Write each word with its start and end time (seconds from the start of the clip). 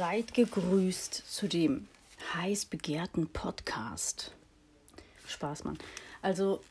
Seid 0.00 0.32
gegrüßt 0.32 1.12
zu 1.12 1.46
dem 1.46 1.86
heiß 2.32 2.64
begehrten 2.64 3.26
Podcast. 3.26 4.34
Spaß, 5.28 5.64
Mann. 5.64 5.76
Also, 6.22 6.62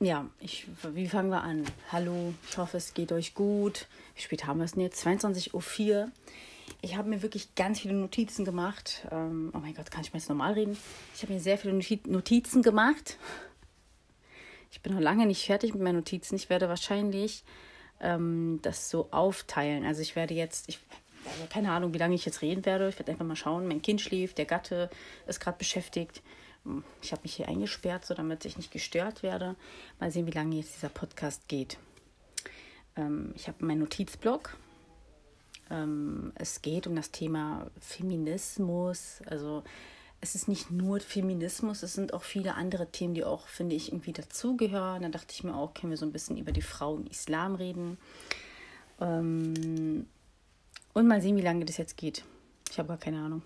ja, 0.00 0.30
ich, 0.40 0.66
wie 0.94 1.06
fangen 1.06 1.28
wir 1.28 1.42
an? 1.42 1.66
Hallo, 1.90 2.32
ich 2.48 2.56
hoffe, 2.56 2.78
es 2.78 2.94
geht 2.94 3.12
euch 3.12 3.34
gut. 3.34 3.88
Wie 4.14 4.22
spät 4.22 4.46
haben 4.46 4.58
wir 4.58 4.64
es 4.64 4.72
denn 4.72 4.80
jetzt? 4.80 5.06
22.04 5.06 5.52
Uhr. 5.52 6.10
Ich 6.80 6.96
habe 6.96 7.10
mir 7.10 7.20
wirklich 7.20 7.54
ganz 7.56 7.80
viele 7.80 7.92
Notizen 7.92 8.46
gemacht. 8.46 9.06
Ähm, 9.10 9.50
oh 9.52 9.58
mein 9.58 9.74
Gott, 9.74 9.90
kann 9.90 10.00
ich 10.00 10.14
mal 10.14 10.18
jetzt 10.18 10.30
normal 10.30 10.54
reden? 10.54 10.78
Ich 11.14 11.22
habe 11.22 11.34
mir 11.34 11.40
sehr 11.40 11.58
viele 11.58 11.74
Notizen 11.74 12.62
gemacht. 12.62 13.18
Ich 14.70 14.80
bin 14.80 14.94
noch 14.94 15.00
lange 15.02 15.26
nicht 15.26 15.44
fertig 15.44 15.74
mit 15.74 15.82
meinen 15.82 15.96
Notizen. 15.96 16.36
Ich 16.36 16.48
werde 16.48 16.70
wahrscheinlich 16.70 17.44
ähm, 18.00 18.60
das 18.62 18.88
so 18.88 19.08
aufteilen. 19.10 19.84
Also 19.84 20.00
ich 20.00 20.16
werde 20.16 20.32
jetzt, 20.32 20.70
ich 20.70 20.78
also 21.24 21.46
keine 21.48 21.72
Ahnung, 21.72 21.94
wie 21.94 21.98
lange 21.98 22.14
ich 22.14 22.24
jetzt 22.24 22.42
reden 22.42 22.64
werde. 22.64 22.88
Ich 22.88 22.98
werde 22.98 23.12
einfach 23.12 23.24
mal 23.24 23.36
schauen. 23.36 23.66
Mein 23.66 23.82
Kind 23.82 24.00
schläft, 24.00 24.38
der 24.38 24.44
Gatte 24.44 24.90
ist 25.26 25.40
gerade 25.40 25.58
beschäftigt. 25.58 26.22
Ich 27.00 27.12
habe 27.12 27.22
mich 27.22 27.34
hier 27.34 27.48
eingesperrt, 27.48 28.04
so 28.04 28.14
damit 28.14 28.44
ich 28.44 28.56
nicht 28.56 28.70
gestört 28.70 29.22
werde. 29.22 29.56
Mal 29.98 30.10
sehen, 30.10 30.26
wie 30.26 30.32
lange 30.32 30.56
jetzt 30.56 30.76
dieser 30.76 30.88
Podcast 30.88 31.48
geht. 31.48 31.78
Ähm, 32.96 33.32
ich 33.34 33.48
habe 33.48 33.64
meinen 33.64 33.80
Notizblock. 33.80 34.56
Ähm, 35.70 36.32
es 36.36 36.62
geht 36.62 36.86
um 36.86 36.94
das 36.94 37.10
Thema 37.10 37.66
Feminismus. 37.80 39.22
Also 39.26 39.64
es 40.20 40.36
ist 40.36 40.46
nicht 40.46 40.70
nur 40.70 41.00
Feminismus, 41.00 41.82
es 41.82 41.94
sind 41.94 42.14
auch 42.14 42.22
viele 42.22 42.54
andere 42.54 42.86
Themen, 42.86 43.12
die 43.12 43.24
auch, 43.24 43.48
finde 43.48 43.74
ich, 43.74 43.88
irgendwie 43.90 44.12
dazugehören. 44.12 45.02
Da 45.02 45.08
dachte 45.08 45.34
ich 45.34 45.42
mir 45.42 45.56
auch, 45.56 45.74
können 45.74 45.90
wir 45.90 45.96
so 45.96 46.06
ein 46.06 46.12
bisschen 46.12 46.36
über 46.36 46.52
die 46.52 46.62
Frau 46.62 46.96
im 46.96 47.08
Islam 47.08 47.56
reden. 47.56 47.98
Ähm, 49.00 50.06
und 50.94 51.06
mal 51.06 51.20
sehen, 51.20 51.36
wie 51.36 51.42
lange 51.42 51.64
das 51.64 51.76
jetzt 51.76 51.96
geht. 51.96 52.24
Ich 52.70 52.78
habe 52.78 52.88
gar 52.88 52.98
keine 52.98 53.18
Ahnung. 53.22 53.42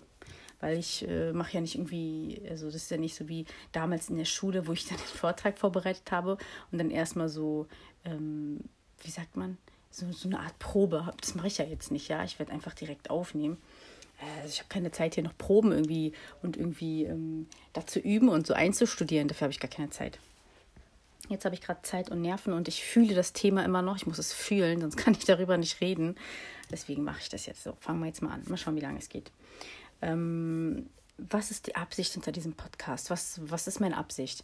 Weil 0.59 0.77
ich 0.77 1.07
äh, 1.07 1.33
mache 1.33 1.53
ja 1.53 1.61
nicht 1.61 1.75
irgendwie, 1.75 2.41
also 2.49 2.65
das 2.65 2.75
ist 2.75 2.91
ja 2.91 2.97
nicht 2.97 3.15
so 3.15 3.27
wie 3.27 3.45
damals 3.71 4.09
in 4.09 4.17
der 4.17 4.25
Schule, 4.25 4.65
wo 4.65 4.73
ich 4.73 4.87
dann 4.87 4.97
den 4.97 5.05
Vortrag 5.05 5.57
vorbereitet 5.57 6.11
habe 6.11 6.37
und 6.71 6.79
dann 6.79 6.89
erstmal 6.89 7.29
so, 7.29 7.67
ähm, 8.05 8.61
wie 9.03 9.11
sagt 9.11 9.37
man, 9.37 9.57
so, 9.91 10.11
so 10.11 10.27
eine 10.27 10.39
Art 10.39 10.57
Probe. 10.57 11.13
Das 11.21 11.35
mache 11.35 11.47
ich 11.47 11.59
ja 11.59 11.65
jetzt 11.65 11.91
nicht, 11.91 12.07
ja. 12.07 12.23
Ich 12.23 12.39
werde 12.39 12.51
einfach 12.51 12.73
direkt 12.73 13.09
aufnehmen. 13.11 13.57
Äh, 14.19 14.41
also 14.41 14.49
ich 14.49 14.59
habe 14.59 14.69
keine 14.69 14.91
Zeit 14.91 15.15
hier 15.15 15.23
noch 15.23 15.37
Proben 15.37 15.71
irgendwie 15.71 16.13
und 16.41 16.57
irgendwie 16.57 17.03
ähm, 17.03 17.47
dazu 17.73 17.99
üben 17.99 18.29
und 18.29 18.47
so 18.47 18.53
einzustudieren. 18.53 19.27
Dafür 19.27 19.45
habe 19.45 19.51
ich 19.51 19.59
gar 19.59 19.69
keine 19.69 19.91
Zeit. 19.91 20.19
Jetzt 21.29 21.45
habe 21.45 21.55
ich 21.55 21.61
gerade 21.61 21.81
Zeit 21.81 22.09
und 22.09 22.21
Nerven 22.21 22.53
und 22.53 22.67
ich 22.67 22.83
fühle 22.83 23.13
das 23.13 23.33
Thema 23.33 23.65
immer 23.65 23.81
noch. 23.81 23.97
Ich 23.97 24.07
muss 24.07 24.17
es 24.17 24.33
fühlen, 24.33 24.81
sonst 24.81 24.95
kann 24.97 25.13
ich 25.13 25.25
darüber 25.25 25.57
nicht 25.57 25.81
reden. 25.81 26.15
Deswegen 26.71 27.03
mache 27.03 27.21
ich 27.21 27.29
das 27.29 27.45
jetzt 27.45 27.63
so. 27.63 27.73
Fangen 27.79 27.99
wir 27.99 28.07
jetzt 28.07 28.21
mal 28.21 28.31
an. 28.31 28.43
Mal 28.47 28.57
schauen, 28.57 28.75
wie 28.75 28.81
lange 28.81 28.99
es 28.99 29.09
geht. 29.09 29.31
Ähm, 30.01 30.89
was 31.17 31.51
ist 31.51 31.67
die 31.67 31.75
Absicht 31.75 32.13
hinter 32.13 32.31
diesem 32.31 32.53
Podcast? 32.53 33.09
Was, 33.09 33.39
was 33.43 33.67
ist 33.67 33.79
meine 33.79 33.97
Absicht? 33.97 34.43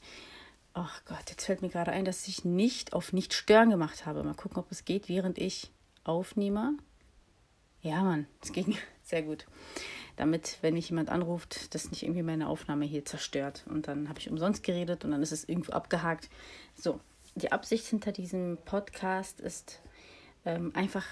Ach 0.73 1.03
Gott, 1.05 1.29
jetzt 1.29 1.45
fällt 1.45 1.61
mir 1.61 1.69
gerade 1.69 1.91
ein, 1.91 2.05
dass 2.05 2.27
ich 2.27 2.45
nicht 2.45 2.93
auf 2.93 3.13
nicht 3.13 3.33
stören 3.33 3.69
gemacht 3.69 4.05
habe. 4.05 4.23
Mal 4.23 4.33
gucken, 4.33 4.57
ob 4.57 4.71
es 4.71 4.85
geht, 4.85 5.07
während 5.07 5.37
ich 5.37 5.71
aufnehme. 6.03 6.77
Ja, 7.81 8.01
Mann, 8.01 8.27
es 8.41 8.51
ging 8.51 8.75
sehr 9.03 9.21
gut. 9.21 9.45
Damit, 10.15 10.57
wenn 10.61 10.73
mich 10.73 10.89
jemand 10.89 11.09
anruft, 11.09 11.75
das 11.75 11.91
nicht 11.91 12.03
irgendwie 12.03 12.23
meine 12.23 12.47
Aufnahme 12.47 12.85
hier 12.85 13.05
zerstört. 13.05 13.65
Und 13.69 13.87
dann 13.87 14.09
habe 14.09 14.19
ich 14.19 14.29
umsonst 14.29 14.63
geredet 14.63 15.05
und 15.05 15.11
dann 15.11 15.21
ist 15.21 15.31
es 15.31 15.47
irgendwo 15.47 15.73
abgehakt. 15.73 16.29
So, 16.75 16.99
die 17.35 17.51
Absicht 17.51 17.85
hinter 17.85 18.11
diesem 18.11 18.57
Podcast 18.65 19.41
ist 19.41 19.81
ähm, 20.45 20.71
einfach 20.75 21.05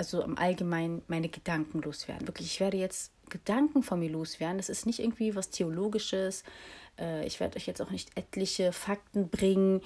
also 0.00 0.22
im 0.22 0.38
Allgemeinen 0.38 1.02
meine 1.08 1.28
Gedanken 1.28 1.82
loswerden. 1.82 2.26
Wirklich, 2.26 2.46
ich 2.46 2.58
werde 2.58 2.78
jetzt 2.78 3.12
Gedanken 3.28 3.82
von 3.82 3.98
mir 3.98 4.08
loswerden. 4.08 4.56
Das 4.56 4.70
ist 4.70 4.86
nicht 4.86 4.98
irgendwie 4.98 5.36
was 5.36 5.50
Theologisches. 5.50 6.42
Äh, 6.98 7.26
ich 7.26 7.38
werde 7.38 7.58
euch 7.58 7.66
jetzt 7.66 7.82
auch 7.82 7.90
nicht 7.90 8.16
etliche 8.16 8.72
Fakten 8.72 9.28
bringen. 9.28 9.82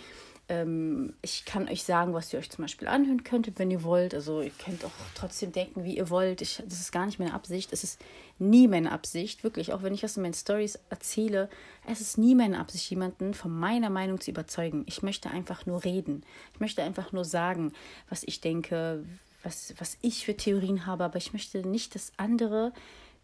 Ähm, 0.49 1.15
ich 1.21 1.45
kann 1.45 1.69
euch 1.69 1.83
sagen, 1.83 2.15
was 2.15 2.33
ihr 2.33 2.39
euch 2.39 2.49
zum 2.49 2.63
Beispiel 2.63 2.87
anhören 2.87 3.25
könntet, 3.25 3.59
wenn 3.59 3.73
ihr 3.73 3.83
wollt. 3.83 4.15
Also 4.15 4.41
ihr 4.41 4.53
könnt 4.65 4.85
auch 4.85 4.93
trotzdem 5.17 5.51
denken, 5.51 5.83
wie 5.83 5.97
ihr 5.97 6.11
wollt. 6.11 6.43
Ich, 6.43 6.63
das 6.65 6.79
ist 6.79 6.93
gar 6.93 7.07
nicht 7.07 7.19
meine 7.19 7.35
Absicht. 7.35 7.73
Es 7.73 7.83
ist 7.83 8.01
nie 8.39 8.69
meine 8.69 8.93
Absicht, 8.93 9.43
wirklich. 9.43 9.73
Auch 9.73 9.83
wenn 9.83 9.95
ich 9.95 10.05
was 10.05 10.17
in 10.17 10.23
meinen 10.23 10.35
Stories 10.35 10.79
erzähle, 10.91 11.51
es 11.89 12.01
ist 12.01 12.19
nie 12.19 12.37
meine 12.37 12.61
Absicht, 12.61 12.89
jemanden 12.89 13.35
von 13.35 13.51
meiner 13.51 13.91
Meinung 13.91 14.21
zu 14.21 14.31
überzeugen. 14.31 14.85
Ich 14.87 15.03
möchte 15.03 15.29
einfach 15.29 15.67
nur 15.67 15.83
reden. 15.83 16.23
Ich 16.53 16.61
möchte 16.61 16.85
einfach 16.85 17.11
nur 17.11 17.25
sagen, 17.25 17.73
was 18.09 18.23
ich 18.23 18.41
denke, 18.41 19.05
was, 19.45 19.75
was 19.79 19.99
ich 20.03 20.25
für 20.25 20.37
Theorien 20.37 20.87
habe, 20.87 21.05
aber 21.05 21.19
ich 21.19 21.33
möchte 21.33 21.67
nicht, 21.67 21.95
dass 21.95 22.13
andere 22.17 22.73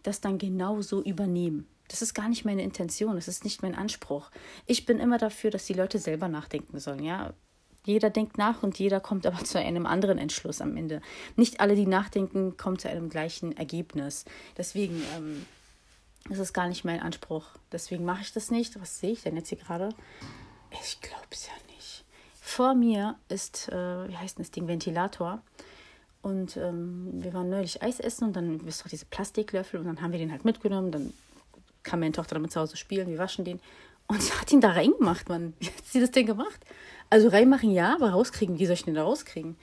das 0.03 0.21
dann 0.21 0.39
genauso 0.39 1.03
übernehmen. 1.03 1.67
Das 1.89 2.03
ist 2.03 2.15
gar 2.15 2.29
nicht 2.29 2.45
meine 2.45 2.63
Intention, 2.63 3.17
das 3.17 3.27
ist 3.27 3.45
nicht 3.45 3.63
mein 3.63 3.75
Anspruch. 3.75 4.31
Ich 4.67 4.87
bin 4.87 4.99
immer 4.99 5.19
dafür, 5.19 5.51
dass 5.51 5.67
die 5.67 5.73
Leute 5.73 5.99
selber 5.99 6.29
nachdenken 6.29 6.79
sollen, 6.79 7.03
ja. 7.03 7.33
Jeder 7.85 8.11
denkt 8.11 8.37
nach 8.37 8.63
und 8.63 8.79
jeder 8.79 9.01
kommt 9.01 9.27
aber 9.27 9.39
zu 9.45 9.59
einem 9.59 9.87
anderen 9.87 10.19
Entschluss 10.19 10.61
am 10.61 10.77
Ende. 10.77 11.01
Nicht 11.37 11.61
alle, 11.61 11.75
die 11.75 11.87
nachdenken, 11.87 12.57
kommen 12.57 12.79
zu 12.79 12.89
einem 12.89 13.09
gleichen 13.09 13.57
Ergebnis. 13.57 14.25
Deswegen 14.57 15.03
ähm, 15.17 15.47
ist 16.29 16.39
es 16.39 16.53
gar 16.53 16.69
nicht 16.69 16.85
mein 16.85 17.01
Anspruch. 17.01 17.47
Deswegen 17.73 18.05
mache 18.05 18.23
ich 18.23 18.33
das 18.33 18.51
nicht. 18.51 18.81
Was 18.81 19.01
sehe 19.01 19.13
ich 19.13 19.23
denn 19.23 19.37
jetzt 19.37 19.49
hier 19.49 19.59
gerade? 19.59 19.89
Ich 20.83 21.01
glaube 21.01 21.27
es 21.31 21.47
ja 21.47 21.75
nicht. 21.75 22.05
Vor 22.41 22.75
mir 22.75 23.17
ist, 23.29 23.69
äh, 23.69 24.09
wie 24.09 24.17
heißt 24.17 24.39
denn 24.39 24.45
das 24.45 24.51
Ding, 24.51 24.69
Ventilator. 24.69 25.43
Und 26.23 26.57
ähm, 26.57 27.11
wir 27.13 27.33
waren 27.33 27.49
neulich 27.49 27.83
Eis 27.83 27.99
essen 27.99 28.25
und 28.25 28.37
dann 28.37 28.61
ist 28.67 28.83
doch 28.83 28.89
diese 28.89 29.07
Plastiklöffel 29.07 29.81
und 29.81 29.87
dann 29.87 30.03
haben 30.03 30.13
wir 30.13 30.19
den 30.19 30.31
halt 30.31 30.45
mitgenommen. 30.45 30.93
Dann 30.93 31.13
kann 31.83 32.01
meine 32.01 32.13
Tochter 32.13 32.35
damit 32.35 32.53
zu 32.53 32.61
Hause 32.61 32.77
spielen, 32.77 33.09
wir 33.09 33.19
waschen 33.19 33.45
den. 33.45 33.61
Und 34.07 34.23
sie 34.23 34.33
hat 34.33 34.53
ihn 34.53 34.61
da 34.61 34.71
reingemacht, 34.73 35.29
Mann. 35.29 35.55
Wie 35.61 35.69
hat 35.69 35.87
sie 35.87 36.01
das 36.01 36.11
denn 36.11 36.27
gemacht? 36.27 36.61
Also 37.09 37.29
reinmachen 37.29 37.71
ja, 37.71 37.95
aber 37.95 38.11
rauskriegen, 38.11 38.59
wie 38.59 38.67
soll 38.67 38.75
ich 38.75 38.85
den 38.85 38.95
da 38.95 39.05
rauskriegen? 39.05 39.57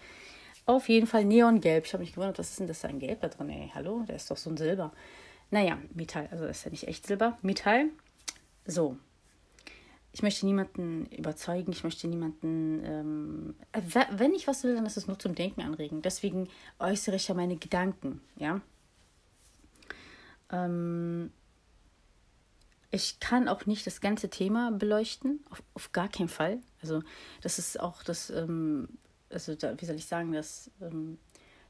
Auf 0.66 0.90
jeden 0.90 1.08
Fall 1.08 1.26
neongelb. 1.26 1.86
Ich 1.86 1.94
habe 1.94 2.04
mich 2.04 2.14
gewundert, 2.14 2.40
was 2.40 2.50
ist 2.50 2.60
denn 2.60 2.68
das 2.68 2.82
da 2.82 2.88
ein 2.88 3.00
Gelb 3.00 3.22
da 3.22 3.28
drin? 3.28 3.50
Ey, 3.50 3.72
hallo, 3.74 4.04
der 4.08 4.16
ist 4.16 4.32
doch 4.32 4.38
so 4.38 4.50
ein 4.50 4.58
Silber. 4.58 4.92
Naja, 5.52 5.78
Metall, 5.94 6.28
also 6.32 6.46
das 6.46 6.58
ist 6.58 6.66
ja 6.66 6.72
nicht 6.72 6.88
echt 6.88 7.08
Silber. 7.08 7.38
Metall. 7.42 7.86
So, 8.66 8.98
ich 10.14 10.24
möchte 10.24 10.46
niemanden 10.46 11.06
überzeugen, 11.08 11.72
ich 11.72 11.84
möchte 11.84 12.08
niemanden, 12.08 12.84
ähm, 12.84 13.56
wenn 14.12 14.34
ich 14.34 14.48
was 14.48 14.64
will, 14.64 14.76
dann 14.76 14.86
ist 14.86 14.98
es 14.98 15.08
nur 15.08 15.20
zum 15.20 15.36
Denken 15.36 15.62
anregen. 15.62 16.02
Deswegen 16.02 16.50
äußere 16.80 17.18
ich 17.18 17.28
ja 17.28 17.36
meine 17.36 17.58
Gedanken, 17.58 18.22
ja. 18.38 18.62
Ähm, 20.52 21.32
ich 22.90 23.20
kann 23.20 23.48
auch 23.48 23.66
nicht 23.66 23.86
das 23.86 24.02
ganze 24.02 24.30
Thema 24.30 24.72
beleuchten, 24.72 25.44
auf, 25.50 25.62
auf 25.74 25.92
gar 25.92 26.08
keinen 26.08 26.30
Fall. 26.30 26.60
Also 26.82 27.04
das 27.42 27.60
ist 27.60 27.80
auch 27.80 28.02
das, 28.02 28.30
ähm, 28.30 28.88
also 29.30 29.56
da, 29.56 29.80
wie 29.80 29.86
soll 29.86 29.98
ich 29.98 30.06
sagen, 30.06 30.32
das 30.32 30.72
ähm, 30.82 31.20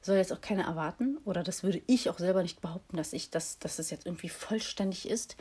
soll 0.02 0.18
jetzt 0.18 0.32
auch 0.32 0.42
keiner 0.42 0.64
erwarten 0.66 1.18
oder 1.26 1.44
das 1.44 1.64
würde 1.64 1.82
ich 1.88 2.10
auch 2.10 2.20
selber 2.20 2.44
nicht 2.44 2.62
behaupten, 2.62 2.98
dass 2.98 3.14
ich 3.14 3.30
das, 3.30 3.60
dass 3.60 3.80
es 3.80 3.90
jetzt 3.90 4.06
irgendwie 4.06 4.30
vollständig 4.30 5.10
ist 5.10 5.36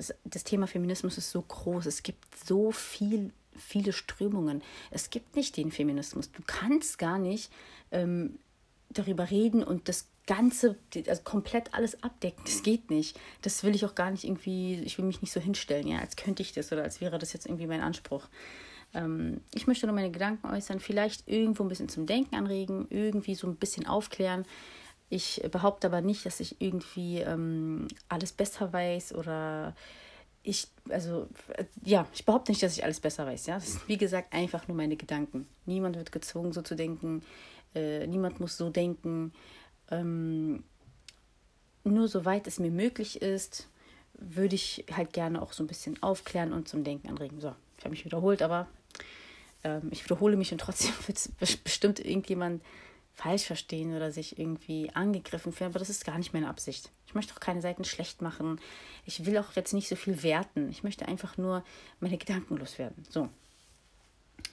das, 0.00 0.14
das 0.24 0.44
Thema 0.44 0.66
Feminismus 0.66 1.18
ist 1.18 1.30
so 1.30 1.42
groß. 1.42 1.84
Es 1.84 2.02
gibt 2.02 2.24
so 2.46 2.72
viel, 2.72 3.32
viele 3.54 3.92
Strömungen. 3.92 4.62
Es 4.90 5.10
gibt 5.10 5.36
nicht 5.36 5.58
den 5.58 5.70
Feminismus. 5.70 6.32
Du 6.32 6.42
kannst 6.46 6.98
gar 6.98 7.18
nicht 7.18 7.52
ähm, 7.92 8.38
darüber 8.88 9.30
reden 9.30 9.62
und 9.62 9.88
das 9.88 10.08
Ganze, 10.26 10.78
also 11.06 11.22
komplett 11.22 11.74
alles 11.74 12.02
abdecken. 12.02 12.42
Das 12.44 12.62
geht 12.62 12.88
nicht. 12.88 13.20
Das 13.42 13.62
will 13.62 13.74
ich 13.74 13.84
auch 13.84 13.94
gar 13.94 14.10
nicht 14.10 14.24
irgendwie, 14.24 14.80
ich 14.80 14.96
will 14.96 15.04
mich 15.04 15.20
nicht 15.20 15.32
so 15.32 15.40
hinstellen, 15.40 15.86
ja, 15.86 15.98
als 15.98 16.16
könnte 16.16 16.42
ich 16.42 16.52
das 16.52 16.72
oder 16.72 16.82
als 16.82 17.02
wäre 17.02 17.18
das 17.18 17.34
jetzt 17.34 17.44
irgendwie 17.46 17.66
mein 17.66 17.82
Anspruch. 17.82 18.26
Ähm, 18.94 19.42
ich 19.54 19.66
möchte 19.66 19.86
nur 19.86 19.94
meine 19.94 20.10
Gedanken 20.10 20.46
äußern, 20.46 20.80
vielleicht 20.80 21.28
irgendwo 21.28 21.62
ein 21.62 21.68
bisschen 21.68 21.90
zum 21.90 22.06
Denken 22.06 22.36
anregen, 22.36 22.86
irgendwie 22.88 23.34
so 23.34 23.46
ein 23.46 23.56
bisschen 23.56 23.86
aufklären. 23.86 24.46
Ich 25.10 25.42
behaupte 25.50 25.88
aber 25.88 26.00
nicht, 26.00 26.24
dass 26.24 26.38
ich 26.40 26.60
irgendwie 26.60 27.18
ähm, 27.18 27.88
alles 28.08 28.32
besser 28.32 28.72
weiß 28.72 29.14
oder 29.14 29.74
ich, 30.42 30.68
also, 30.88 31.28
ja, 31.84 32.06
ich 32.14 32.24
behaupte 32.24 32.52
nicht, 32.52 32.62
dass 32.62 32.76
ich 32.76 32.84
alles 32.84 33.00
besser 33.00 33.26
weiß. 33.26 33.46
Ja? 33.46 33.56
Das 33.56 33.68
ist, 33.68 33.88
wie 33.88 33.98
gesagt, 33.98 34.32
einfach 34.32 34.68
nur 34.68 34.76
meine 34.76 34.96
Gedanken. 34.96 35.46
Niemand 35.66 35.96
wird 35.96 36.12
gezwungen, 36.12 36.52
so 36.52 36.62
zu 36.62 36.76
denken. 36.76 37.22
Äh, 37.74 38.06
niemand 38.06 38.40
muss 38.40 38.56
so 38.56 38.70
denken. 38.70 39.32
Ähm, 39.90 40.62
nur 41.84 42.08
soweit 42.08 42.46
es 42.46 42.58
mir 42.58 42.70
möglich 42.70 43.20
ist, 43.20 43.68
würde 44.14 44.54
ich 44.54 44.84
halt 44.94 45.12
gerne 45.12 45.42
auch 45.42 45.52
so 45.52 45.62
ein 45.64 45.66
bisschen 45.66 46.02
aufklären 46.02 46.52
und 46.52 46.68
zum 46.68 46.84
Denken 46.84 47.08
anregen. 47.08 47.40
So, 47.40 47.54
ich 47.78 47.84
habe 47.84 47.90
mich 47.90 48.04
wiederholt, 48.04 48.42
aber 48.42 48.68
ähm, 49.64 49.88
ich 49.90 50.04
wiederhole 50.04 50.36
mich 50.36 50.52
und 50.52 50.60
trotzdem 50.60 50.94
wird 51.06 51.18
es 51.18 51.56
bestimmt 51.56 51.98
irgendjemand 51.98 52.62
falsch 53.20 53.44
verstehen 53.44 53.94
oder 53.94 54.10
sich 54.10 54.38
irgendwie 54.38 54.90
angegriffen 54.94 55.52
fühlen, 55.52 55.70
aber 55.70 55.78
das 55.78 55.90
ist 55.90 56.06
gar 56.06 56.16
nicht 56.16 56.32
meine 56.32 56.48
Absicht. 56.48 56.90
Ich 57.06 57.14
möchte 57.14 57.34
auch 57.34 57.40
keine 57.40 57.60
Seiten 57.60 57.84
schlecht 57.84 58.22
machen. 58.22 58.58
Ich 59.04 59.26
will 59.26 59.36
auch 59.36 59.52
jetzt 59.54 59.74
nicht 59.74 59.88
so 59.88 59.96
viel 59.96 60.22
werten. 60.22 60.70
Ich 60.70 60.82
möchte 60.84 61.06
einfach 61.06 61.36
nur 61.36 61.62
meine 62.00 62.16
Gedanken 62.16 62.56
loswerden. 62.56 63.04
So. 63.10 63.28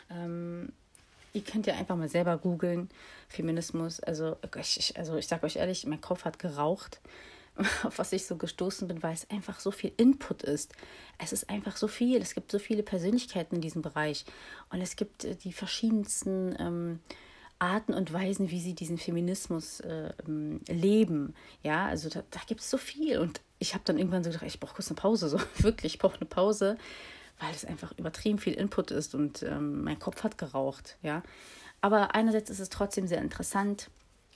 Ähm, 0.09 0.73
ihr 1.31 1.43
könnt 1.43 1.65
ja 1.65 1.75
einfach 1.75 1.95
mal 1.95 2.09
selber 2.09 2.37
googeln, 2.37 2.89
Feminismus. 3.29 4.01
Also 4.01 4.35
ich, 4.59 4.97
also 4.97 5.15
ich 5.15 5.27
sage 5.27 5.45
euch 5.45 5.55
ehrlich, 5.55 5.85
mein 5.85 6.01
Kopf 6.01 6.25
hat 6.25 6.37
geraucht, 6.37 6.99
auf 7.83 7.97
was 7.97 8.11
ich 8.11 8.25
so 8.25 8.35
gestoßen 8.35 8.85
bin, 8.89 9.01
weil 9.01 9.13
es 9.13 9.29
einfach 9.29 9.61
so 9.61 9.71
viel 9.71 9.93
Input 9.95 10.43
ist. 10.43 10.73
Es 11.19 11.31
ist 11.31 11.49
einfach 11.49 11.77
so 11.77 11.87
viel. 11.87 12.21
Es 12.21 12.33
gibt 12.33 12.51
so 12.51 12.59
viele 12.59 12.83
Persönlichkeiten 12.83 13.55
in 13.55 13.61
diesem 13.61 13.81
Bereich. 13.81 14.25
Und 14.71 14.81
es 14.81 14.97
gibt 14.97 15.23
äh, 15.23 15.35
die 15.35 15.53
verschiedensten 15.53 16.53
ähm, 16.59 16.99
Arten 17.59 17.93
und 17.93 18.13
Weisen, 18.13 18.51
wie 18.51 18.59
sie 18.59 18.73
diesen 18.73 18.97
Feminismus 18.97 19.79
äh, 19.79 20.13
ähm, 20.27 20.61
leben. 20.67 21.33
Ja, 21.63 21.87
also 21.87 22.09
da, 22.09 22.23
da 22.29 22.39
gibt 22.47 22.61
es 22.61 22.69
so 22.69 22.77
viel. 22.77 23.19
Und 23.19 23.41
ich 23.59 23.73
habe 23.73 23.83
dann 23.85 23.97
irgendwann 23.97 24.23
so 24.23 24.29
gedacht, 24.29 24.45
ich 24.45 24.59
brauche 24.59 24.75
kurz 24.75 24.89
eine 24.89 24.99
Pause. 24.99 25.29
So 25.29 25.39
wirklich, 25.63 25.95
ich 25.95 25.99
brauche 25.99 26.17
eine 26.17 26.25
Pause, 26.25 26.77
weil 27.39 27.51
es 27.51 27.65
einfach 27.65 27.93
übertrieben 27.97 28.39
viel 28.39 28.53
Input 28.53 28.91
ist 28.91 29.15
und 29.15 29.43
ähm, 29.43 29.83
mein 29.83 29.99
Kopf 29.99 30.23
hat 30.23 30.37
geraucht. 30.37 30.97
Ja, 31.01 31.23
aber 31.81 32.15
einerseits 32.15 32.49
ist 32.49 32.59
es 32.59 32.69
trotzdem 32.69 33.07
sehr 33.07 33.21
interessant 33.21 33.89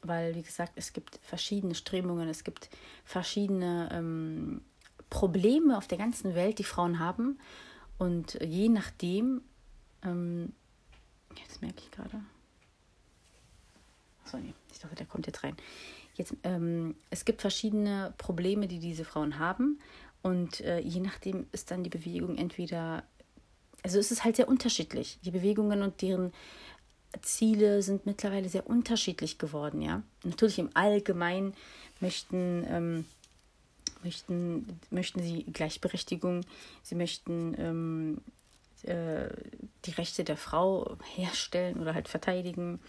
weil, 0.03 0.35
wie 0.35 0.41
gesagt, 0.41 0.73
es 0.75 0.93
gibt 0.93 1.19
verschiedene 1.21 1.75
Strömungen, 1.75 2.27
es 2.27 2.43
gibt 2.43 2.69
verschiedene 3.05 3.89
ähm, 3.91 4.61
Probleme 5.09 5.77
auf 5.77 5.87
der 5.87 5.97
ganzen 5.97 6.35
Welt, 6.35 6.59
die 6.59 6.63
Frauen 6.63 6.99
haben. 6.99 7.39
Und 7.97 8.39
je 8.41 8.69
nachdem, 8.69 9.41
ähm, 10.03 10.53
jetzt 11.37 11.61
merke 11.61 11.79
ich 11.79 11.91
gerade, 11.91 12.21
achso, 14.31 14.37
nee, 14.37 14.53
ich 14.71 14.79
dachte, 14.79 14.95
der 14.95 15.05
kommt 15.05 15.27
jetzt 15.27 15.43
rein. 15.43 15.55
Jetzt, 16.15 16.35
ähm, 16.43 16.95
es 17.09 17.25
gibt 17.25 17.41
verschiedene 17.41 18.13
Probleme, 18.17 18.67
die 18.67 18.79
diese 18.79 19.05
Frauen 19.05 19.39
haben. 19.39 19.79
Und 20.21 20.61
äh, 20.61 20.79
je 20.79 20.99
nachdem 20.99 21.47
ist 21.51 21.71
dann 21.71 21.83
die 21.83 21.89
Bewegung 21.89 22.37
entweder, 22.37 23.03
also 23.83 23.97
es 23.99 24.11
ist 24.11 24.23
halt 24.23 24.35
sehr 24.35 24.47
unterschiedlich. 24.47 25.19
Die 25.23 25.31
Bewegungen 25.31 25.81
und 25.81 26.01
deren 26.01 26.31
Ziele 27.21 27.81
sind 27.81 28.05
mittlerweile 28.05 28.47
sehr 28.47 28.67
unterschiedlich 28.67 29.37
geworden, 29.37 29.81
ja. 29.81 30.03
Natürlich 30.23 30.59
im 30.59 30.69
Allgemeinen 30.75 31.53
möchten, 31.99 32.65
ähm, 32.69 33.05
möchten, 34.03 34.79
möchten 34.91 35.21
sie 35.21 35.43
Gleichberechtigung, 35.43 36.45
sie 36.83 36.95
möchten 36.95 37.55
ähm, 37.57 38.21
äh, 38.83 39.27
die 39.85 39.91
Rechte 39.91 40.23
der 40.23 40.37
Frau 40.37 40.97
herstellen 41.15 41.79
oder 41.81 41.93
halt 41.93 42.07
verteidigen 42.07 42.79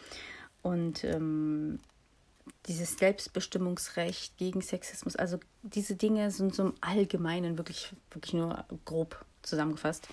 und 0.63 1.05
ähm, 1.05 1.81
dieses 2.67 2.97
Selbstbestimmungsrecht 2.97 4.37
gegen 4.37 4.63
Sexismus, 4.63 5.17
also 5.17 5.39
diese 5.63 5.97
Dinge 5.97 6.31
sind 6.31 6.55
so 6.55 6.65
im 6.65 6.75
Allgemeinen 6.81 7.59
wirklich, 7.59 7.93
wirklich 8.11 8.35
nur 8.35 8.65
grob 8.85 9.25
zusammengefasst, 9.43 10.09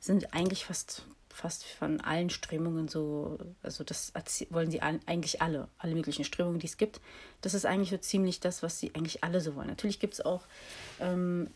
sind 0.00 0.34
eigentlich 0.34 0.64
fast 0.64 1.04
fast 1.32 1.64
von 1.64 2.00
allen 2.00 2.30
Strömungen 2.30 2.88
so, 2.88 3.38
also 3.62 3.84
das 3.84 4.12
wollen 4.50 4.70
sie 4.70 4.82
eigentlich 4.82 5.40
alle, 5.40 5.68
alle 5.78 5.94
möglichen 5.94 6.24
Strömungen, 6.24 6.60
die 6.60 6.66
es 6.66 6.76
gibt. 6.76 7.00
Das 7.40 7.54
ist 7.54 7.64
eigentlich 7.64 7.90
so 7.90 7.96
ziemlich 7.96 8.40
das, 8.40 8.62
was 8.62 8.78
sie 8.78 8.94
eigentlich 8.94 9.24
alle 9.24 9.40
so 9.40 9.54
wollen. 9.56 9.68
Natürlich 9.68 9.98
gibt 9.98 10.14
es 10.14 10.20
auch, 10.20 10.42
ähm, 11.00 11.48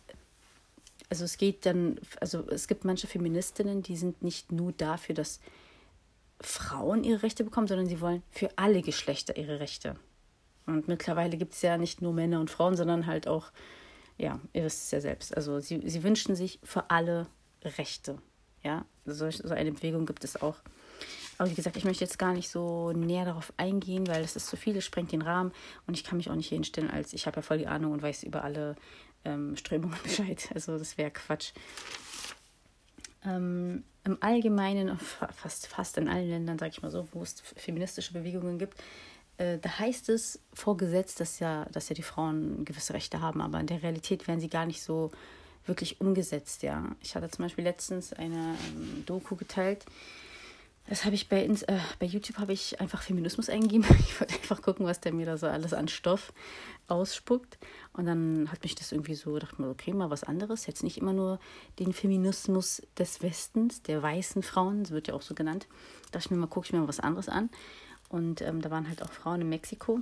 also 1.09 1.25
es 1.25 1.37
geht 1.37 1.67
dann, 1.67 2.01
also 2.21 2.49
es 2.49 2.69
gibt 2.69 2.85
manche 2.85 3.07
Feministinnen, 3.07 3.83
die 3.83 3.97
sind 3.97 4.23
nicht 4.23 4.51
nur 4.51 4.73
dafür, 4.73 5.15
dass 5.15 5.41
Frauen 6.41 7.05
ihre 7.05 7.23
Rechte 7.23 7.45
bekommen, 7.45 7.67
sondern 7.67 7.87
sie 7.87 8.01
wollen 8.01 8.23
für 8.31 8.51
alle 8.57 8.83
Geschlechter 8.83 9.37
ihre 9.37 9.61
Rechte. 9.61 9.97
Und 10.67 10.89
mittlerweile 10.89 11.37
gibt 11.37 11.55
es 11.55 11.63
ja 11.63 11.79
nicht 11.79 12.03
nur 12.03 12.13
Männer 12.13 12.41
und 12.41 12.51
Frauen, 12.51 12.77
sondern 12.77 13.07
halt 13.07 13.29
auch, 13.29 13.51
ja, 14.19 14.41
ihr 14.53 14.65
wisst 14.65 14.85
es 14.85 14.91
ja 14.91 15.01
selbst. 15.01 15.37
Also 15.37 15.61
sie, 15.61 15.81
sie 15.89 16.03
wünschen 16.03 16.35
sich 16.35 16.59
für 16.63 16.91
alle 16.91 17.27
Rechte. 17.63 18.19
Ja, 18.63 18.85
so, 19.05 19.31
so 19.31 19.55
eine 19.55 19.73
Bewegung 19.73 20.07
gibt 20.07 20.25
es 20.25 20.41
auch. 20.43 20.57
Aber 21.39 21.51
wie 21.51 21.55
gesagt, 21.55 21.77
ich 21.77 21.85
möchte 21.85 22.05
jetzt 22.05 22.19
gar 22.19 22.33
nicht 22.33 22.49
so 22.49 22.93
näher 22.93 23.27
darauf 23.27 23.53
eingehen, 23.59 24.07
weil 24.07 24.25
es 24.25 24.37
ist 24.37 24.47
zu 24.47 24.57
viel, 24.57 24.77
es 24.77 24.85
sprengt 24.85 25.13
den 25.13 25.23
Rahmen 25.23 25.53
und 25.87 25.95
ich 25.95 26.03
kann 26.03 26.17
mich 26.17 26.31
auch 26.31 26.35
nicht 26.35 26.49
hier 26.49 26.57
hinstellen, 26.57 26.91
als 26.91 27.13
ich 27.13 27.27
habe 27.27 27.37
ja 27.37 27.43
voll 27.43 27.59
die 27.59 27.67
Ahnung 27.67 27.93
und 27.93 28.03
weiß 28.03 28.23
über 28.23 28.43
alle 28.43 28.75
ähm, 29.25 29.57
Strömungen 29.57 29.99
Bescheid. 30.03 30.49
Also 30.55 30.79
das 30.79 30.97
wäre 30.99 31.11
Quatsch. 31.11 31.53
Ähm, 33.25 33.85
Im 34.07 34.17
Allgemeinen, 34.21 34.97
fast, 34.99 35.67
fast 35.67 35.99
in 35.99 36.09
allen 36.09 36.31
Ländern, 36.31 36.59
sage 36.59 36.71
ich 36.71 36.83
mal 36.83 36.91
so, 36.91 37.09
wo 37.13 37.23
es 37.23 37.41
feministische 37.57 38.13
Bewegungen 38.13 38.59
gibt, 38.59 38.81
äh, 39.39 39.59
da 39.59 39.79
heißt 39.79 40.09
es 40.09 40.41
vorgesetzt, 40.55 41.21
dass 41.21 41.41
ja, 41.41 41.67
dass 41.73 41.89
ja 41.89 41.95
die 41.95 42.03
Frauen 42.03 42.65
gewisse 42.65 42.95
Rechte 42.95 43.21
haben, 43.21 43.41
aber 43.41 43.61
in 43.61 43.67
der 43.67 43.83
Realität 43.83 44.29
werden 44.29 44.41
sie 44.41 44.49
gar 44.49 44.65
nicht 44.65 44.83
so 44.83 45.11
wirklich 45.67 46.01
umgesetzt, 46.01 46.63
ja. 46.63 46.85
Ich 47.03 47.17
hatte 47.17 47.29
zum 47.29 47.45
Beispiel 47.45 47.65
letztens 47.65 48.13
eine 48.13 48.55
ähm, 48.69 49.03
Doku 49.05 49.35
geteilt. 49.35 49.85
Das 50.89 51.05
habe 51.05 51.17
ich 51.17 51.29
bei, 51.29 51.45
äh, 51.45 51.79
bei 51.99 52.07
YouTube 52.07 52.39
habe 52.39 52.53
ich 52.53 52.81
einfach 52.81 53.03
Feminismus 53.03 53.49
eingegeben. 53.49 53.85
Ich 53.99 54.21
wollte 54.21 54.35
einfach 54.35 54.63
gucken, 54.63 54.87
was 54.87 55.01
der 55.01 55.13
mir 55.13 55.27
da 55.27 55.37
so 55.37 55.47
alles 55.47 55.75
an 55.75 55.89
Stoff 55.89 56.33
ausspuckt. 56.87 57.59
Und 57.93 58.07
dann 58.07 58.51
hat 58.53 58.63
mich 58.63 58.77
das 58.77 58.93
irgendwie 58.93 59.15
so, 59.15 59.39
dachte 59.39 59.61
mir, 59.61 59.69
okay, 59.69 59.93
mal 59.93 60.11
was 60.11 60.23
anderes. 60.23 60.67
Jetzt 60.67 60.85
nicht 60.85 60.99
immer 60.99 61.13
nur 61.13 61.41
den 61.79 61.93
Feminismus 61.93 62.83
des 62.97 63.23
Westens, 63.23 63.83
der 63.83 64.03
weißen 64.03 64.43
Frauen, 64.43 64.85
das 64.85 64.93
wird 64.93 65.09
ja 65.09 65.15
auch 65.15 65.23
so 65.23 65.35
genannt. 65.35 65.67
Da 66.07 66.19
dachte 66.19 66.27
ich 66.27 66.31
mir 66.31 66.37
mal, 66.37 66.47
gucke 66.47 66.67
ich 66.67 66.73
mir 66.73 66.79
mal 66.79 66.89
was 66.89 67.01
anderes 67.01 67.29
an. 67.29 67.51
Und 68.09 68.41
ähm, 68.43 68.63
da 68.63 68.71
waren 68.71 68.89
halt 68.89 69.03
auch 69.03 69.11
Frauen 69.11 69.41
in 69.41 69.49
Mexiko, 69.49 70.01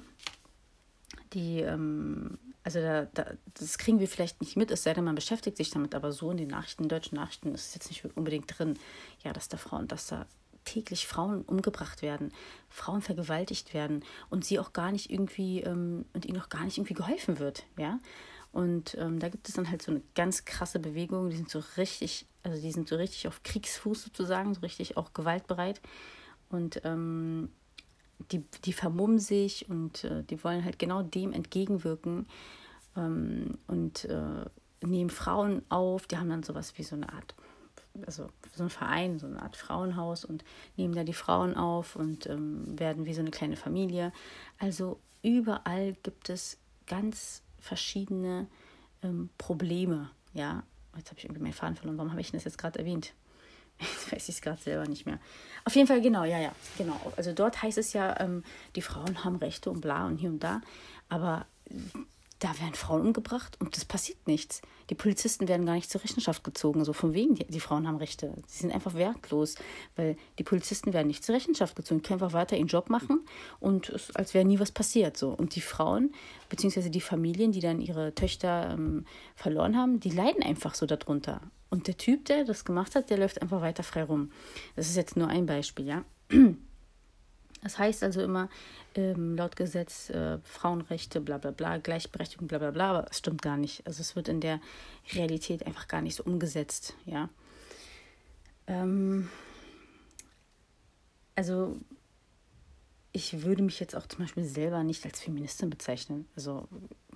die 1.32 1.60
ähm, 1.60 2.36
also 2.62 2.81
da, 2.81 3.06
da, 3.12 3.26
das 3.54 3.78
kriegen 3.78 4.00
wir 4.00 4.08
vielleicht 4.08 4.40
nicht 4.40 4.56
mit, 4.56 4.70
es 4.70 4.82
sei 4.82 4.94
denn, 4.94 5.04
man 5.04 5.14
beschäftigt 5.14 5.58
sich 5.58 5.70
damit, 5.70 5.94
aber 5.94 6.12
so 6.12 6.31
in 6.31 6.38
den 6.38 6.48
Nachrichten, 6.48 6.88
deutschen 6.88 7.16
Nachrichten 7.16 7.54
ist 7.54 7.69
es 7.69 7.75
jetzt 7.75 7.88
nicht 7.90 8.04
unbedingt 8.16 8.58
drin, 8.58 8.78
ja, 9.22 9.32
dass 9.32 9.48
da 9.48 9.58
Frauen, 9.58 9.86
dass 9.86 10.06
da 10.06 10.26
täglich 10.64 11.06
Frauen 11.06 11.43
umgebracht 11.43 12.02
werden, 12.02 12.32
Frauen 12.69 13.02
vergewaltigt 13.02 13.75
werden 13.75 14.05
und 14.31 14.44
sie 14.44 14.58
auch 14.58 14.72
gar 14.72 14.93
nicht 14.93 15.11
irgendwie 15.11 15.61
ähm, 15.61 16.05
und 16.12 16.26
ihnen 16.26 16.40
auch 16.40 16.49
gar 16.49 16.64
nicht 16.64 16.78
irgendwie 16.78 16.94
geholfen 16.94 17.38
wird, 17.38 17.64
ja. 17.78 17.99
Und 18.52 18.96
ähm, 19.00 19.19
da 19.19 19.28
gibt 19.31 19.49
es 19.49 19.56
dann 19.56 19.69
halt 19.69 19.82
so 19.82 19.90
eine 19.90 20.00
ganz 20.14 20.44
krasse 20.44 20.78
Bewegung, 20.78 21.28
die 21.28 21.37
sind 21.37 21.50
so 21.50 21.61
richtig, 21.76 22.26
also 22.44 22.62
die 22.62 22.70
sind 22.70 22.88
so 22.88 22.94
richtig 22.94 23.26
auf 23.26 23.43
Kriegsfuß 23.43 24.05
sozusagen, 24.05 24.55
so 24.55 24.61
richtig 24.61 24.96
auch 24.96 25.12
gewaltbereit. 25.12 25.81
Und 26.50 26.81
ähm, 26.84 27.49
die, 28.31 28.44
die 28.64 28.72
vermummen 28.72 29.19
sich 29.19 29.69
und 29.69 30.05
äh, 30.05 30.22
die 30.22 30.43
wollen 30.44 30.64
halt 30.64 30.78
genau 30.78 31.02
dem 31.02 31.32
entgegenwirken 31.32 32.26
ähm, 32.96 33.58
und 33.67 34.05
äh, 34.05 34.44
nehmen 34.82 35.10
Frauen 35.10 35.62
auf. 35.69 36.06
Die 36.06 36.17
haben 36.17 36.31
dann 36.31 36.44
sowas 36.44 36.75
wie 36.76 36.84
so 36.84 36.94
eine 36.94 37.12
Art, 37.12 37.34
also 38.06 38.28
so 38.56 38.62
ein 38.62 38.71
Verein, 38.71 39.19
so 39.19 39.27
eine 39.27 39.43
Art 39.43 39.56
Frauenhaus 39.56 40.25
und 40.25 40.45
nehmen 40.77 40.95
da 40.95 41.05
die 41.05 41.12
Frauen 41.15 41.56
auf 41.56 41.97
und 41.97 42.27
ähm, 42.27 42.79
werden 42.79 43.06
wie 43.06 43.15
so 43.15 43.21
eine 43.21 43.31
kleine 43.31 43.56
Familie. 43.56 44.12
Also 44.59 45.01
überall 45.23 45.95
gibt 46.03 46.29
es 46.29 46.59
ganz 46.87 47.43
verschiedene 47.59 48.47
ähm, 49.03 49.31
Probleme. 49.39 50.11
Ja, 50.32 50.63
jetzt 50.96 51.11
habe 51.11 51.19
ich 51.19 51.25
irgendwie 51.25 51.43
meinen 51.43 51.53
Faden 51.53 51.77
verloren. 51.77 51.99
Warum 51.99 52.11
habe 52.11 52.20
ich 52.20 52.32
das 52.32 52.44
jetzt 52.44 52.58
gerade 52.58 52.79
erwähnt? 52.79 53.15
Jetzt 53.81 54.13
weiß 54.13 54.29
ich 54.29 54.37
es 54.37 54.41
gerade 54.41 54.63
selber 54.63 54.87
nicht 54.87 55.05
mehr. 55.05 55.19
Auf 55.65 55.75
jeden 55.75 55.89
Fall, 55.89 56.01
genau, 56.01 56.23
ja, 56.23 56.39
ja, 56.39 56.53
genau. 56.79 57.13
Also 57.17 57.32
dort 57.32 57.61
heißt 57.61 57.77
es 57.77 57.93
ja, 57.93 58.20
ähm, 58.20 58.44
die 58.77 58.82
Frauen 58.82 59.25
haben 59.25 59.34
Rechte 59.34 59.69
und 59.69 59.81
bla 59.81 60.06
und 60.06 60.19
hier 60.19 60.31
und 60.31 60.44
da. 60.44 60.61
Aber 61.08 61.44
da 62.44 62.51
werden 62.60 62.74
Frauen 62.74 63.01
umgebracht 63.01 63.56
und 63.58 63.74
das 63.74 63.86
passiert 63.86 64.29
nichts. 64.29 64.60
Die 64.91 64.94
Polizisten 64.94 65.48
werden 65.48 65.65
gar 65.65 65.77
nicht 65.77 65.91
zur 65.91 66.03
Rechenschaft 66.03 66.44
gezogen, 66.44 66.84
so 66.84 66.93
von 66.93 67.15
wegen, 67.15 67.36
die, 67.36 67.46
die 67.46 67.58
Frauen 67.58 67.89
haben 67.89 67.96
Rechte. 67.96 68.34
Sie 68.46 68.58
sind 68.58 68.74
einfach 68.74 68.93
wertlos, 68.93 69.55
weil 69.96 70.19
die 70.39 70.43
Polizisten 70.43 70.93
werden 70.93 71.06
nicht 71.06 71.24
zur 71.24 71.34
Rechenschaft 71.34 71.74
gezogen, 71.74 72.03
können 72.03 72.20
einfach 72.20 72.34
weiter 72.34 72.58
ihren 72.58 72.67
Job 72.67 72.91
machen 72.91 73.20
und 73.60 73.89
es, 73.89 74.15
als 74.15 74.34
wäre 74.34 74.44
nie 74.44 74.60
was 74.60 74.72
passiert. 74.72 75.17
So. 75.17 75.31
Und 75.31 75.55
die 75.56 75.63
Frauen, 75.63 76.13
beziehungsweise 76.51 76.91
die 76.91 77.01
Familien, 77.01 77.51
die 77.51 77.60
dann 77.60 77.81
ihre 77.81 78.15
Töchter 78.15 78.72
ähm, 78.74 79.06
verloren 79.36 79.74
haben, 79.74 80.01
die 80.01 80.10
leiden 80.10 80.43
einfach 80.43 80.74
so 80.74 80.84
darunter. 80.84 81.41
Und 81.70 81.86
der 81.86 81.96
Typ, 81.96 82.27
der 82.27 82.44
das 82.44 82.67
gemacht 82.67 82.94
hat, 82.94 83.08
der 83.08 83.17
läuft 83.17 83.41
einfach 83.41 83.63
weiter 83.63 83.82
frei 83.82 84.05
rum. 84.05 84.31
Das 84.77 84.86
ist 84.86 84.96
jetzt 84.96 85.17
nur 85.17 85.29
ein 85.29 85.46
Beispiel, 85.46 85.86
ja. 85.86 86.05
Das 87.65 87.79
heißt 87.79 88.03
also 88.03 88.21
immer, 88.23 88.51
ähm, 88.94 89.37
laut 89.37 89.56
Gesetz 89.56 90.11
äh, 90.11 90.39
Frauenrechte, 90.44 91.21
bla 91.21 91.39
bla 91.39 91.51
bla, 91.51 91.79
Gleichberechtigung, 91.79 92.47
bla 92.47 92.59
bla 92.59 92.71
bla, 92.71 92.91
aber 92.91 93.11
es 93.11 93.19
stimmt 93.19 93.43
gar 93.43 93.56
nicht. 93.56 93.85
Also 93.87 94.03
es 94.03 94.15
wird 94.15 94.29
in 94.29 94.41
der 94.41 94.61
Realität 95.15 95.67
einfach 95.67 95.89
gar 95.89 96.03
nicht 96.03 96.15
so 96.15 96.25
umgesetzt, 96.25 96.94
ja. 97.06 97.31
Ähm, 98.67 99.31
also 101.35 101.81
ich 103.13 103.43
würde 103.43 103.63
mich 103.63 103.81
jetzt 103.81 103.97
auch 103.97 104.06
zum 104.06 104.21
Beispiel 104.21 104.44
selber 104.44 104.83
nicht 104.85 105.05
als 105.06 105.21
Feministin 105.21 105.71
bezeichnen. 105.71 106.29
Also 106.37 106.69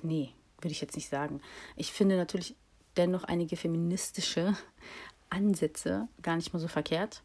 nee, 0.02 0.30
würde 0.60 0.72
ich 0.72 0.80
jetzt 0.80 0.96
nicht 0.96 1.10
sagen. 1.10 1.42
Ich 1.76 1.92
finde 1.92 2.16
natürlich 2.16 2.56
dennoch 2.96 3.24
einige 3.24 3.56
feministische 3.56 4.56
Ansätze 5.28 6.08
gar 6.22 6.36
nicht 6.36 6.54
mal 6.54 6.58
so 6.58 6.68
verkehrt. 6.68 7.22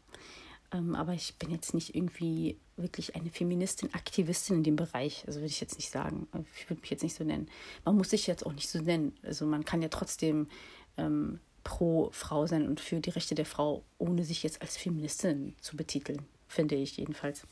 Ähm, 0.72 0.94
aber 0.94 1.14
ich 1.14 1.36
bin 1.38 1.50
jetzt 1.50 1.72
nicht 1.72 1.94
irgendwie 1.94 2.58
wirklich 2.76 3.14
eine 3.14 3.30
Feministin, 3.30 3.92
Aktivistin 3.94 4.56
in 4.56 4.62
dem 4.62 4.76
Bereich. 4.76 5.24
Also 5.26 5.40
würde 5.40 5.50
ich 5.50 5.60
jetzt 5.60 5.76
nicht 5.76 5.90
sagen. 5.90 6.26
Ich 6.56 6.68
würde 6.68 6.80
mich 6.80 6.90
jetzt 6.90 7.02
nicht 7.02 7.14
so 7.14 7.24
nennen. 7.24 7.48
Man 7.84 7.96
muss 7.96 8.10
sich 8.10 8.26
jetzt 8.26 8.44
auch 8.44 8.52
nicht 8.52 8.68
so 8.68 8.80
nennen. 8.80 9.14
Also 9.22 9.46
man 9.46 9.64
kann 9.64 9.82
ja 9.82 9.88
trotzdem 9.88 10.48
ähm, 10.96 11.40
pro 11.62 12.10
Frau 12.12 12.46
sein 12.46 12.66
und 12.66 12.80
für 12.80 13.00
die 13.00 13.10
Rechte 13.10 13.34
der 13.34 13.46
Frau, 13.46 13.84
ohne 13.98 14.24
sich 14.24 14.42
jetzt 14.42 14.60
als 14.62 14.76
Feministin 14.76 15.54
zu 15.60 15.76
betiteln, 15.76 16.22
finde 16.46 16.74
ich 16.74 16.96
jedenfalls. 16.96 17.46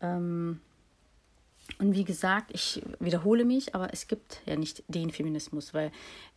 Ähm, 0.00 0.60
Und 1.78 1.94
wie 1.94 2.04
gesagt, 2.04 2.50
ich 2.52 2.82
wiederhole 3.00 3.44
mich, 3.44 3.74
aber 3.74 3.92
es 3.92 4.06
gibt 4.06 4.40
ja 4.46 4.56
nicht 4.56 4.84
den 4.88 5.10
Feminismus, 5.10 5.74
weil 5.74 5.90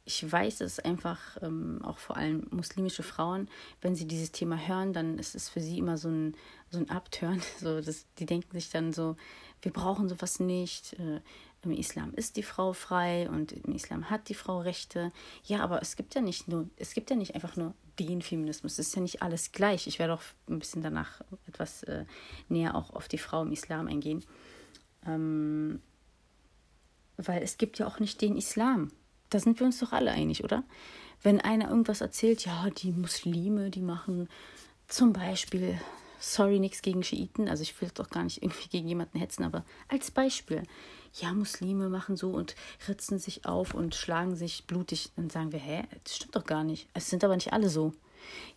ich 0.06 0.32
weiß, 0.32 0.60
dass 0.60 0.80
einfach 0.80 1.20
ähm, 1.42 1.82
auch 1.84 1.98
vor 1.98 2.16
allem 2.16 2.48
muslimische 2.52 3.04
Frauen, 3.04 3.50
wenn 3.82 3.96
sie 3.96 4.06
dieses 4.06 4.32
Thema 4.32 4.56
hören, 4.56 4.94
dann 4.94 5.18
ist 5.18 5.36
es 5.36 5.50
für 5.50 5.62
sie 5.62 5.80
immer 5.80 5.98
so 5.98 6.10
ein, 6.10 6.36
so 6.70 6.80
ein 6.80 6.90
Abturn. 6.90 7.42
So, 7.60 7.82
dass, 7.82 8.06
die 8.20 8.26
denken 8.26 8.52
sich 8.54 8.70
dann 8.70 8.94
so, 8.94 9.16
wir 9.62 9.74
brauchen 9.74 10.08
sowas 10.08 10.40
nicht. 10.40 10.94
Äh, 10.94 11.22
Im 11.64 11.72
Islam 11.72 12.14
ist 12.14 12.38
die 12.38 12.44
Frau 12.44 12.74
frei 12.74 13.28
und 13.30 13.52
im 13.52 13.74
Islam 13.74 14.12
hat 14.12 14.30
die 14.30 14.36
Frau 14.36 14.60
Rechte. 14.60 15.12
Ja, 15.44 15.62
aber 15.62 15.82
es 15.82 15.96
gibt 15.96 16.14
ja 16.14 16.22
nicht 16.22 16.48
nur, 16.48 16.70
es 16.78 16.94
gibt 16.94 17.10
ja 17.10 17.16
nicht 17.16 17.34
einfach 17.34 17.56
nur 17.56 17.74
den 17.98 18.22
Feminismus. 18.22 18.74
Es 18.74 18.90
ist 18.90 18.96
ja 18.96 19.02
nicht 19.02 19.24
alles 19.24 19.52
gleich. 19.52 19.88
Ich 19.88 19.98
werde 19.98 20.14
auch 20.14 20.22
ein 20.48 20.60
bisschen 20.60 20.84
danach 20.84 21.22
etwas 21.48 21.82
äh, 21.84 22.06
näher 22.50 22.76
auch 22.76 22.92
auf 22.92 23.08
die 23.08 23.18
Frau 23.18 23.42
im 23.42 23.52
Islam 23.52 23.88
eingehen. 23.88 24.24
Ähm, 25.06 25.82
weil 27.18 27.42
es 27.44 27.58
gibt 27.58 27.80
ja 27.80 27.88
auch 27.88 28.00
nicht 28.00 28.22
den 28.22 28.36
Islam. 28.36 28.92
Da 29.30 29.40
sind 29.40 29.60
wir 29.60 29.66
uns 29.66 29.80
doch 29.80 29.92
alle 29.92 30.12
einig, 30.12 30.44
oder? 30.44 30.64
Wenn 31.24 31.42
einer 31.42 31.70
irgendwas 31.70 32.02
erzählt, 32.02 32.46
ja, 32.46 32.70
die 32.70 32.92
Muslime, 32.92 33.70
die 33.70 33.82
machen 33.82 34.30
zum 34.88 35.14
Beispiel, 35.14 35.80
sorry, 36.20 36.60
nichts 36.60 36.82
gegen 36.82 37.04
Schiiten, 37.04 37.50
also 37.50 37.64
ich 37.64 37.80
will 37.82 37.90
doch 37.94 38.10
gar 38.10 38.24
nicht 38.24 38.44
irgendwie 38.44 38.70
gegen 38.70 38.88
jemanden 38.88 39.18
hetzen, 39.18 39.44
aber 39.44 39.66
als 39.88 40.12
Beispiel, 40.12 40.64
ja, 41.14 41.34
Muslime 41.34 41.90
machen 41.90 42.18
so 42.18 42.32
und 42.32 42.56
ritzen 42.88 43.20
sich 43.20 43.46
auf 43.46 43.74
und 43.74 43.96
schlagen 43.96 44.36
sich 44.36 44.66
blutig, 44.68 45.12
dann 45.16 45.30
sagen 45.30 45.52
wir, 45.52 45.60
hä, 45.60 45.84
das 46.04 46.18
stimmt 46.18 46.36
doch 46.36 46.46
gar 46.46 46.64
nicht. 46.64 46.90
Es 46.94 47.10
sind 47.10 47.24
aber 47.24 47.36
nicht 47.36 47.54
alle 47.54 47.70
so. 47.70 47.94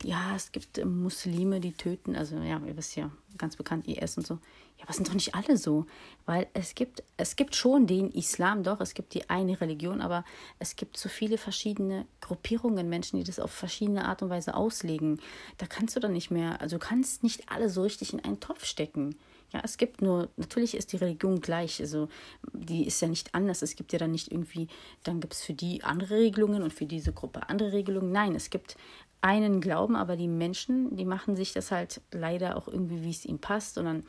Ja, 0.02 0.35
es 0.35 0.50
gibt 0.50 0.85
Muslime, 0.85 1.61
die 1.61 1.73
töten, 1.73 2.17
also 2.17 2.37
ja, 2.37 2.61
ihr 2.67 2.76
wisst 2.76 2.97
ja, 2.97 3.11
ganz 3.37 3.57
bekannt, 3.57 3.87
IS 3.87 4.17
und 4.17 4.26
so. 4.26 4.38
Ja, 4.78 4.85
aber 4.85 4.92
sind 4.92 5.08
doch 5.08 5.14
nicht 5.14 5.35
alle 5.35 5.56
so. 5.56 5.87
Weil 6.25 6.47
es 6.54 6.75
gibt, 6.75 7.02
es 7.16 7.37
gibt 7.37 7.56
schon 7.56 7.87
den 7.87 8.11
Islam, 8.11 8.62
doch, 8.62 8.80
es 8.80 8.94
gibt 8.94 9.14
die 9.14 9.28
eine 9.28 9.61
Religion, 9.61 10.00
aber 10.00 10.25
es 10.58 10.76
gibt 10.76 10.97
so 10.97 11.08
viele 11.08 11.38
verschiedene 11.38 12.06
Gruppierungen, 12.20 12.88
Menschen, 12.88 13.18
die 13.18 13.25
das 13.25 13.40
auf 13.40 13.50
verschiedene 13.50 14.04
Art 14.04 14.23
und 14.23 14.30
Weise 14.30 14.54
auslegen. 14.54 15.20
Da 15.56 15.66
kannst 15.66 15.97
du 15.97 16.00
dann 16.00 16.12
nicht 16.12 16.30
mehr, 16.30 16.61
also 16.61 16.76
du 16.76 16.85
kannst 16.85 17.23
nicht 17.23 17.50
alle 17.50 17.70
so 17.70 17.82
richtig 17.82 18.12
in 18.12 18.25
einen 18.25 18.40
Topf 18.40 18.64
stecken. 18.64 19.16
Ja, 19.50 19.62
es 19.64 19.78
gibt 19.78 20.02
nur, 20.02 20.28
natürlich 20.37 20.76
ist 20.76 20.92
die 20.92 20.99
Religion 20.99 21.40
gleich, 21.40 21.80
also 21.80 22.08
die 22.52 22.87
ist 22.87 23.00
ja 23.00 23.08
nicht 23.08 23.35
anders. 23.35 23.62
Es 23.62 23.76
gibt 23.76 23.94
ja 23.94 23.99
dann 23.99 24.11
nicht 24.11 24.30
irgendwie, 24.30 24.68
dann 25.04 25.20
gibt 25.20 25.32
es 25.32 25.42
für 25.42 25.54
die 25.54 25.82
andere 25.85 26.16
Regelungen 26.16 26.62
und 26.62 26.75
für 26.75 26.85
diese 26.85 27.14
Gruppe 27.14 27.49
andere 27.49 27.73
Regelungen. 27.73 28.12
Nein, 28.12 28.35
es 28.35 28.50
gibt 28.50 28.76
einen 29.21 29.61
Glauben, 29.61 29.97
aber 29.97 30.17
die 30.17 30.29
Menschen, 30.29 30.97
die 30.97 31.05
machen 31.05 31.37
sich 31.37 31.53
das 31.53 31.71
halt 31.71 32.01
leider 32.13 32.57
auch 32.57 32.69
irgendwie, 32.69 33.03
wie 33.03 33.11
es 33.11 33.25
ihnen 33.25 33.41
passt. 33.41 33.79
Und 33.79 33.85
dann 33.85 34.05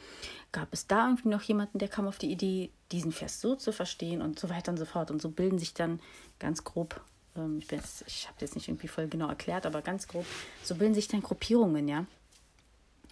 gab 0.51 0.71
es 0.71 0.87
da 0.87 1.07
irgendwie 1.07 1.29
noch 1.29 1.41
jemanden, 1.41 1.79
der 1.79 1.87
kam 1.87 2.07
auf 2.07 2.17
die 2.17 2.31
Idee, 2.31 2.69
diesen 2.91 3.11
Vers 3.11 3.41
so 3.41 3.55
zu 3.55 3.71
verstehen 3.71 4.21
und 4.21 4.39
so 4.39 4.49
weiter 4.49 4.71
und 4.71 4.77
so 4.77 4.85
fort. 4.85 5.11
Und 5.11 5.21
so 5.21 5.29
bilden 5.29 5.59
sich 5.59 5.73
dann 5.73 5.99
ganz 6.37 6.63
grob, 6.63 7.01
ähm, 7.35 7.59
ich, 7.59 7.71
ich 8.05 8.27
habe 8.27 8.37
jetzt 8.39 8.55
nicht 8.55 8.67
irgendwie 8.67 8.87
voll 8.87 9.07
genau 9.07 9.27
erklärt, 9.27 9.65
aber 9.65 9.81
ganz 9.81 10.07
grob, 10.07 10.25
so 10.63 10.75
bilden 10.75 10.93
sich 10.93 11.07
dann 11.07 11.21
Gruppierungen, 11.21 11.87
ja. 11.87 12.05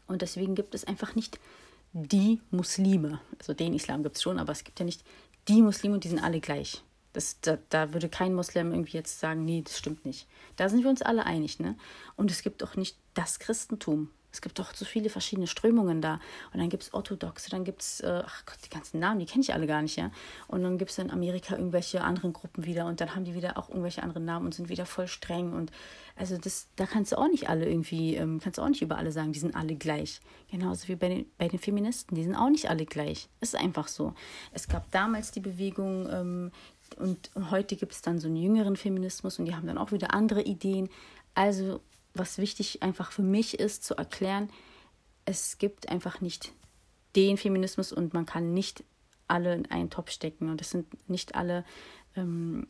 Und 0.08 0.22
deswegen 0.22 0.56
gibt 0.56 0.74
es 0.76 0.86
einfach 0.86 1.16
nicht 1.16 1.40
die 1.94 2.40
Muslime. 2.52 3.20
Also 3.40 3.54
den 3.54 3.74
Islam 3.74 4.04
gibt 4.04 4.18
es 4.18 4.22
schon, 4.22 4.40
aber 4.40 4.52
es 4.52 4.64
gibt 4.64 4.80
ja 4.80 4.86
nicht 4.86 5.04
die 5.48 5.62
Muslime 5.62 5.96
und 5.96 6.04
die 6.04 6.10
sind 6.10 6.24
alle 6.24 6.40
gleich. 6.40 6.84
Das, 7.18 7.42
da, 7.42 7.58
da 7.70 7.94
würde 7.94 8.10
kein 8.10 8.36
Muslim 8.36 8.72
irgendwie 8.72 8.96
jetzt 8.96 9.20
sagen, 9.20 9.44
nee, 9.44 9.64
das 9.64 9.80
stimmt 9.80 10.06
nicht. 10.06 10.28
Da 10.56 10.70
sind 10.70 10.84
wir 10.84 10.90
uns 10.92 11.02
alle 11.02 11.26
einig, 11.26 11.60
ne? 11.60 11.76
Und 12.16 12.30
es 12.30 12.44
gibt 12.44 12.62
auch 12.62 12.76
nicht 12.76 12.96
das 13.16 13.40
Christentum. 13.40 14.12
Es 14.32 14.40
gibt 14.40 14.60
doch 14.60 14.72
so 14.76 14.86
viele 14.86 15.10
verschiedene 15.10 15.48
Strömungen 15.48 16.00
da. 16.00 16.20
Und 16.54 16.60
dann 16.60 16.70
gibt 16.70 16.84
es 16.84 16.94
Orthodoxe, 16.94 17.50
dann 17.50 17.64
gibt 17.64 17.82
es, 17.82 18.02
äh, 18.02 18.22
ach 18.24 18.46
Gott, 18.46 18.58
die 18.64 18.70
ganzen 18.70 19.00
Namen, 19.00 19.20
die 19.20 19.26
kenne 19.26 19.42
ich 19.42 19.52
alle 19.52 19.66
gar 19.66 19.82
nicht, 19.82 19.96
ja. 19.96 20.12
Und 20.48 20.62
dann 20.62 20.78
gibt 20.78 20.92
es 20.92 21.00
in 21.00 21.10
Amerika 21.10 21.56
irgendwelche 21.56 22.04
anderen 22.04 22.34
Gruppen 22.34 22.66
wieder 22.68 22.86
und 22.86 23.02
dann 23.02 23.16
haben 23.16 23.24
die 23.24 23.34
wieder 23.34 23.58
auch 23.58 23.70
irgendwelche 23.70 24.04
anderen 24.04 24.26
Namen 24.26 24.46
und 24.46 24.54
sind 24.54 24.70
wieder 24.70 24.86
voll 24.86 25.08
streng. 25.08 25.54
Und 25.54 25.72
also 26.16 26.38
das, 26.38 26.68
da 26.76 26.86
kannst 26.86 27.14
du 27.14 27.18
auch 27.18 27.30
nicht 27.30 27.50
alle 27.50 27.68
irgendwie, 27.68 28.16
ähm, 28.16 28.40
kannst 28.40 28.60
du 28.60 28.62
auch 28.62 28.70
nicht 28.70 28.84
über 28.84 29.00
alle 29.00 29.12
sagen, 29.12 29.32
die 29.32 29.40
sind 29.40 29.56
alle 29.56 29.74
gleich. 29.74 30.22
Genauso 30.52 30.88
wie 30.88 30.96
bei 30.96 31.10
den, 31.10 31.26
bei 31.40 31.48
den 31.48 31.58
Feministen, 31.58 32.14
die 32.14 32.24
sind 32.24 32.36
auch 32.36 32.52
nicht 32.52 32.70
alle 32.70 32.86
gleich. 32.86 33.30
Ist 33.42 33.56
einfach 33.56 33.88
so. 33.88 34.14
Es 34.52 34.68
gab 34.68 34.92
damals 34.92 35.32
die 35.32 35.40
Bewegung, 35.40 36.08
ähm, 36.12 36.52
und 36.98 37.32
heute 37.52 37.76
gibt 37.76 37.94
es 37.94 38.02
dann 38.02 38.20
so 38.20 38.28
einen 38.28 38.38
jüngeren 38.38 38.76
Feminismus 38.76 39.40
und 39.40 39.46
die 39.46 39.56
haben 39.56 39.68
dann 39.68 39.78
auch 39.78 39.92
wieder 39.92 40.14
andere 40.14 40.42
Ideen. 40.42 40.90
Also, 41.36 41.82
was 42.14 42.38
wichtig 42.38 42.84
einfach 42.84 43.12
für 43.12 43.22
mich 43.22 43.60
ist, 43.60 43.84
zu 43.84 43.96
erklären, 43.96 44.50
es 45.26 45.58
gibt 45.58 45.90
einfach 45.90 46.22
nicht 46.22 46.54
den 47.16 47.38
Feminismus 47.38 47.92
und 47.92 48.14
man 48.14 48.26
kann 48.26 48.54
nicht 48.54 48.84
alle 49.28 49.54
in 49.54 49.70
einen 49.70 49.90
Topf 49.90 50.12
stecken 50.12 50.50
und 50.50 50.62
es 50.62 50.72
sind 50.72 50.88
nicht 51.10 51.36
alle 51.36 51.66
ähm, 52.16 52.68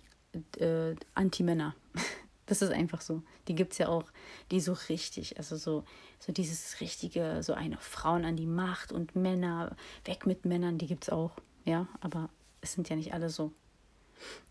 äh, 0.58 0.96
Anti-Männer. 1.14 1.76
Das 2.50 2.62
ist 2.62 2.72
einfach 2.72 3.02
so. 3.02 3.24
Die 3.50 3.56
gibt 3.56 3.74
es 3.74 3.78
ja 3.78 3.90
auch, 3.90 4.06
die 4.52 4.62
so 4.62 4.72
richtig, 4.88 5.38
also 5.38 5.58
so, 5.58 5.84
so 6.18 6.32
dieses 6.32 6.80
richtige, 6.80 7.44
so 7.44 7.54
eine 7.54 7.76
Frauen 7.76 8.24
an 8.24 8.38
die 8.38 8.46
Macht 8.46 8.94
und 8.94 9.18
Männer, 9.18 9.76
weg 10.06 10.26
mit 10.26 10.46
Männern, 10.46 10.78
die 10.78 10.88
gibt 10.88 11.04
es 11.04 11.10
auch. 11.10 11.32
Ja, 11.66 11.90
aber 12.00 12.30
es 12.62 12.72
sind 12.72 12.88
ja 12.88 12.96
nicht 12.96 13.14
alle 13.14 13.30
so. 13.30 13.52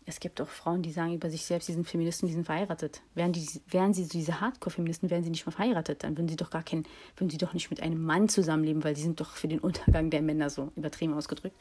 Es 0.05 0.19
gibt 0.19 0.39
auch 0.39 0.47
Frauen, 0.47 0.81
die 0.81 0.91
sagen 0.91 1.13
über 1.13 1.29
sich 1.29 1.45
selbst, 1.45 1.67
die 1.67 1.73
sind 1.73 1.87
Feministen, 1.87 2.27
die 2.27 2.33
sind 2.33 2.45
verheiratet. 2.45 3.01
Wären, 3.13 3.33
die, 3.33 3.45
wären 3.67 3.93
sie 3.93 4.07
diese 4.07 4.39
Hardcore-Feministen, 4.39 5.09
wären 5.09 5.23
sie 5.23 5.29
nicht 5.29 5.45
mehr 5.45 5.53
verheiratet. 5.53 6.03
Dann 6.03 6.17
würden 6.17 6.29
sie 6.29 6.37
doch 6.37 6.49
gar 6.49 6.63
kein, 6.63 6.85
würden 7.17 7.29
sie 7.29 7.37
doch 7.37 7.53
nicht 7.53 7.69
mit 7.69 7.81
einem 7.81 8.01
Mann 8.01 8.29
zusammenleben, 8.29 8.83
weil 8.83 8.93
die 8.93 9.01
sind 9.01 9.19
doch 9.19 9.35
für 9.35 9.47
den 9.47 9.59
Untergang 9.59 10.09
der 10.09 10.21
Männer 10.21 10.49
so 10.49 10.71
übertrieben 10.75 11.13
ausgedrückt. 11.13 11.55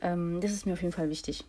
Ähm, 0.00 0.40
das 0.40 0.52
ist 0.52 0.66
mir 0.66 0.72
auf 0.72 0.82
jeden 0.82 0.92
Fall 0.92 1.10
wichtig. 1.10 1.44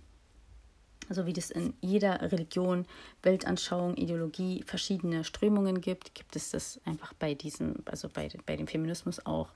So 1.10 1.26
wie 1.26 1.34
es 1.36 1.52
in 1.52 1.74
jeder 1.82 2.32
Religion, 2.32 2.86
Weltanschauung, 3.24 3.98
Ideologie 3.98 4.64
verschiedene 4.66 5.24
Strömungen 5.24 5.82
gibt, 5.82 6.16
gibt 6.16 6.36
es 6.36 6.52
das 6.52 6.80
einfach 6.86 7.14
bei 7.14 7.34
diesem, 7.34 7.76
also 7.86 8.08
bei, 8.08 8.30
bei 8.46 8.56
dem 8.56 8.68
Feminismus 8.68 9.26
auch. 9.26 9.50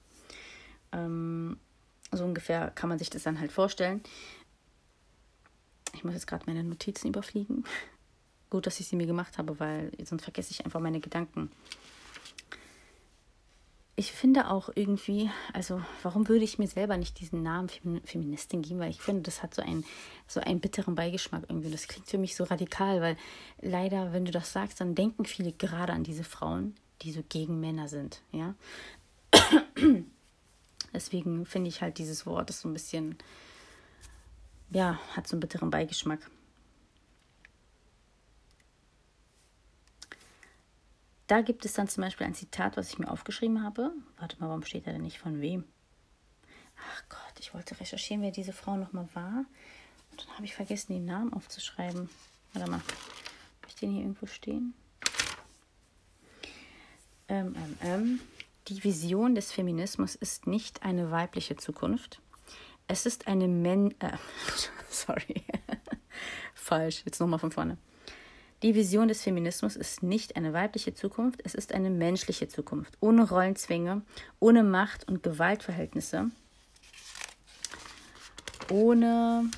Ähm, 0.91 1.57
so 2.11 2.23
ungefähr 2.23 2.71
kann 2.71 2.89
man 2.89 2.99
sich 2.99 3.09
das 3.09 3.23
dann 3.23 3.39
halt 3.39 3.51
vorstellen. 3.51 4.01
Muss 6.05 6.13
jetzt 6.13 6.27
gerade 6.27 6.45
meine 6.45 6.63
Notizen 6.63 7.07
überfliegen. 7.07 7.65
Gut, 8.49 8.67
dass 8.67 8.79
ich 8.79 8.87
sie 8.87 8.95
mir 8.95 9.07
gemacht 9.07 9.37
habe, 9.37 9.59
weil 9.59 9.91
sonst 10.03 10.23
vergesse 10.23 10.51
ich 10.51 10.63
einfach 10.63 10.79
meine 10.79 10.99
Gedanken. 10.99 11.51
Ich 13.97 14.11
finde 14.11 14.51
auch 14.51 14.69
irgendwie, 14.75 15.29
also 15.53 15.81
warum 16.03 16.27
würde 16.27 16.43
ich 16.43 16.59
mir 16.59 16.67
selber 16.67 16.97
nicht 16.97 17.19
diesen 17.19 17.43
Namen 17.43 17.69
Feministin 18.03 18.61
geben, 18.61 18.79
weil 18.79 18.89
ich 18.91 19.01
finde, 19.01 19.23
das 19.23 19.41
hat 19.41 19.55
so 19.55 19.61
einen, 19.61 19.85
so 20.27 20.41
einen 20.41 20.59
bitteren 20.59 20.95
Beigeschmack 20.95 21.43
irgendwie. 21.47 21.71
Das 21.71 21.87
klingt 21.87 22.07
für 22.07 22.17
mich 22.17 22.35
so 22.35 22.43
radikal, 22.43 23.01
weil 23.01 23.17
leider, 23.61 24.11
wenn 24.11 24.25
du 24.25 24.31
das 24.31 24.51
sagst, 24.51 24.81
dann 24.81 24.95
denken 24.95 25.25
viele 25.25 25.53
gerade 25.53 25.93
an 25.93 26.03
diese 26.03 26.25
Frauen, 26.25 26.75
die 27.01 27.13
so 27.13 27.23
gegen 27.27 27.59
Männer 27.59 27.87
sind, 27.87 28.21
ja. 28.31 28.53
Deswegen 30.93 31.45
finde 31.45 31.69
ich 31.69 31.81
halt 31.81 31.97
dieses 31.97 32.25
Wort 32.25 32.49
ist 32.49 32.61
so 32.61 32.69
ein 32.69 32.73
bisschen, 32.73 33.17
ja, 34.71 34.99
hat 35.15 35.27
so 35.27 35.35
einen 35.35 35.41
bitteren 35.41 35.69
Beigeschmack. 35.69 36.19
Da 41.27 41.41
gibt 41.41 41.65
es 41.65 41.73
dann 41.73 41.87
zum 41.87 42.03
Beispiel 42.03 42.27
ein 42.27 42.35
Zitat, 42.35 42.77
was 42.77 42.89
ich 42.89 42.99
mir 42.99 43.09
aufgeschrieben 43.09 43.63
habe. 43.63 43.91
Warte 44.19 44.39
mal, 44.39 44.47
warum 44.47 44.63
steht 44.63 44.85
da 44.85 44.91
denn 44.91 45.01
nicht 45.01 45.17
von 45.17 45.41
wem? 45.41 45.63
Ach 46.77 47.03
Gott, 47.09 47.39
ich 47.39 47.53
wollte 47.53 47.79
recherchieren, 47.79 48.21
wer 48.21 48.31
diese 48.31 48.53
Frau 48.53 48.77
nochmal 48.77 49.07
war. 49.13 49.45
Und 50.11 50.21
dann 50.21 50.35
habe 50.35 50.45
ich 50.45 50.53
vergessen, 50.53 50.93
den 50.93 51.05
Namen 51.05 51.33
aufzuschreiben. 51.33 52.09
Warte 52.53 52.69
mal, 52.69 52.77
habe 52.77 53.67
ich 53.67 53.75
den 53.75 53.91
hier 53.91 54.01
irgendwo 54.01 54.27
stehen? 54.27 54.73
Ähm, 57.27 57.55
ähm, 57.55 57.77
ähm. 57.81 58.19
Die 58.67 58.83
Vision 58.83 59.35
des 59.35 59.51
Feminismus 59.51 60.15
ist 60.15 60.47
nicht 60.47 60.81
eine 60.81 61.11
weibliche 61.11 61.55
Zukunft, 61.55 62.19
es 62.87 63.05
ist 63.05 63.27
eine 63.27 63.47
Men... 63.47 63.91
Äh, 63.99 64.17
sorry. 64.89 65.43
Falsch. 66.53 67.03
Jetzt 67.05 67.19
nochmal 67.19 67.39
von 67.39 67.51
vorne. 67.51 67.77
Die 68.63 68.73
Vision 68.73 69.07
des 69.07 69.21
Feminismus 69.21 69.75
ist 69.75 70.01
nicht 70.01 70.37
eine 70.37 70.53
weibliche 70.53 70.93
Zukunft, 70.93 71.41
es 71.43 71.53
ist 71.53 71.73
eine 71.73 71.89
menschliche 71.89 72.47
Zukunft. 72.47 72.97
Ohne 72.99 73.29
Rollenzwänge, 73.29 74.01
ohne 74.39 74.63
Macht- 74.63 75.07
und 75.07 75.21
Gewaltverhältnisse, 75.21 76.31
ohne, 78.71 79.51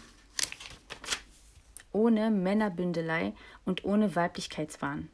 ohne 1.93 2.31
Männerbündelei 2.31 3.33
und 3.63 3.85
ohne 3.85 4.15
Weiblichkeitswahn. 4.15 5.09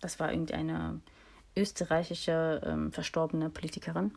Das 0.00 0.18
war 0.20 0.30
irgendeine 0.30 1.00
österreichische 1.56 2.62
ähm, 2.64 2.92
verstorbene 2.92 3.50
Politikerin. 3.50 4.12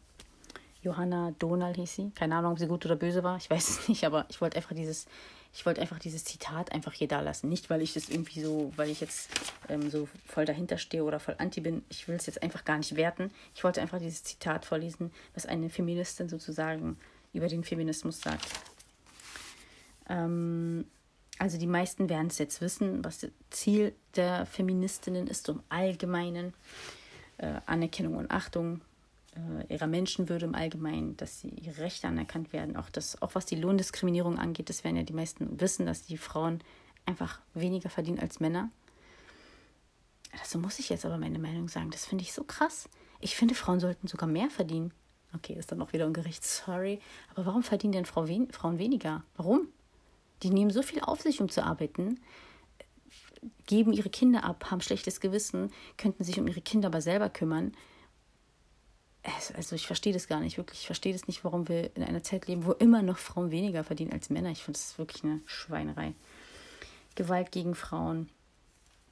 Johanna 0.81 1.33
Donal 1.39 1.73
hieß 1.73 1.95
sie. 1.95 2.11
Keine 2.15 2.35
Ahnung, 2.35 2.53
ob 2.53 2.59
sie 2.59 2.67
gut 2.67 2.85
oder 2.85 2.95
böse 2.95 3.23
war. 3.23 3.37
Ich 3.37 3.49
weiß 3.49 3.69
es 3.69 3.87
nicht, 3.89 4.05
aber 4.05 4.25
ich 4.29 4.39
wollte 4.41 4.57
einfach 4.57 4.75
dieses, 4.75 5.07
ich 5.53 5.65
wollte 5.65 5.81
einfach 5.81 5.99
dieses 5.99 6.23
Zitat 6.23 6.71
einfach 6.71 6.93
hier 6.93 7.07
da 7.07 7.21
lassen. 7.21 7.49
Nicht, 7.49 7.69
weil 7.69 7.81
ich 7.81 7.93
das 7.93 8.09
irgendwie 8.09 8.41
so, 8.41 8.71
weil 8.75 8.89
ich 8.89 9.01
jetzt 9.01 9.29
ähm, 9.67 9.89
so 9.89 10.07
voll 10.25 10.45
dahinter 10.45 10.77
stehe 10.77 11.03
oder 11.03 11.19
voll 11.19 11.35
anti 11.37 11.61
bin. 11.61 11.83
Ich 11.89 12.07
will 12.07 12.15
es 12.15 12.25
jetzt 12.25 12.41
einfach 12.41 12.63
gar 12.65 12.77
nicht 12.77 12.95
werten. 12.95 13.31
Ich 13.55 13.63
wollte 13.63 13.81
einfach 13.81 13.99
dieses 13.99 14.23
Zitat 14.23 14.65
vorlesen, 14.65 15.11
was 15.33 15.45
eine 15.45 15.69
Feministin 15.69 16.29
sozusagen 16.29 16.97
über 17.33 17.47
den 17.47 17.63
Feminismus 17.63 18.21
sagt. 18.21 18.47
Ähm, 20.07 20.85
also 21.39 21.57
die 21.57 21.67
meisten 21.67 22.09
werden 22.09 22.27
es 22.27 22.37
jetzt 22.37 22.61
wissen, 22.61 23.03
was 23.03 23.19
das 23.19 23.31
Ziel 23.49 23.93
der 24.15 24.45
Feministinnen 24.45 25.27
ist, 25.27 25.47
im 25.49 25.61
Allgemeinen. 25.69 26.53
Äh, 27.37 27.61
Anerkennung 27.65 28.17
und 28.17 28.31
Achtung 28.31 28.81
äh, 29.39 29.73
ihrer 29.73 29.87
Menschenwürde 29.87 30.45
im 30.45 30.55
Allgemeinen, 30.55 31.17
dass 31.17 31.39
sie 31.39 31.49
ihre 31.49 31.79
Rechte 31.79 32.07
anerkannt 32.07 32.53
werden. 32.53 32.75
Auch, 32.75 32.89
das, 32.89 33.21
auch 33.21 33.35
was 33.35 33.45
die 33.45 33.55
Lohndiskriminierung 33.55 34.37
angeht, 34.37 34.69
das 34.69 34.83
werden 34.83 34.97
ja 34.97 35.03
die 35.03 35.13
meisten 35.13 35.59
wissen, 35.59 35.85
dass 35.85 36.03
die 36.03 36.17
Frauen 36.17 36.59
einfach 37.05 37.39
weniger 37.53 37.89
verdienen 37.89 38.19
als 38.19 38.39
Männer. 38.39 38.69
Dazu 40.37 40.59
muss 40.59 40.79
ich 40.79 40.89
jetzt 40.89 41.05
aber 41.05 41.17
meine 41.17 41.39
Meinung 41.39 41.67
sagen. 41.67 41.89
Das 41.91 42.05
finde 42.05 42.23
ich 42.23 42.33
so 42.33 42.43
krass. 42.43 42.87
Ich 43.19 43.35
finde, 43.35 43.55
Frauen 43.55 43.79
sollten 43.79 44.07
sogar 44.07 44.29
mehr 44.29 44.49
verdienen. 44.49 44.93
Okay, 45.35 45.53
ist 45.53 45.71
dann 45.71 45.81
auch 45.81 45.93
wieder 45.93 46.05
ein 46.05 46.13
Gericht, 46.13 46.43
sorry. 46.43 46.99
Aber 47.33 47.45
warum 47.45 47.63
verdienen 47.63 47.93
denn 47.93 48.05
Frau 48.05 48.27
wen 48.27 48.51
Frauen 48.51 48.79
weniger? 48.79 49.23
Warum? 49.35 49.67
Die 50.43 50.49
nehmen 50.49 50.71
so 50.71 50.81
viel 50.81 51.01
auf 51.01 51.21
sich, 51.21 51.41
um 51.41 51.49
zu 51.49 51.63
arbeiten, 51.63 52.19
geben 53.67 53.93
ihre 53.93 54.09
Kinder 54.09 54.43
ab, 54.43 54.71
haben 54.71 54.81
schlechtes 54.81 55.19
Gewissen, 55.19 55.71
könnten 55.97 56.23
sich 56.23 56.39
um 56.39 56.47
ihre 56.47 56.61
Kinder 56.61 56.87
aber 56.87 57.01
selber 57.01 57.29
kümmern. 57.29 57.73
Also 59.55 59.75
ich 59.75 59.85
verstehe 59.85 60.13
das 60.13 60.27
gar 60.27 60.39
nicht, 60.39 60.57
wirklich. 60.57 60.81
Ich 60.81 60.85
verstehe 60.85 61.13
das 61.13 61.27
nicht, 61.27 61.43
warum 61.43 61.67
wir 61.67 61.95
in 61.95 62.03
einer 62.03 62.23
Zeit 62.23 62.47
leben, 62.47 62.65
wo 62.65 62.71
immer 62.71 63.01
noch 63.01 63.17
Frauen 63.17 63.51
weniger 63.51 63.83
verdienen 63.83 64.13
als 64.13 64.29
Männer. 64.29 64.49
Ich 64.49 64.63
finde 64.63 64.79
das 64.79 64.97
wirklich 64.97 65.23
eine 65.23 65.41
Schweinerei. 65.45 66.13
Gewalt 67.15 67.51
gegen 67.51 67.75
Frauen, 67.75 68.29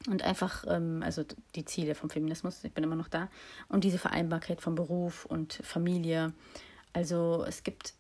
und 0.08 0.22
einfach, 0.24 0.64
ähm, 0.68 1.02
also 1.04 1.26
die 1.56 1.66
Ziele 1.66 1.96
vom 1.96 2.10
Feminismus, 2.10 2.64
ich 2.64 2.72
bin 2.72 2.84
immer 2.84 2.96
noch 2.96 3.08
da, 3.08 3.30
und 3.68 3.84
diese 3.84 3.98
Vereinbarkeit 3.98 4.62
von 4.62 4.76
Beruf 4.76 5.26
und 5.26 5.60
Familie. 5.64 6.34
Also 6.94 7.44
es 7.48 7.64
gibt 7.64 7.94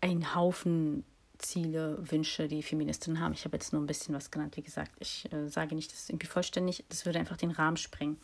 einen 0.00 0.34
Haufen 0.34 1.04
Ziele, 1.38 1.98
Wünsche, 2.00 2.48
die 2.48 2.62
Feministinnen 2.62 3.20
haben. 3.20 3.32
Ich 3.32 3.44
habe 3.44 3.56
jetzt 3.56 3.72
nur 3.72 3.82
ein 3.82 3.86
bisschen 3.86 4.14
was 4.14 4.30
genannt, 4.30 4.56
wie 4.56 4.62
gesagt. 4.62 4.92
Ich 5.00 5.30
äh, 5.32 5.48
sage 5.48 5.74
nicht, 5.74 5.92
das 5.92 6.00
ist 6.00 6.10
irgendwie 6.10 6.28
vollständig, 6.28 6.84
das 6.88 7.04
würde 7.04 7.18
einfach 7.18 7.36
den 7.36 7.50
Rahmen 7.50 7.76
sprengen. 7.76 8.16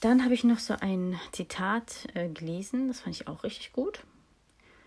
Dann 0.00 0.22
habe 0.24 0.34
ich 0.34 0.44
noch 0.44 0.58
so 0.58 0.74
ein 0.80 1.18
Zitat 1.32 2.06
äh, 2.14 2.28
gelesen, 2.28 2.88
das 2.88 3.00
fand 3.00 3.16
ich 3.16 3.26
auch 3.26 3.42
richtig 3.42 3.72
gut. 3.72 4.04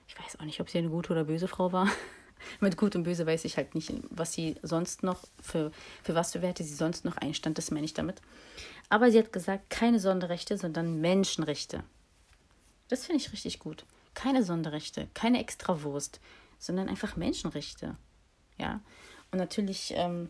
Ich 0.07 0.17
weiß 0.17 0.39
auch 0.39 0.45
nicht, 0.45 0.61
ob 0.61 0.69
sie 0.69 0.77
eine 0.77 0.89
gute 0.89 1.11
oder 1.11 1.25
böse 1.25 1.47
Frau 1.47 1.71
war. 1.71 1.87
Mit 2.59 2.75
Gut 2.75 2.95
und 2.95 3.03
Böse 3.03 3.25
weiß 3.25 3.45
ich 3.45 3.57
halt 3.57 3.75
nicht, 3.75 3.93
was 4.09 4.33
sie 4.33 4.55
sonst 4.63 5.03
noch, 5.03 5.23
für, 5.39 5.71
für 6.03 6.15
was 6.15 6.31
für 6.31 6.41
Werte 6.41 6.63
sie 6.63 6.73
sonst 6.73 7.05
noch 7.05 7.17
einstand, 7.17 7.57
das 7.57 7.71
meine 7.71 7.85
ich 7.85 7.93
damit. 7.93 8.21
Aber 8.89 9.11
sie 9.11 9.19
hat 9.19 9.31
gesagt, 9.31 9.69
keine 9.69 9.99
Sonderrechte, 9.99 10.57
sondern 10.57 10.99
Menschenrechte. 10.99 11.83
Das 12.87 13.05
finde 13.05 13.21
ich 13.21 13.31
richtig 13.31 13.59
gut. 13.59 13.85
Keine 14.15 14.43
Sonderrechte, 14.43 15.07
keine 15.13 15.39
Extrawurst, 15.39 16.19
sondern 16.59 16.89
einfach 16.89 17.15
Menschenrechte. 17.15 17.95
Ja. 18.57 18.81
Und 19.31 19.37
natürlich, 19.37 19.93
ähm, 19.95 20.29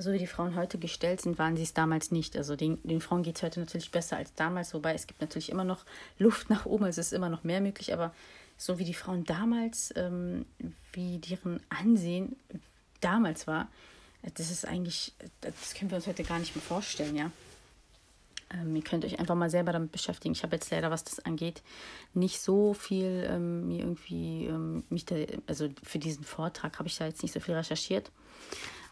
so 0.00 0.12
wie 0.12 0.18
die 0.18 0.26
Frauen 0.26 0.56
heute 0.56 0.78
gestellt 0.78 1.20
sind, 1.20 1.38
waren 1.38 1.56
sie 1.56 1.62
es 1.62 1.74
damals 1.74 2.10
nicht. 2.10 2.36
Also 2.36 2.56
den, 2.56 2.78
den 2.82 3.00
Frauen 3.00 3.22
geht 3.22 3.36
es 3.36 3.42
heute 3.42 3.60
natürlich 3.60 3.90
besser 3.90 4.16
als 4.16 4.34
damals, 4.34 4.74
wobei 4.74 4.94
es 4.94 5.06
gibt 5.06 5.20
natürlich 5.20 5.50
immer 5.50 5.64
noch 5.64 5.84
Luft 6.18 6.50
nach 6.50 6.66
oben, 6.66 6.84
also 6.84 7.00
es 7.00 7.08
ist 7.08 7.12
immer 7.12 7.28
noch 7.28 7.44
mehr 7.44 7.60
möglich, 7.60 7.92
aber 7.92 8.12
so 8.56 8.78
wie 8.78 8.84
die 8.84 8.94
Frauen 8.94 9.24
damals, 9.24 9.92
ähm, 9.96 10.44
wie 10.92 11.18
deren 11.18 11.60
Ansehen 11.70 12.36
damals 13.00 13.46
war, 13.46 13.68
das 14.34 14.50
ist 14.50 14.66
eigentlich, 14.66 15.14
das 15.40 15.74
können 15.74 15.90
wir 15.90 15.96
uns 15.96 16.06
heute 16.06 16.24
gar 16.24 16.38
nicht 16.38 16.54
mehr 16.54 16.62
vorstellen, 16.62 17.16
ja. 17.16 17.30
Ähm, 18.52 18.74
ihr 18.74 18.82
könnt 18.82 19.04
euch 19.04 19.18
einfach 19.18 19.34
mal 19.34 19.48
selber 19.48 19.72
damit 19.72 19.92
beschäftigen. 19.92 20.34
Ich 20.34 20.42
habe 20.42 20.56
jetzt 20.56 20.70
leider, 20.70 20.90
was 20.90 21.04
das 21.04 21.20
angeht, 21.20 21.62
nicht 22.14 22.40
so 22.40 22.74
viel 22.74 23.26
ähm, 23.30 23.70
irgendwie, 23.70 24.46
ähm, 24.46 24.82
mich 24.90 25.06
da, 25.06 25.14
also 25.46 25.68
für 25.82 25.98
diesen 25.98 26.24
Vortrag 26.24 26.78
habe 26.78 26.88
ich 26.88 26.98
da 26.98 27.06
jetzt 27.06 27.22
nicht 27.22 27.32
so 27.32 27.40
viel 27.40 27.54
recherchiert. 27.54 28.10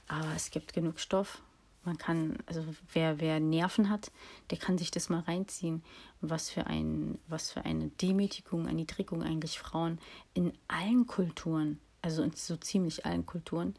Aber 0.09 0.35
es 0.35 0.51
gibt 0.51 0.73
genug 0.73 0.99
Stoff. 0.99 1.43
Man 1.85 1.97
kann, 1.97 2.39
also 2.47 2.65
wer, 2.93 3.21
wer 3.21 3.41
Nerven 3.41 3.89
hat, 3.89 4.11
der 4.51 4.59
kann 4.59 4.79
sich 4.79 4.91
das 4.91 5.09
mal 5.09 5.21
reinziehen. 5.21 5.83
Was 6.21 6.51
für, 6.51 6.67
ein, 6.67 7.19
was 7.29 7.53
für 7.53 7.65
eine 7.65 7.89
Demütigung, 7.89 8.67
eine 8.67 8.75
Niedrigung 8.75 9.23
eigentlich 9.23 9.59
Frauen 9.59 9.99
in 10.35 10.53
allen 10.67 11.07
Kulturen, 11.07 11.79
also 12.03 12.23
in 12.23 12.33
so 12.33 12.57
ziemlich 12.57 13.07
allen 13.07 13.25
Kulturen, 13.25 13.77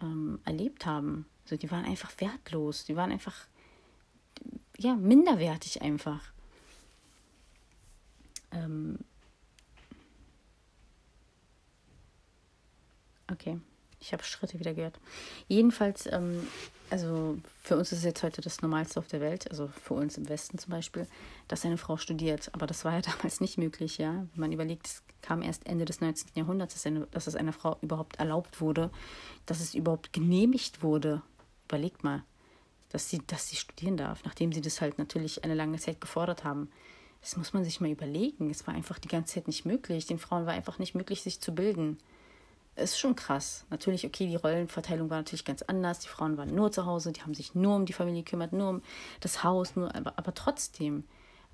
ähm, 0.00 0.38
erlebt 0.44 0.86
haben. 0.86 1.26
Also 1.44 1.56
die 1.56 1.70
waren 1.70 1.84
einfach 1.84 2.12
wertlos, 2.18 2.84
die 2.84 2.96
waren 2.96 3.10
einfach, 3.10 3.46
ja, 4.78 4.94
minderwertig 4.94 5.82
einfach. 5.82 6.32
Ähm 8.52 8.98
okay. 13.30 13.60
Ich 14.04 14.12
habe 14.12 14.22
Schritte 14.22 14.60
wieder 14.60 14.74
gehört. 14.74 15.00
Jedenfalls, 15.48 16.06
ähm, 16.12 16.46
also 16.90 17.38
für 17.62 17.78
uns 17.78 17.90
ist 17.90 18.00
es 18.00 18.04
jetzt 18.04 18.22
heute 18.22 18.42
das 18.42 18.60
Normalste 18.60 19.00
auf 19.00 19.06
der 19.06 19.22
Welt, 19.22 19.50
also 19.50 19.68
für 19.68 19.94
uns 19.94 20.18
im 20.18 20.28
Westen 20.28 20.58
zum 20.58 20.72
Beispiel, 20.72 21.06
dass 21.48 21.64
eine 21.64 21.78
Frau 21.78 21.96
studiert. 21.96 22.50
Aber 22.52 22.66
das 22.66 22.84
war 22.84 22.92
ja 22.92 23.00
damals 23.16 23.40
nicht 23.40 23.56
möglich, 23.56 23.96
ja. 23.96 24.26
Wenn 24.34 24.40
man 24.40 24.52
überlegt, 24.52 24.88
es 24.88 25.02
kam 25.22 25.40
erst 25.40 25.66
Ende 25.66 25.86
des 25.86 26.02
19. 26.02 26.32
Jahrhunderts, 26.34 26.74
dass, 26.74 26.84
eine, 26.84 27.06
dass 27.12 27.26
es 27.26 27.34
einer 27.34 27.54
Frau 27.54 27.78
überhaupt 27.80 28.16
erlaubt 28.16 28.60
wurde, 28.60 28.90
dass 29.46 29.60
es 29.60 29.74
überhaupt 29.74 30.12
genehmigt 30.12 30.82
wurde. 30.82 31.22
Überlegt 31.64 32.04
mal, 32.04 32.24
dass 32.90 33.08
sie, 33.08 33.22
dass 33.26 33.48
sie 33.48 33.56
studieren 33.56 33.96
darf, 33.96 34.22
nachdem 34.24 34.52
sie 34.52 34.60
das 34.60 34.82
halt 34.82 34.98
natürlich 34.98 35.44
eine 35.44 35.54
lange 35.54 35.78
Zeit 35.78 36.02
gefordert 36.02 36.44
haben. 36.44 36.70
Das 37.22 37.38
muss 37.38 37.54
man 37.54 37.64
sich 37.64 37.80
mal 37.80 37.90
überlegen. 37.90 38.50
Es 38.50 38.66
war 38.66 38.74
einfach 38.74 38.98
die 38.98 39.08
ganze 39.08 39.36
Zeit 39.36 39.46
nicht 39.46 39.64
möglich. 39.64 40.04
Den 40.04 40.18
Frauen 40.18 40.44
war 40.44 40.52
einfach 40.52 40.78
nicht 40.78 40.94
möglich, 40.94 41.22
sich 41.22 41.40
zu 41.40 41.54
bilden 41.54 41.96
ist 42.76 42.98
schon 42.98 43.14
krass. 43.14 43.64
Natürlich, 43.70 44.04
okay, 44.04 44.26
die 44.26 44.36
Rollenverteilung 44.36 45.10
war 45.10 45.18
natürlich 45.18 45.44
ganz 45.44 45.62
anders. 45.62 46.00
Die 46.00 46.08
Frauen 46.08 46.36
waren 46.36 46.54
nur 46.54 46.72
zu 46.72 46.86
Hause, 46.86 47.12
die 47.12 47.22
haben 47.22 47.34
sich 47.34 47.54
nur 47.54 47.76
um 47.76 47.86
die 47.86 47.92
Familie 47.92 48.22
gekümmert, 48.22 48.52
nur 48.52 48.68
um 48.68 48.82
das 49.20 49.44
Haus, 49.44 49.76
nur, 49.76 49.94
aber, 49.94 50.14
aber 50.16 50.34
trotzdem. 50.34 51.04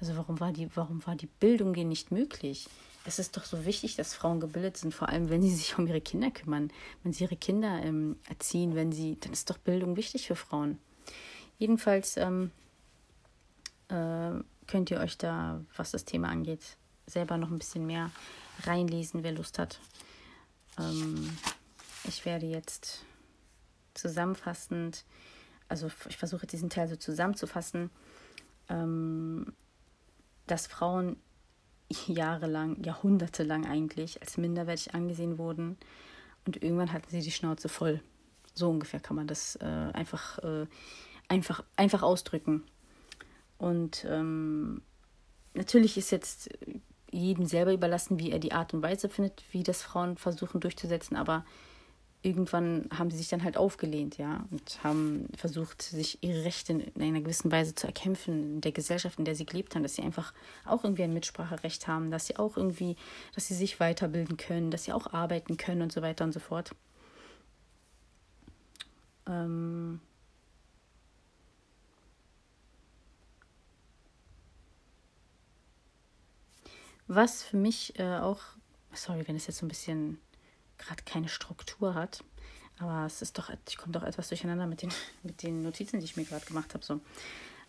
Also 0.00 0.16
warum 0.16 0.40
war 0.40 0.52
die, 0.52 0.74
warum 0.74 1.06
war 1.06 1.14
die 1.14 1.26
Bildung 1.26 1.74
denen 1.74 1.90
nicht 1.90 2.10
möglich? 2.10 2.68
Es 3.04 3.18
ist 3.18 3.36
doch 3.36 3.44
so 3.44 3.64
wichtig, 3.64 3.96
dass 3.96 4.14
Frauen 4.14 4.40
gebildet 4.40 4.76
sind, 4.76 4.94
vor 4.94 5.08
allem 5.08 5.30
wenn 5.30 5.42
sie 5.42 5.54
sich 5.54 5.78
um 5.78 5.86
ihre 5.86 6.00
Kinder 6.00 6.30
kümmern, 6.30 6.70
wenn 7.02 7.12
sie 7.12 7.24
ihre 7.24 7.36
Kinder 7.36 7.82
ähm, 7.82 8.16
erziehen, 8.28 8.74
wenn 8.74 8.92
sie, 8.92 9.18
dann 9.20 9.32
ist 9.32 9.48
doch 9.50 9.58
Bildung 9.58 9.96
wichtig 9.96 10.26
für 10.26 10.36
Frauen. 10.36 10.78
Jedenfalls 11.58 12.16
ähm, 12.16 12.50
äh, 13.88 14.32
könnt 14.66 14.90
ihr 14.90 15.00
euch 15.00 15.18
da, 15.18 15.60
was 15.76 15.90
das 15.90 16.04
Thema 16.04 16.28
angeht, 16.28 16.76
selber 17.06 17.36
noch 17.36 17.50
ein 17.50 17.58
bisschen 17.58 17.86
mehr 17.86 18.10
reinlesen, 18.64 19.22
wer 19.22 19.32
Lust 19.32 19.58
hat. 19.58 19.80
Ähm, 20.80 21.36
ich 22.04 22.24
werde 22.24 22.46
jetzt 22.46 23.04
zusammenfassend, 23.94 25.04
also 25.68 25.90
ich 26.08 26.16
versuche 26.16 26.46
diesen 26.46 26.70
Teil 26.70 26.88
so 26.88 26.96
zusammenzufassen, 26.96 27.90
ähm, 28.68 29.52
dass 30.46 30.66
Frauen 30.66 31.16
jahrelang, 32.06 32.82
jahrhundertelang 32.82 33.66
eigentlich 33.66 34.20
als 34.22 34.36
minderwertig 34.36 34.94
angesehen 34.94 35.38
wurden 35.38 35.76
und 36.46 36.62
irgendwann 36.62 36.92
hatten 36.92 37.10
sie 37.10 37.20
die 37.20 37.30
Schnauze 37.30 37.68
voll. 37.68 38.00
So 38.54 38.70
ungefähr 38.70 39.00
kann 39.00 39.16
man 39.16 39.26
das 39.26 39.56
äh, 39.56 39.64
einfach, 39.64 40.38
äh, 40.38 40.66
einfach, 41.28 41.62
einfach 41.76 42.02
ausdrücken. 42.02 42.64
Und 43.58 44.04
ähm, 44.08 44.82
natürlich 45.54 45.96
ist 45.96 46.10
jetzt 46.10 46.50
jedem 47.10 47.46
selber 47.46 47.72
überlassen, 47.72 48.18
wie 48.18 48.30
er 48.30 48.38
die 48.38 48.52
Art 48.52 48.74
und 48.74 48.82
Weise 48.82 49.08
findet, 49.08 49.42
wie 49.50 49.62
das 49.62 49.82
Frauen 49.82 50.16
versuchen 50.16 50.60
durchzusetzen. 50.60 51.16
Aber 51.16 51.44
irgendwann 52.22 52.88
haben 52.96 53.10
sie 53.10 53.16
sich 53.16 53.28
dann 53.28 53.44
halt 53.44 53.56
aufgelehnt, 53.56 54.18
ja, 54.18 54.44
und 54.50 54.84
haben 54.84 55.26
versucht, 55.36 55.82
sich 55.82 56.22
ihre 56.22 56.44
Rechte 56.44 56.72
in 56.72 57.02
einer 57.02 57.20
gewissen 57.20 57.50
Weise 57.50 57.74
zu 57.74 57.86
erkämpfen 57.86 58.56
in 58.56 58.60
der 58.60 58.72
Gesellschaft, 58.72 59.18
in 59.18 59.24
der 59.24 59.34
sie 59.34 59.46
gelebt 59.46 59.74
haben, 59.74 59.82
dass 59.82 59.94
sie 59.94 60.02
einfach 60.02 60.34
auch 60.64 60.84
irgendwie 60.84 61.04
ein 61.04 61.14
Mitspracherecht 61.14 61.88
haben, 61.88 62.10
dass 62.10 62.26
sie 62.26 62.36
auch 62.36 62.56
irgendwie, 62.56 62.96
dass 63.34 63.48
sie 63.48 63.54
sich 63.54 63.80
weiterbilden 63.80 64.36
können, 64.36 64.70
dass 64.70 64.84
sie 64.84 64.92
auch 64.92 65.12
arbeiten 65.12 65.56
können 65.56 65.82
und 65.82 65.92
so 65.92 66.02
weiter 66.02 66.24
und 66.24 66.32
so 66.32 66.40
fort. 66.40 66.74
Ähm 69.26 70.00
Was 77.12 77.42
für 77.42 77.56
mich 77.56 77.98
äh, 77.98 78.18
auch, 78.18 78.38
sorry, 78.92 79.26
wenn 79.26 79.34
es 79.34 79.48
jetzt 79.48 79.58
so 79.58 79.66
ein 79.66 79.68
bisschen 79.68 80.20
gerade 80.78 81.02
keine 81.04 81.28
Struktur 81.28 81.94
hat, 81.96 82.22
aber 82.78 83.04
es 83.04 83.20
ist 83.20 83.36
doch, 83.36 83.50
ich 83.68 83.76
komme 83.76 83.90
doch 83.90 84.04
etwas 84.04 84.28
durcheinander 84.28 84.68
mit 84.68 84.82
den, 84.82 84.90
mit 85.24 85.42
den 85.42 85.62
Notizen, 85.62 85.98
die 85.98 86.04
ich 86.04 86.16
mir 86.16 86.24
gerade 86.24 86.46
gemacht 86.46 86.72
habe. 86.72 86.84
So. 86.84 87.00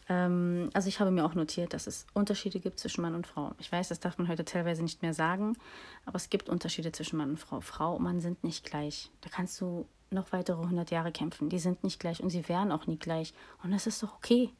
Ähm, 0.09 0.69
also 0.75 0.89
ich 0.89 0.99
habe 0.99 1.09
mir 1.09 1.25
auch 1.25 1.33
notiert, 1.33 1.73
dass 1.73 1.87
es 1.87 2.05
Unterschiede 2.13 2.59
gibt 2.59 2.79
zwischen 2.79 3.01
Mann 3.01 3.15
und 3.15 3.25
Frau. 3.25 3.55
Ich 3.57 3.71
weiß, 3.71 3.89
das 3.89 3.99
darf 3.99 4.19
man 4.19 4.27
heute 4.27 4.45
teilweise 4.45 4.83
nicht 4.83 5.01
mehr 5.01 5.15
sagen, 5.15 5.57
aber 6.05 6.17
es 6.17 6.29
gibt 6.29 6.47
Unterschiede 6.47 6.91
zwischen 6.91 7.17
Mann 7.17 7.31
und 7.31 7.39
Frau. 7.39 7.61
Frau 7.61 7.95
und 7.95 8.03
Mann 8.03 8.21
sind 8.21 8.43
nicht 8.43 8.63
gleich. 8.63 9.09
Da 9.21 9.31
kannst 9.31 9.59
du 9.59 9.87
noch 10.11 10.31
weitere 10.33 10.61
100 10.61 10.91
Jahre 10.91 11.11
kämpfen. 11.11 11.49
Die 11.49 11.57
sind 11.57 11.83
nicht 11.83 11.99
gleich 11.99 12.21
und 12.21 12.29
sie 12.29 12.47
wären 12.47 12.71
auch 12.71 12.85
nie 12.85 12.99
gleich. 12.99 13.33
Und 13.63 13.71
das 13.71 13.87
ist 13.87 14.03
doch 14.03 14.13
okay. 14.17 14.51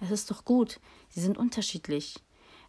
Es 0.00 0.12
ist 0.12 0.30
doch 0.30 0.44
gut. 0.44 0.78
Sie 1.08 1.20
sind 1.20 1.36
unterschiedlich 1.36 2.22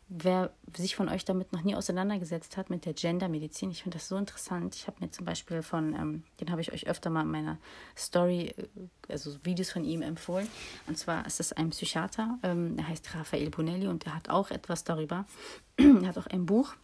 wer 0.09 0.51
sich 0.75 0.95
von 0.95 1.07
euch 1.07 1.23
damit 1.23 1.53
noch 1.53 1.63
nie 1.63 1.75
auseinandergesetzt 1.75 2.57
hat, 2.57 2.69
mit 2.69 2.85
der 2.85 2.93
Gendermedizin, 2.93 3.69
ich 3.69 3.83
finde 3.83 3.97
das 3.97 4.07
so 4.07 4.17
interessant. 4.17 4.75
Ich 4.75 4.87
habe 4.87 4.97
mir 4.99 5.11
zum 5.11 5.25
Beispiel 5.25 5.61
von, 5.61 5.93
ähm, 5.93 6.23
den 6.39 6.51
habe 6.51 6.61
ich 6.61 6.73
euch 6.73 6.87
öfter 6.87 7.09
mal 7.09 7.21
in 7.21 7.31
meiner 7.31 7.57
Story, 7.95 8.53
äh, 8.57 9.11
also 9.11 9.37
Videos 9.43 9.71
von 9.71 9.83
ihm 9.83 10.01
empfohlen. 10.01 10.47
Und 10.87 10.97
zwar 10.97 11.25
ist 11.25 11.39
es 11.39 11.53
ein 11.53 11.69
Psychiater, 11.69 12.39
ähm, 12.43 12.77
er 12.77 12.87
heißt 12.87 13.15
Raphael 13.15 13.49
Bonelli 13.49 13.87
und 13.87 14.05
er 14.05 14.15
hat 14.15 14.29
auch 14.29 14.49
etwas 14.51 14.83
darüber. 14.83 15.25
er 15.77 16.07
hat 16.07 16.17
auch 16.17 16.27
ein 16.27 16.45
Buch 16.45 16.75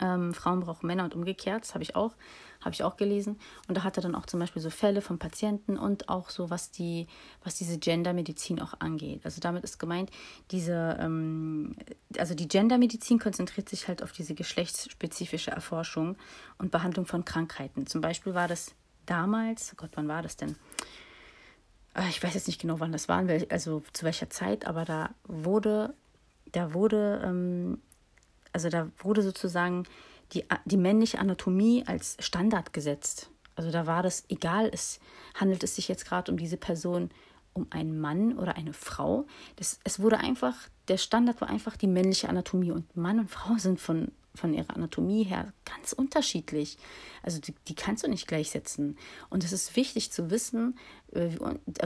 ähm, 0.00 0.34
Frauen 0.34 0.60
brauchen 0.60 0.86
Männer 0.86 1.04
und 1.04 1.14
umgekehrt, 1.14 1.62
das 1.62 1.74
habe 1.74 1.82
ich 1.82 1.96
auch, 1.96 2.12
habe 2.64 2.74
ich 2.74 2.82
auch 2.82 2.96
gelesen. 2.96 3.38
Und 3.68 3.76
da 3.76 3.84
hat 3.84 3.96
er 3.96 4.02
dann 4.02 4.14
auch 4.14 4.26
zum 4.26 4.40
Beispiel 4.40 4.62
so 4.62 4.70
Fälle 4.70 5.00
von 5.00 5.18
Patienten 5.18 5.76
und 5.76 6.08
auch 6.08 6.30
so, 6.30 6.50
was 6.50 6.70
die, 6.70 7.06
was 7.42 7.54
diese 7.56 7.78
Gendermedizin 7.78 8.60
auch 8.60 8.74
angeht. 8.80 9.20
Also 9.24 9.40
damit 9.40 9.64
ist 9.64 9.78
gemeint, 9.78 10.10
diese, 10.50 10.96
ähm, 11.00 11.76
also 12.18 12.34
die 12.34 12.48
Gendermedizin 12.48 13.18
konzentriert 13.18 13.68
sich 13.68 13.88
halt 13.88 14.02
auf 14.02 14.12
diese 14.12 14.34
geschlechtsspezifische 14.34 15.50
Erforschung 15.50 16.16
und 16.58 16.70
Behandlung 16.70 17.06
von 17.06 17.24
Krankheiten. 17.24 17.86
Zum 17.86 18.00
Beispiel 18.00 18.34
war 18.34 18.48
das 18.48 18.74
damals, 19.06 19.72
oh 19.72 19.76
Gott, 19.76 19.90
wann 19.94 20.08
war 20.08 20.22
das 20.22 20.36
denn? 20.36 20.56
Ah, 21.94 22.08
ich 22.08 22.22
weiß 22.22 22.34
jetzt 22.34 22.48
nicht 22.48 22.60
genau, 22.60 22.80
wann 22.80 22.92
das 22.92 23.08
war, 23.08 23.24
also 23.50 23.82
zu 23.92 24.04
welcher 24.04 24.28
Zeit, 24.28 24.66
aber 24.66 24.84
da 24.84 25.10
wurde, 25.28 25.94
da 26.50 26.74
wurde 26.74 27.22
ähm, 27.24 27.78
also 28.54 28.68
da 28.68 28.88
wurde 28.98 29.22
sozusagen 29.22 29.84
die, 30.34 30.44
die 30.64 30.76
männliche 30.76 31.18
Anatomie 31.18 31.84
als 31.86 32.16
Standard 32.20 32.72
gesetzt. 32.72 33.30
Also 33.56 33.70
da 33.70 33.86
war 33.86 34.02
das 34.02 34.24
egal, 34.28 34.70
es 34.72 34.98
handelt 35.34 35.62
es 35.62 35.76
sich 35.76 35.88
jetzt 35.88 36.06
gerade 36.06 36.30
um 36.30 36.38
diese 36.38 36.56
Person, 36.56 37.10
um 37.52 37.66
einen 37.70 38.00
Mann 38.00 38.36
oder 38.36 38.56
eine 38.56 38.72
Frau. 38.72 39.26
Das, 39.56 39.78
es 39.84 40.00
wurde 40.00 40.18
einfach, 40.18 40.54
der 40.88 40.98
Standard 40.98 41.40
war 41.40 41.48
einfach 41.48 41.76
die 41.76 41.86
männliche 41.86 42.28
Anatomie 42.28 42.72
und 42.72 42.96
Mann 42.96 43.20
und 43.20 43.30
Frau 43.30 43.54
sind 43.58 43.80
von, 43.80 44.10
von 44.34 44.52
ihrer 44.52 44.74
Anatomie 44.74 45.22
her 45.22 45.52
ganz 45.64 45.92
unterschiedlich. 45.92 46.76
Also 47.22 47.40
die, 47.40 47.54
die 47.68 47.76
kannst 47.76 48.04
du 48.04 48.08
nicht 48.08 48.26
gleichsetzen. 48.26 48.98
Und 49.30 49.44
es 49.44 49.52
ist 49.52 49.76
wichtig 49.76 50.10
zu 50.10 50.30
wissen, 50.30 50.76
äh, 51.12 51.30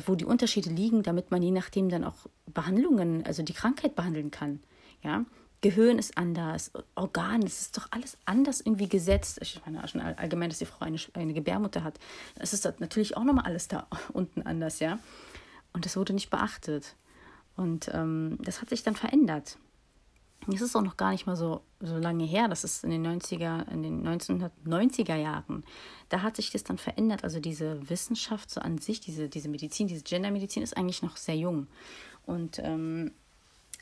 wo 0.07 0.15
die 0.15 0.25
Unterschiede 0.25 0.71
liegen, 0.71 1.03
damit 1.03 1.31
man 1.31 1.43
je 1.43 1.51
nachdem 1.51 1.91
dann 1.91 2.05
auch 2.05 2.17
Behandlungen, 2.47 3.27
also 3.27 3.43
die 3.43 3.53
Krankheit 3.53 3.95
behandeln 3.95 4.31
kann. 4.31 4.61
Ja, 5.03 5.27
Gehirn 5.61 5.99
ist 5.99 6.17
anders, 6.17 6.71
Organ, 6.95 7.43
es 7.43 7.61
ist 7.63 7.77
doch 7.77 7.89
alles 7.91 8.17
anders 8.25 8.61
irgendwie 8.61 8.89
gesetzt. 8.89 9.39
Ich 9.43 9.61
meine 9.67 9.87
schon 9.89 10.01
allgemein, 10.01 10.51
dass 10.51 10.59
die 10.59 10.67
Frau 10.67 10.85
eine, 10.85 10.99
eine 11.15 11.35
Gebärmutter 11.35 11.83
hat. 11.83 11.99
Es 12.37 12.53
ist 12.53 12.65
natürlich 12.79 13.17
auch 13.17 13.25
nochmal 13.25 13.45
alles 13.45 13.67
da 13.67 13.87
unten 14.13 14.43
anders, 14.43 14.79
ja. 14.79 14.99
Und 15.73 15.85
das 15.85 15.97
wurde 15.97 16.13
nicht 16.13 16.31
beachtet. 16.31 16.95
Und 17.57 17.91
ähm, 17.93 18.39
das 18.41 18.63
hat 18.63 18.69
sich 18.69 18.85
dann 18.85 18.95
verändert. 18.95 19.59
Es 20.47 20.61
ist 20.61 20.77
auch 20.77 20.83
noch 20.83 20.97
gar 20.97 21.11
nicht 21.11 21.27
mal 21.27 21.37
so, 21.37 21.63
so 21.81 21.99
lange 21.99 22.25
her, 22.25 22.49
das 22.49 22.65
ist 22.65 22.85
in 22.85 22.91
den 22.91 23.07
90er, 23.07 23.69
in 23.71 23.83
den 23.83 24.07
1990er 24.07 25.17
Jahren. 25.17 25.65
Da 26.09 26.23
hat 26.23 26.37
sich 26.37 26.51
das 26.51 26.65
dann 26.65 26.79
verändert. 26.79 27.25
Also 27.25 27.41
diese 27.41 27.91
Wissenschaft 27.91 28.51
so 28.51 28.61
an 28.61 28.79
sich, 28.79 29.01
diese, 29.01 29.29
diese 29.29 29.49
Medizin, 29.49 29.89
diese 29.89 30.05
Gendermedizin 30.05 30.63
ist 30.63 30.77
eigentlich 30.77 31.03
noch 31.03 31.17
sehr 31.17 31.37
jung. 31.37 31.67
Und 32.25 32.61
ähm, 32.61 33.13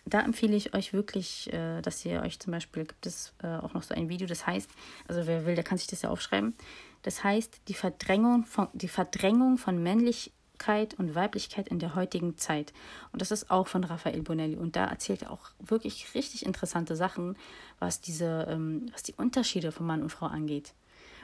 da 0.06 0.20
empfehle 0.20 0.56
ich 0.56 0.72
euch 0.72 0.92
wirklich, 0.92 1.52
äh, 1.52 1.82
dass 1.82 2.04
ihr 2.04 2.22
euch 2.22 2.38
zum 2.38 2.52
Beispiel, 2.52 2.84
gibt 2.84 3.06
es 3.06 3.32
äh, 3.42 3.48
auch 3.48 3.74
noch 3.74 3.82
so 3.82 3.94
ein 3.94 4.08
Video, 4.08 4.26
das 4.26 4.46
heißt, 4.46 4.70
also 5.08 5.26
wer 5.26 5.44
will, 5.44 5.56
der 5.56 5.64
kann 5.64 5.78
sich 5.78 5.88
das 5.88 6.02
ja 6.02 6.10
aufschreiben. 6.10 6.54
Das 7.02 7.24
heißt, 7.24 7.60
die 7.68 7.74
Verdrängung 7.74 8.44
von, 8.44 8.68
die 8.72 8.88
Verdrängung 8.88 9.58
von 9.58 9.82
Männlichkeit 9.82 10.94
und 10.94 11.14
Weiblichkeit 11.14 11.68
in 11.68 11.80
der 11.80 11.94
heutigen 11.96 12.38
Zeit. 12.38 12.72
Und 13.12 13.20
das 13.20 13.32
ist 13.32 13.50
auch 13.50 13.66
von 13.66 13.84
Raphael 13.84 14.22
Bonelli. 14.22 14.56
Und 14.56 14.76
da 14.76 14.86
erzählt 14.86 15.22
er 15.22 15.32
auch 15.32 15.50
wirklich 15.58 16.14
richtig 16.14 16.46
interessante 16.46 16.96
Sachen, 16.96 17.36
was 17.80 18.00
diese, 18.00 18.46
ähm, 18.48 18.86
was 18.92 19.02
die 19.02 19.14
Unterschiede 19.14 19.72
von 19.72 19.86
Mann 19.86 20.02
und 20.02 20.10
Frau 20.10 20.26
angeht. 20.26 20.72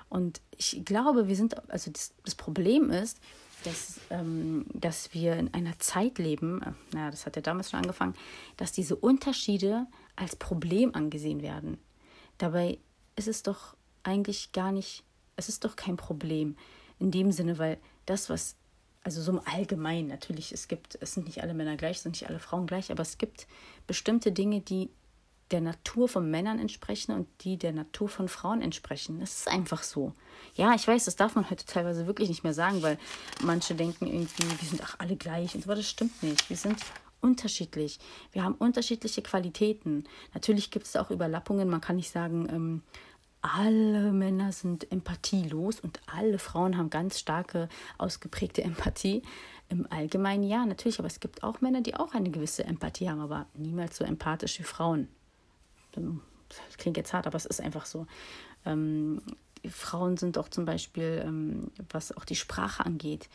Und 0.08 0.40
ich 0.58 0.84
glaube, 0.84 1.28
wir 1.28 1.36
sind, 1.36 1.70
also 1.70 1.90
das, 1.90 2.12
das 2.24 2.34
Problem 2.34 2.90
ist, 2.90 3.18
dass, 3.64 4.00
ähm, 4.10 4.66
dass 4.72 5.14
wir 5.14 5.36
in 5.36 5.52
einer 5.54 5.78
Zeit 5.78 6.18
leben, 6.18 6.62
äh, 6.62 6.72
naja, 6.92 7.10
das 7.10 7.26
hat 7.26 7.36
ja 7.36 7.42
damals 7.42 7.70
schon 7.70 7.80
angefangen, 7.80 8.14
dass 8.56 8.72
diese 8.72 8.96
Unterschiede 8.96 9.86
als 10.16 10.36
Problem 10.36 10.94
angesehen 10.94 11.42
werden. 11.42 11.78
Dabei 12.38 12.78
ist 13.16 13.28
es 13.28 13.42
doch 13.42 13.76
eigentlich 14.02 14.52
gar 14.52 14.72
nicht, 14.72 15.04
es 15.36 15.48
ist 15.48 15.64
doch 15.64 15.76
kein 15.76 15.96
Problem 15.96 16.56
in 16.98 17.10
dem 17.10 17.32
Sinne, 17.32 17.58
weil 17.58 17.78
das, 18.06 18.28
was, 18.28 18.56
also 19.04 19.22
so 19.22 19.32
im 19.32 19.40
Allgemeinen 19.44 20.08
natürlich, 20.08 20.52
es 20.52 20.68
gibt, 20.68 20.98
es 21.00 21.14
sind 21.14 21.26
nicht 21.26 21.42
alle 21.42 21.54
Männer 21.54 21.76
gleich, 21.76 21.96
es 21.96 22.02
sind 22.02 22.12
nicht 22.12 22.28
alle 22.28 22.38
Frauen 22.38 22.66
gleich, 22.66 22.90
aber 22.90 23.02
es 23.02 23.18
gibt 23.18 23.46
bestimmte 23.86 24.32
Dinge, 24.32 24.60
die 24.60 24.90
der 25.52 25.60
Natur 25.60 26.08
von 26.08 26.30
Männern 26.30 26.58
entsprechen 26.58 27.12
und 27.12 27.28
die 27.42 27.58
der 27.58 27.72
Natur 27.72 28.08
von 28.08 28.28
Frauen 28.28 28.62
entsprechen. 28.62 29.20
Das 29.20 29.38
ist 29.38 29.48
einfach 29.48 29.82
so. 29.82 30.12
Ja, 30.54 30.74
ich 30.74 30.86
weiß, 30.86 31.04
das 31.04 31.16
darf 31.16 31.34
man 31.34 31.48
heute 31.50 31.64
teilweise 31.66 32.06
wirklich 32.06 32.28
nicht 32.28 32.44
mehr 32.44 32.54
sagen, 32.54 32.82
weil 32.82 32.98
manche 33.42 33.74
denken 33.74 34.06
irgendwie, 34.06 34.42
wir 34.42 34.68
sind 34.68 34.82
ach 34.82 34.96
alle 34.98 35.16
gleich 35.16 35.54
und 35.54 35.62
so, 35.62 35.68
aber 35.70 35.76
das 35.76 35.88
stimmt 35.88 36.22
nicht. 36.22 36.48
Wir 36.48 36.56
sind 36.56 36.78
unterschiedlich. 37.20 37.98
Wir 38.32 38.44
haben 38.44 38.54
unterschiedliche 38.54 39.22
Qualitäten. 39.22 40.04
Natürlich 40.34 40.70
gibt 40.70 40.86
es 40.86 40.96
auch 40.96 41.10
Überlappungen. 41.10 41.68
Man 41.68 41.80
kann 41.80 41.96
nicht 41.96 42.10
sagen, 42.10 42.48
ähm, 42.50 42.82
alle 43.42 44.12
Männer 44.12 44.52
sind 44.52 44.90
empathielos 44.92 45.80
und 45.80 46.00
alle 46.06 46.38
Frauen 46.38 46.76
haben 46.76 46.90
ganz 46.90 47.18
starke, 47.18 47.68
ausgeprägte 47.98 48.62
Empathie. 48.62 49.22
Im 49.68 49.86
Allgemeinen 49.90 50.44
ja, 50.44 50.64
natürlich, 50.66 50.98
aber 50.98 51.08
es 51.08 51.18
gibt 51.18 51.42
auch 51.42 51.60
Männer, 51.60 51.80
die 51.80 51.94
auch 51.94 52.14
eine 52.14 52.30
gewisse 52.30 52.64
Empathie 52.64 53.08
haben, 53.08 53.20
aber 53.20 53.46
niemals 53.54 53.96
so 53.96 54.04
empathisch 54.04 54.58
wie 54.58 54.64
Frauen. 54.64 55.08
Das 55.92 56.76
klingt 56.78 56.96
jetzt 56.96 57.12
hart, 57.12 57.26
aber 57.26 57.36
es 57.36 57.46
ist 57.46 57.60
einfach 57.60 57.86
so. 57.86 58.06
Ähm, 58.64 59.20
Frauen 59.70 60.16
sind 60.16 60.38
auch 60.38 60.48
zum 60.48 60.64
Beispiel, 60.64 61.22
ähm, 61.24 61.70
was 61.90 62.16
auch 62.16 62.24
die 62.24 62.36
Sprache 62.36 62.84
angeht. 62.84 63.28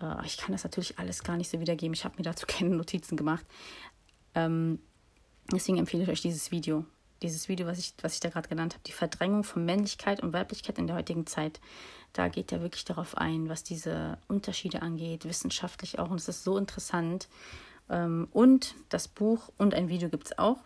Äh, 0.00 0.26
ich 0.26 0.36
kann 0.36 0.52
das 0.52 0.64
natürlich 0.64 0.98
alles 0.98 1.22
gar 1.22 1.36
nicht 1.36 1.50
so 1.50 1.60
wiedergeben. 1.60 1.94
Ich 1.94 2.04
habe 2.04 2.16
mir 2.18 2.24
dazu 2.24 2.46
keine 2.48 2.70
Notizen 2.70 3.16
gemacht. 3.16 3.46
Ähm, 4.34 4.78
deswegen 5.50 5.78
empfehle 5.78 6.04
ich 6.04 6.08
euch 6.08 6.22
dieses 6.22 6.50
Video. 6.50 6.84
Dieses 7.22 7.48
Video, 7.48 7.66
was 7.66 7.78
ich, 7.78 7.94
was 8.02 8.14
ich 8.14 8.20
da 8.20 8.30
gerade 8.30 8.48
genannt 8.48 8.74
habe, 8.74 8.82
die 8.84 8.92
Verdrängung 8.92 9.44
von 9.44 9.64
Männlichkeit 9.64 10.22
und 10.22 10.32
Weiblichkeit 10.32 10.78
in 10.78 10.88
der 10.88 10.96
heutigen 10.96 11.26
Zeit. 11.26 11.60
Da 12.12 12.28
geht 12.28 12.50
er 12.50 12.60
wirklich 12.60 12.84
darauf 12.84 13.16
ein, 13.16 13.48
was 13.48 13.62
diese 13.62 14.18
Unterschiede 14.26 14.82
angeht, 14.82 15.24
wissenschaftlich 15.24 15.98
auch. 15.98 16.10
Und 16.10 16.18
es 16.18 16.28
ist 16.28 16.42
so 16.42 16.58
interessant. 16.58 17.28
Ähm, 17.88 18.26
und 18.32 18.74
das 18.88 19.08
Buch 19.08 19.50
und 19.56 19.72
ein 19.74 19.88
Video 19.88 20.08
gibt 20.08 20.26
es 20.26 20.38
auch. 20.38 20.58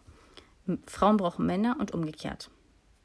Frauen 0.87 1.17
brauchen 1.17 1.47
Männer 1.47 1.77
und 1.79 1.93
umgekehrt. 1.93 2.51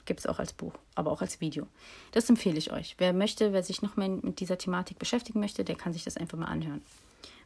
Gibt 0.05 0.19
es 0.19 0.27
auch 0.27 0.39
als 0.39 0.53
Buch, 0.53 0.73
aber 0.95 1.11
auch 1.11 1.21
als 1.21 1.41
Video. 1.41 1.67
Das 2.11 2.29
empfehle 2.29 2.57
ich 2.57 2.71
euch. 2.71 2.95
Wer 2.97 3.13
möchte, 3.13 3.53
wer 3.53 3.63
sich 3.63 3.81
noch 3.81 3.97
mehr 3.97 4.09
mit 4.09 4.39
dieser 4.39 4.57
Thematik 4.57 4.97
beschäftigen 4.97 5.39
möchte, 5.39 5.63
der 5.63 5.75
kann 5.75 5.93
sich 5.93 6.03
das 6.03 6.17
einfach 6.17 6.37
mal 6.37 6.47
anhören. 6.47 6.81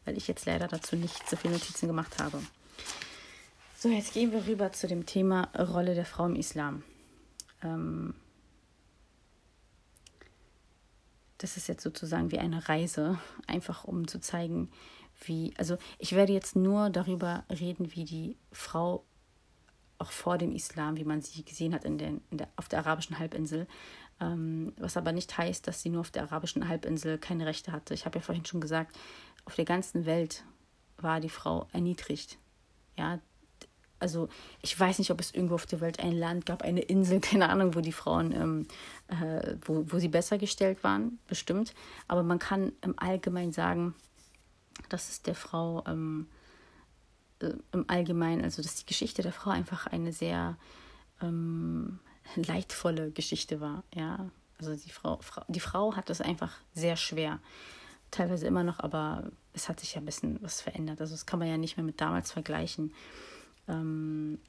Weil 0.05 0.17
ich 0.17 0.27
jetzt 0.27 0.45
leider 0.45 0.67
dazu 0.67 0.95
nicht 0.95 1.29
so 1.29 1.35
viele 1.35 1.53
Notizen 1.53 1.87
gemacht 1.87 2.19
habe. 2.19 2.41
So, 3.77 3.89
jetzt 3.89 4.13
gehen 4.13 4.31
wir 4.31 4.47
rüber 4.47 4.71
zu 4.71 4.87
dem 4.87 5.05
Thema 5.05 5.49
Rolle 5.57 5.95
der 5.95 6.05
Frau 6.05 6.25
im 6.25 6.35
Islam. 6.35 6.83
Ähm 7.61 8.15
das 11.39 11.57
ist 11.57 11.67
jetzt 11.67 11.83
sozusagen 11.83 12.31
wie 12.31 12.39
eine 12.39 12.69
Reise, 12.69 13.19
einfach 13.47 13.83
um 13.83 14.07
zu 14.07 14.19
zeigen, 14.19 14.69
wie, 15.25 15.53
also 15.57 15.77
ich 15.99 16.13
werde 16.13 16.33
jetzt 16.33 16.55
nur 16.55 16.89
darüber 16.89 17.43
reden, 17.49 17.93
wie 17.93 18.05
die 18.05 18.37
Frau 18.51 19.03
auch 19.97 20.11
vor 20.11 20.37
dem 20.37 20.53
Islam, 20.53 20.97
wie 20.97 21.03
man 21.03 21.21
sie 21.21 21.43
gesehen 21.43 21.73
hat 21.73 21.85
in 21.85 21.97
den, 21.97 22.21
in 22.31 22.37
der, 22.37 22.49
auf 22.55 22.67
der 22.67 22.79
arabischen 22.79 23.19
Halbinsel. 23.19 23.67
Ähm, 24.19 24.73
was 24.77 24.97
aber 24.97 25.11
nicht 25.11 25.37
heißt, 25.37 25.67
dass 25.67 25.81
sie 25.81 25.89
nur 25.89 26.01
auf 26.01 26.11
der 26.11 26.23
arabischen 26.23 26.67
Halbinsel 26.67 27.17
keine 27.17 27.45
Rechte 27.45 27.71
hatte. 27.71 27.93
Ich 27.93 28.05
habe 28.05 28.19
ja 28.19 28.23
vorhin 28.23 28.45
schon 28.45 28.61
gesagt, 28.61 28.97
auf 29.45 29.55
der 29.55 29.65
ganzen 29.65 30.05
Welt 30.05 30.43
war 30.97 31.19
die 31.19 31.29
Frau 31.29 31.67
erniedrigt. 31.73 32.37
Ja, 32.97 33.19
also 33.99 34.29
ich 34.61 34.77
weiß 34.77 34.99
nicht, 34.99 35.11
ob 35.11 35.19
es 35.19 35.33
irgendwo 35.33 35.55
auf 35.55 35.65
der 35.65 35.81
Welt 35.81 35.99
ein 35.99 36.13
Land 36.13 36.45
gab, 36.45 36.61
eine 36.61 36.81
Insel, 36.81 37.19
keine 37.21 37.49
Ahnung, 37.49 37.75
wo 37.75 37.81
die 37.81 37.91
Frauen, 37.91 38.31
ähm, 38.31 38.67
äh, 39.07 39.55
wo, 39.61 39.85
wo 39.87 39.99
sie 39.99 40.09
besser 40.09 40.37
gestellt 40.37 40.83
waren, 40.83 41.19
bestimmt. 41.27 41.73
Aber 42.07 42.23
man 42.23 42.39
kann 42.39 42.71
im 42.81 42.97
Allgemeinen 42.97 43.51
sagen, 43.51 43.95
dass 44.89 45.09
es 45.09 45.21
der 45.21 45.35
Frau 45.35 45.83
ähm, 45.87 46.27
äh, 46.29 46.34
im 47.71 47.85
Allgemeinen, 47.87 48.43
also 48.43 48.61
dass 48.61 48.75
die 48.75 48.85
Geschichte 48.85 49.21
der 49.21 49.33
Frau 49.33 49.49
einfach 49.49 49.87
eine 49.87 50.13
sehr 50.13 50.57
ähm, 51.21 51.99
leidvolle 52.35 53.11
Geschichte 53.11 53.61
war. 53.61 53.83
Ja, 53.93 54.29
also 54.59 54.75
die 54.75 54.91
Frau, 54.91 55.19
Frau, 55.21 55.43
die 55.47 55.59
Frau 55.59 55.95
hat 55.95 56.09
es 56.09 56.21
einfach 56.21 56.57
sehr 56.73 56.95
schwer. 56.95 57.39
Teilweise 58.11 58.47
immer 58.47 58.63
noch, 58.63 58.79
aber 58.79 59.31
es 59.53 59.67
hat 59.67 59.79
sich 59.79 59.95
ja 59.95 60.01
ein 60.01 60.05
bisschen 60.05 60.41
was 60.41 60.61
verändert. 60.61 61.01
Also 61.01 61.13
das 61.13 61.25
kann 61.25 61.39
man 61.39 61.47
ja 61.47 61.57
nicht 61.57 61.77
mehr 61.77 61.85
mit 61.85 61.99
damals 61.99 62.31
vergleichen. 62.31 62.93
Ähm, 63.67 64.39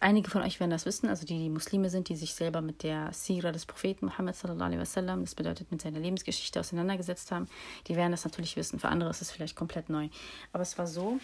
einige 0.00 0.30
von 0.30 0.42
euch 0.42 0.60
werden 0.60 0.70
das 0.70 0.86
wissen, 0.86 1.08
also 1.08 1.26
die, 1.26 1.38
die 1.38 1.50
Muslime 1.50 1.90
sind, 1.90 2.08
die 2.08 2.16
sich 2.16 2.34
selber 2.34 2.60
mit 2.60 2.82
der 2.82 3.12
Sira 3.12 3.52
des 3.52 3.66
Propheten 3.66 4.06
Muhammad 4.06 4.36
sallallahu 4.36 4.66
alaihi 4.66 4.80
wasallam, 4.80 5.22
das 5.22 5.34
bedeutet 5.34 5.70
mit 5.70 5.82
seiner 5.82 5.98
Lebensgeschichte 5.98 6.60
auseinandergesetzt 6.60 7.32
haben, 7.32 7.48
die 7.86 7.96
werden 7.96 8.12
das 8.12 8.24
natürlich 8.24 8.56
wissen. 8.56 8.78
Für 8.78 8.88
andere 8.88 9.10
ist 9.10 9.22
es 9.22 9.30
vielleicht 9.30 9.56
komplett 9.56 9.88
neu. 9.88 10.08
Aber 10.52 10.62
es 10.62 10.78
war 10.78 10.86
so, 10.86 11.18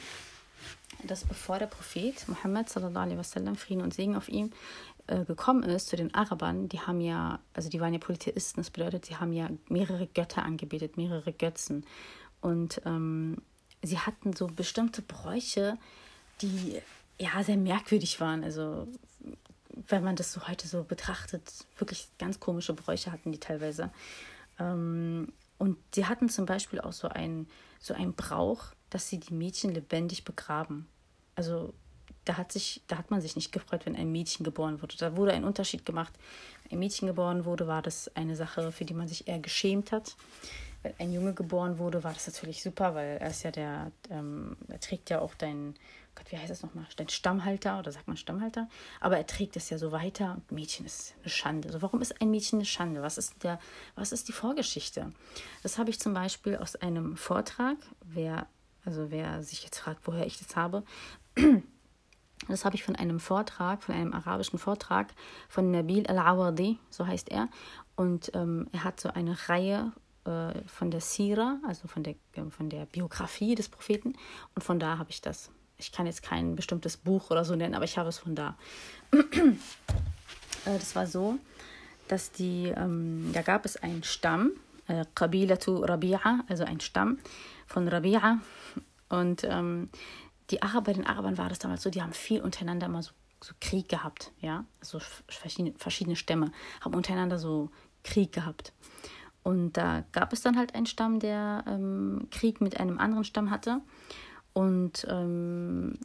dass 1.04 1.24
bevor 1.24 1.58
der 1.58 1.66
Prophet 1.66 2.26
Muhammad 2.28 2.68
sallallahu 2.68 3.04
alaihi 3.04 3.18
wasallam 3.18 3.56
Frieden 3.56 3.82
und 3.82 3.94
Segen 3.94 4.16
auf 4.16 4.28
ihm 4.28 4.50
äh, 5.06 5.24
gekommen 5.24 5.62
ist 5.62 5.88
zu 5.88 5.96
den 5.96 6.14
Arabern, 6.14 6.68
die 6.68 6.80
haben 6.80 7.00
ja, 7.00 7.40
also 7.54 7.68
die 7.68 7.80
waren 7.80 7.92
ja 7.92 7.98
Polytheisten, 7.98 8.62
das 8.62 8.70
bedeutet, 8.70 9.06
sie 9.06 9.16
haben 9.16 9.32
ja 9.32 9.50
mehrere 9.68 10.06
Götter 10.06 10.44
angebetet, 10.44 10.96
mehrere 10.96 11.32
Götzen. 11.32 11.84
Und 12.40 12.80
ähm, 12.84 13.42
sie 13.82 13.98
hatten 13.98 14.32
so 14.34 14.46
bestimmte 14.46 15.02
Bräuche, 15.02 15.78
die 16.42 16.80
ja 17.18 17.42
sehr 17.42 17.56
merkwürdig 17.56 18.20
waren. 18.20 18.44
Also 18.44 18.88
wenn 19.88 20.02
man 20.02 20.16
das 20.16 20.32
so 20.32 20.48
heute 20.48 20.66
so 20.68 20.84
betrachtet, 20.84 21.50
wirklich 21.78 22.08
ganz 22.18 22.40
komische 22.40 22.74
Bräuche 22.74 23.12
hatten 23.12 23.32
die 23.32 23.40
teilweise. 23.40 23.90
Ähm, 24.58 25.32
und 25.58 25.78
sie 25.94 26.06
hatten 26.06 26.28
zum 26.28 26.46
Beispiel 26.46 26.80
auch 26.80 26.92
so 26.92 27.08
einen 27.08 27.48
so 27.78 27.94
einen 27.94 28.14
Brauch, 28.14 28.64
dass 28.90 29.08
sie 29.08 29.18
die 29.18 29.34
Mädchen 29.34 29.72
lebendig 29.72 30.24
begraben. 30.24 30.86
Also 31.34 31.72
da 32.24 32.36
hat, 32.36 32.50
sich, 32.50 32.82
da 32.88 32.98
hat 32.98 33.10
man 33.10 33.20
sich 33.20 33.36
nicht 33.36 33.52
gefreut, 33.52 33.86
wenn 33.86 33.94
ein 33.94 34.10
Mädchen 34.10 34.44
geboren 34.44 34.82
wurde. 34.82 34.96
Da 34.98 35.16
wurde 35.16 35.32
ein 35.32 35.44
Unterschied 35.44 35.86
gemacht. 35.86 36.12
Wenn 36.64 36.72
ein 36.76 36.80
Mädchen 36.80 37.06
geboren 37.06 37.44
wurde, 37.44 37.66
war 37.68 37.82
das 37.82 38.14
eine 38.16 38.34
Sache, 38.34 38.72
für 38.72 38.84
die 38.84 38.94
man 38.94 39.06
sich 39.06 39.28
eher 39.28 39.38
geschämt 39.38 39.92
hat. 39.92 40.16
Wenn 40.82 40.94
ein 40.98 41.12
Junge 41.12 41.34
geboren 41.34 41.78
wurde, 41.78 42.02
war 42.02 42.12
das 42.12 42.26
natürlich 42.26 42.62
super, 42.62 42.94
weil 42.94 43.18
er 43.18 43.30
ist 43.30 43.44
ja 43.44 43.50
der, 43.52 43.92
ähm, 44.10 44.56
er 44.68 44.80
trägt 44.80 45.10
ja 45.10 45.20
auch 45.20 45.34
dein, 45.34 45.74
Gott, 46.16 46.32
wie 46.32 46.38
heißt 46.38 46.50
das 46.50 46.62
nochmal? 46.62 46.86
Dein 46.96 47.10
Stammhalter 47.10 47.78
oder 47.78 47.92
sagt 47.92 48.08
man 48.08 48.16
Stammhalter? 48.16 48.68
Aber 49.00 49.18
er 49.18 49.26
trägt 49.26 49.54
es 49.56 49.70
ja 49.70 49.78
so 49.78 49.92
weiter 49.92 50.32
und 50.32 50.50
Mädchen 50.50 50.86
ist 50.86 51.14
eine 51.20 51.28
Schande. 51.28 51.68
Also 51.68 51.82
warum 51.82 52.00
ist 52.00 52.20
ein 52.20 52.30
Mädchen 52.30 52.58
eine 52.58 52.66
Schande? 52.66 53.02
Was 53.02 53.18
ist, 53.18 53.44
der, 53.44 53.60
was 53.94 54.12
ist 54.12 54.26
die 54.26 54.32
Vorgeschichte? 54.32 55.12
Das 55.62 55.78
habe 55.78 55.90
ich 55.90 56.00
zum 56.00 56.14
Beispiel 56.14 56.56
aus 56.56 56.74
einem 56.74 57.16
Vortrag, 57.16 57.76
wer, 58.02 58.46
also 58.84 59.10
wer 59.10 59.42
sich 59.42 59.62
jetzt 59.62 59.78
fragt, 59.78 60.06
woher 60.06 60.26
ich 60.26 60.38
das 60.38 60.56
habe, 60.56 60.84
das 62.48 62.64
habe 62.64 62.76
ich 62.76 62.82
von 62.82 62.96
einem 62.96 63.20
Vortrag, 63.20 63.82
von 63.82 63.94
einem 63.94 64.14
arabischen 64.14 64.58
Vortrag 64.58 65.12
von 65.48 65.70
Nabil 65.70 66.06
al-Awadi, 66.06 66.78
so 66.88 67.06
heißt 67.06 67.28
er. 67.28 67.48
Und 67.94 68.30
ähm, 68.34 68.68
er 68.72 68.84
hat 68.84 69.00
so 69.00 69.10
eine 69.10 69.36
Reihe 69.48 69.92
äh, 70.24 70.62
von 70.66 70.90
der 70.90 71.02
Sira, 71.02 71.60
also 71.66 71.88
von 71.88 72.02
der, 72.02 72.14
äh, 72.32 72.50
von 72.50 72.70
der 72.70 72.86
Biografie 72.86 73.54
des 73.54 73.68
Propheten. 73.68 74.14
Und 74.54 74.62
von 74.62 74.78
da 74.78 74.96
habe 74.96 75.10
ich 75.10 75.20
das. 75.20 75.50
Ich 75.78 75.92
kann 75.92 76.06
jetzt 76.06 76.22
kein 76.22 76.56
bestimmtes 76.56 76.96
Buch 76.96 77.30
oder 77.30 77.44
so 77.44 77.54
nennen, 77.54 77.74
aber 77.74 77.84
ich 77.84 77.98
habe 77.98 78.08
es 78.08 78.18
von 78.18 78.34
da. 78.34 78.56
äh, 79.12 79.18
das 80.64 80.94
war 80.96 81.06
so, 81.06 81.38
dass 82.08 82.32
die, 82.32 82.72
ähm, 82.76 83.30
da 83.32 83.42
gab 83.42 83.64
es 83.64 83.76
einen 83.76 84.02
Stamm, 84.02 84.52
äh, 84.88 85.04
Qabilatu 85.14 85.84
Rabi'a, 85.84 86.40
also 86.48 86.64
ein 86.64 86.80
Stamm 86.80 87.18
von 87.66 87.88
Rabi'a. 87.88 88.38
Und 89.08 89.44
ähm, 89.44 89.90
die 90.50 90.62
Araber, 90.62 90.82
bei 90.82 90.92
den 90.94 91.06
Arabern 91.06 91.38
war 91.38 91.48
das 91.48 91.58
damals 91.58 91.82
so, 91.82 91.90
die 91.90 92.02
haben 92.02 92.12
viel 92.12 92.40
untereinander 92.40 92.86
immer 92.86 93.02
so, 93.02 93.12
so 93.42 93.52
Krieg 93.60 93.88
gehabt, 93.88 94.32
ja, 94.40 94.64
also 94.80 95.00
verschiedene, 95.28 95.74
verschiedene 95.76 96.16
Stämme 96.16 96.52
haben 96.80 96.94
untereinander 96.94 97.38
so 97.38 97.70
Krieg 98.02 98.32
gehabt. 98.32 98.72
Und 99.42 99.74
da 99.74 100.04
gab 100.10 100.32
es 100.32 100.40
dann 100.40 100.56
halt 100.56 100.74
einen 100.74 100.86
Stamm, 100.86 101.20
der 101.20 101.64
ähm, 101.68 102.26
Krieg 102.32 102.60
mit 102.60 102.80
einem 102.80 102.98
anderen 102.98 103.22
Stamm 103.22 103.50
hatte. 103.50 103.80
Und 104.56 105.06
ähm, 105.10 105.98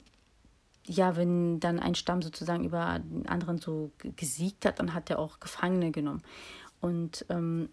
ja, 0.85 1.15
wenn 1.15 1.61
dann 1.61 1.79
ein 1.79 1.95
Stamm 1.95 2.21
sozusagen 2.21 2.65
über 2.65 2.99
den 2.99 3.25
anderen 3.29 3.59
so 3.59 3.91
gesiegt 4.17 4.65
hat, 4.65 4.79
dann 4.79 4.93
hat 4.93 5.09
er 5.09 5.19
auch 5.19 5.39
Gefangene 5.39 5.91
genommen. 5.91 6.21
Und 6.81 7.25
ähm, 7.29 7.69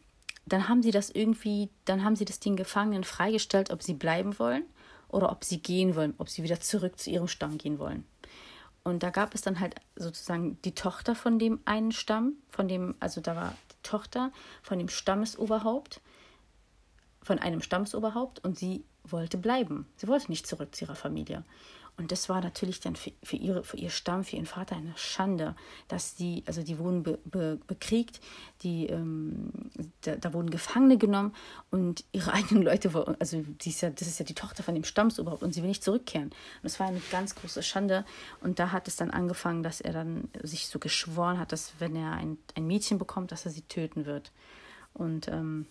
dann 0.47 0.69
haben 0.69 0.85
sie 0.85 0.93
das 0.93 1.11
irgendwie, 1.11 1.69
dann 1.85 2.05
haben 2.05 2.15
sie 2.15 2.25
das 2.25 2.39
den 2.39 2.55
Gefangenen 2.55 3.03
freigestellt, 3.03 3.73
ob 3.73 3.83
sie 3.83 3.95
bleiben 3.95 4.39
wollen 4.39 4.63
oder 5.09 5.33
ob 5.33 5.43
sie 5.43 5.59
gehen 5.59 5.97
wollen, 5.97 6.15
ob 6.19 6.29
sie 6.29 6.45
wieder 6.45 6.61
zurück 6.61 6.97
zu 6.97 7.11
ihrem 7.11 7.27
Stamm 7.27 7.59
gehen 7.59 7.81
wollen. 7.81 8.05
Und 8.85 9.03
da 9.03 9.11
gab 9.11 9.35
es 9.35 9.41
dann 9.41 9.59
halt 9.59 9.75
sozusagen 9.97 10.63
die 10.63 10.77
Tochter 10.77 11.17
von 11.17 11.41
dem 11.41 11.59
einen 11.65 11.91
Stamm, 11.91 12.35
von 12.51 12.69
dem, 12.69 12.95
also 13.01 13.21
da 13.21 13.35
war 13.35 13.57
die 13.73 13.83
Tochter 13.83 14.31
von 14.63 14.79
dem 14.79 14.89
Stammesoberhaupt, 14.89 16.01
von 17.21 17.41
einem 17.41 17.63
Stammesoberhaupt 17.63 18.45
und 18.45 18.57
sie 18.57 18.85
wollte 19.13 19.39
bleiben. 19.39 19.87
Sie 19.97 20.09
wollte 20.09 20.31
nicht 20.31 20.47
zurück 20.47 20.75
zu 20.75 20.85
ihrer 20.85 20.95
Familie. 20.95 21.45
Und 21.99 22.13
das 22.13 22.29
war 22.29 22.41
natürlich 22.41 22.79
dann 22.79 22.95
für, 22.95 23.11
für, 23.25 23.35
ihre, 23.35 23.65
für 23.65 23.77
ihr 23.77 23.91
Stamm, 23.91 24.23
für 24.23 24.37
ihren 24.37 24.47
Vater 24.47 24.77
eine 24.77 24.97
Schande, 24.97 25.57
dass 25.89 26.15
die, 26.15 26.45
also 26.47 26.63
die 26.63 26.79
wurden 26.79 27.03
be, 27.03 27.19
be, 27.25 27.59
bekriegt, 27.67 28.21
die, 28.63 28.87
ähm, 28.87 29.51
da, 30.03 30.15
da, 30.15 30.33
wurden 30.33 30.49
Gefangene 30.49 30.97
genommen 30.97 31.35
und 31.73 32.05
ihre 32.13 32.33
eigenen 32.35 32.63
Leute, 32.63 33.17
also 33.19 33.43
die 33.43 33.71
ist 33.71 33.81
ja, 33.81 33.91
das 33.91 34.07
ist 34.07 34.21
ja 34.21 34.25
die 34.25 34.35
Tochter 34.35 34.63
von 34.63 34.77
dem 34.77 34.85
Stammsoberhaupt 34.85 35.43
und 35.43 35.53
sie 35.53 35.63
will 35.63 35.69
nicht 35.69 35.83
zurückkehren. 35.83 36.29
Und 36.29 36.35
das 36.63 36.79
war 36.79 36.87
eine 36.87 37.03
ganz 37.11 37.35
große 37.35 37.65
Schande. 37.65 38.05
Und 38.41 38.61
da 38.61 38.71
hat 38.71 38.87
es 38.87 38.95
dann 38.95 39.11
angefangen, 39.11 39.65
dass 39.65 39.81
er 39.81 39.93
dann 39.93 40.29
sich 40.41 40.69
so 40.69 40.79
geschworen 40.79 41.41
hat, 41.41 41.51
dass 41.51 41.73
wenn 41.81 41.97
er 41.97 42.13
ein, 42.13 42.39
ein 42.55 42.69
Mädchen 42.69 42.99
bekommt, 42.99 43.33
dass 43.33 43.45
er 43.45 43.51
sie 43.51 43.63
töten 43.63 44.07
wird. 44.07 44.31
Und 44.95 45.27
ähm, 45.27 45.67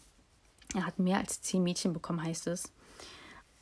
er 0.76 0.86
hat 0.86 1.00
mehr 1.00 1.20
als 1.20 1.42
zehn 1.42 1.64
Mädchen 1.64 1.94
bekommen, 1.94 2.22
heißt 2.22 2.48
es. 2.48 2.74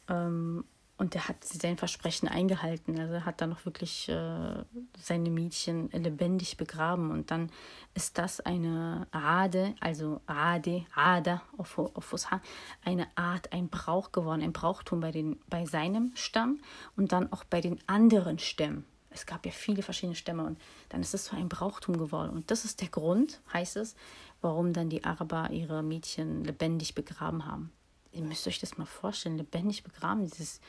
Ähm, 0.09 0.65
und 0.97 1.13
er 1.13 1.27
hat 1.27 1.43
sein 1.43 1.77
Versprechen 1.77 2.29
eingehalten. 2.29 2.97
Also 2.97 3.25
hat 3.25 3.41
dann 3.41 3.49
noch 3.49 3.65
wirklich 3.65 4.07
äh, 4.07 4.63
seine 4.97 5.29
Mädchen 5.29 5.89
lebendig 5.91 6.55
begraben. 6.55 7.11
Und 7.11 7.31
dann 7.31 7.51
ist 7.93 8.17
das 8.17 8.39
eine 8.39 9.05
Ade, 9.11 9.75
also 9.81 10.21
Ade, 10.25 10.85
Ada 10.95 11.41
auf, 11.57 11.77
auf 11.77 12.05
Fusha, 12.05 12.41
eine 12.83 13.07
Art, 13.15 13.51
ein 13.51 13.67
Brauch 13.67 14.13
geworden, 14.13 14.41
ein 14.41 14.53
Brauchtum 14.53 15.01
bei, 15.01 15.11
den, 15.11 15.37
bei 15.49 15.65
seinem 15.65 16.11
Stamm 16.15 16.59
und 16.95 17.11
dann 17.11 17.31
auch 17.33 17.43
bei 17.43 17.59
den 17.59 17.77
anderen 17.87 18.39
Stämmen. 18.39 18.85
Es 19.09 19.25
gab 19.25 19.45
ja 19.45 19.51
viele 19.51 19.81
verschiedene 19.81 20.15
Stämme 20.15 20.45
und 20.45 20.59
dann 20.89 21.01
ist 21.01 21.13
es 21.13 21.25
so 21.25 21.35
ein 21.35 21.49
Brauchtum 21.49 21.97
geworden. 21.97 22.31
Und 22.31 22.51
das 22.51 22.63
ist 22.63 22.81
der 22.81 22.89
Grund, 22.89 23.41
heißt 23.51 23.77
es, 23.77 23.95
warum 24.41 24.71
dann 24.71 24.89
die 24.89 25.03
Araber 25.03 25.49
ihre 25.51 25.83
Mädchen 25.83 26.43
lebendig 26.43 26.95
begraben 26.95 27.45
haben 27.45 27.71
ihr 28.15 28.23
müsst 28.23 28.47
euch 28.47 28.59
das 28.59 28.77
mal 28.77 28.85
vorstellen, 28.85 29.37
lebendig 29.37 29.83
begraben, 29.83 30.25
dieses 30.25 30.59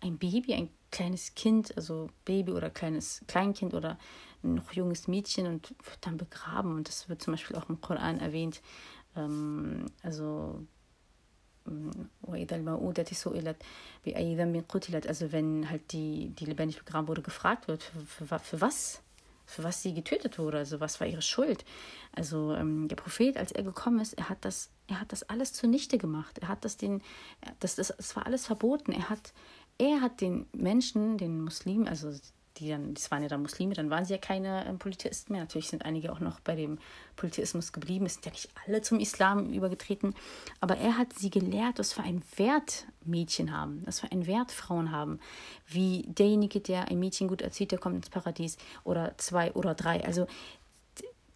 ein 0.00 0.18
Baby, 0.18 0.54
ein 0.54 0.68
kleines 0.90 1.34
Kind, 1.34 1.76
also 1.76 2.08
Baby 2.24 2.52
oder 2.52 2.70
kleines 2.70 3.22
Kleinkind 3.26 3.74
oder 3.74 3.98
noch 4.42 4.72
junges 4.72 5.08
Mädchen 5.08 5.46
und 5.46 5.70
wird 5.70 5.98
dann 6.02 6.16
begraben. 6.16 6.74
Und 6.74 6.88
das 6.88 7.08
wird 7.08 7.22
zum 7.22 7.32
Beispiel 7.32 7.56
auch 7.56 7.68
im 7.68 7.80
Koran 7.80 8.20
erwähnt. 8.20 8.60
Ähm, 9.16 9.86
also 10.02 10.62
mm, 11.64 11.90
also 15.08 15.32
wenn 15.32 15.70
halt 15.70 15.92
die, 15.92 16.30
die 16.30 16.44
lebendig 16.44 16.78
begraben 16.78 17.08
wurde, 17.08 17.22
gefragt 17.22 17.68
wird, 17.68 17.82
für, 17.82 18.26
für, 18.26 18.38
für 18.38 18.60
was? 18.60 19.02
für 19.46 19.62
was 19.62 19.80
sie 19.80 19.94
getötet 19.94 20.38
wurde, 20.38 20.58
also 20.58 20.80
was 20.80 21.00
war 21.00 21.06
ihre 21.06 21.22
Schuld. 21.22 21.64
Also 22.12 22.52
ähm, 22.54 22.88
der 22.88 22.96
Prophet, 22.96 23.36
als 23.36 23.52
er 23.52 23.62
gekommen 23.62 24.00
ist, 24.00 24.14
er 24.14 24.28
hat 24.28 24.44
das, 24.44 24.70
er 24.88 25.00
hat 25.00 25.12
das 25.12 25.22
alles 25.24 25.52
zunichte 25.52 25.98
gemacht. 25.98 26.38
Er 26.38 26.48
hat 26.48 26.64
das 26.64 26.76
den, 26.76 27.02
das, 27.60 27.76
das, 27.76 27.94
das 27.96 28.16
war 28.16 28.26
alles 28.26 28.46
verboten. 28.46 28.92
Er 28.92 29.08
hat, 29.08 29.32
er 29.78 30.00
hat 30.00 30.20
den 30.20 30.46
Menschen, 30.52 31.18
den 31.18 31.40
Muslimen, 31.42 31.88
also 31.88 32.12
die 32.58 32.68
dann, 32.70 32.94
das 32.94 33.10
waren 33.10 33.22
ja 33.22 33.28
dann 33.28 33.42
Muslime, 33.42 33.74
dann 33.74 33.90
waren 33.90 34.04
sie 34.04 34.14
ja 34.14 34.18
keine 34.18 34.64
äh, 34.64 34.72
Polytheisten 34.74 35.32
mehr. 35.32 35.42
Natürlich 35.42 35.68
sind 35.68 35.84
einige 35.84 36.12
auch 36.12 36.20
noch 36.20 36.40
bei 36.40 36.54
dem 36.56 36.78
Polytheismus 37.16 37.72
geblieben. 37.72 38.06
Es 38.06 38.14
sind 38.14 38.26
ja 38.26 38.32
nicht 38.32 38.48
alle 38.66 38.82
zum 38.82 38.98
Islam 38.98 39.52
übergetreten. 39.52 40.14
Aber 40.60 40.76
er 40.76 40.96
hat 40.96 41.12
sie 41.12 41.30
gelehrt, 41.30 41.78
was 41.78 41.92
für 41.92 42.02
einen 42.02 42.22
Wert 42.36 42.86
Mädchen 43.04 43.56
haben, 43.56 43.82
was 43.86 44.00
für 44.00 44.10
einen 44.10 44.26
Wert 44.26 44.52
Frauen 44.52 44.90
haben. 44.90 45.20
Wie 45.66 46.04
derjenige, 46.08 46.60
der 46.60 46.88
ein 46.88 46.98
Mädchen 46.98 47.28
gut 47.28 47.42
erzieht, 47.42 47.72
der 47.72 47.78
kommt 47.78 47.96
ins 47.96 48.10
Paradies. 48.10 48.56
Oder 48.84 49.16
zwei 49.18 49.52
oder 49.52 49.74
drei. 49.74 50.04
Also 50.04 50.26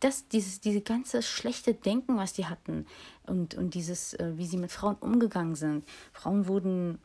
das, 0.00 0.28
dieses, 0.28 0.60
diese 0.60 0.80
ganze 0.80 1.22
schlechte 1.22 1.74
Denken, 1.74 2.16
was 2.16 2.32
die 2.32 2.46
hatten 2.46 2.86
und, 3.26 3.54
und 3.54 3.74
dieses, 3.74 4.14
äh, 4.14 4.32
wie 4.36 4.46
sie 4.46 4.56
mit 4.56 4.72
Frauen 4.72 4.96
umgegangen 4.96 5.54
sind. 5.54 5.84
Frauen 6.12 6.46
wurden 6.48 6.98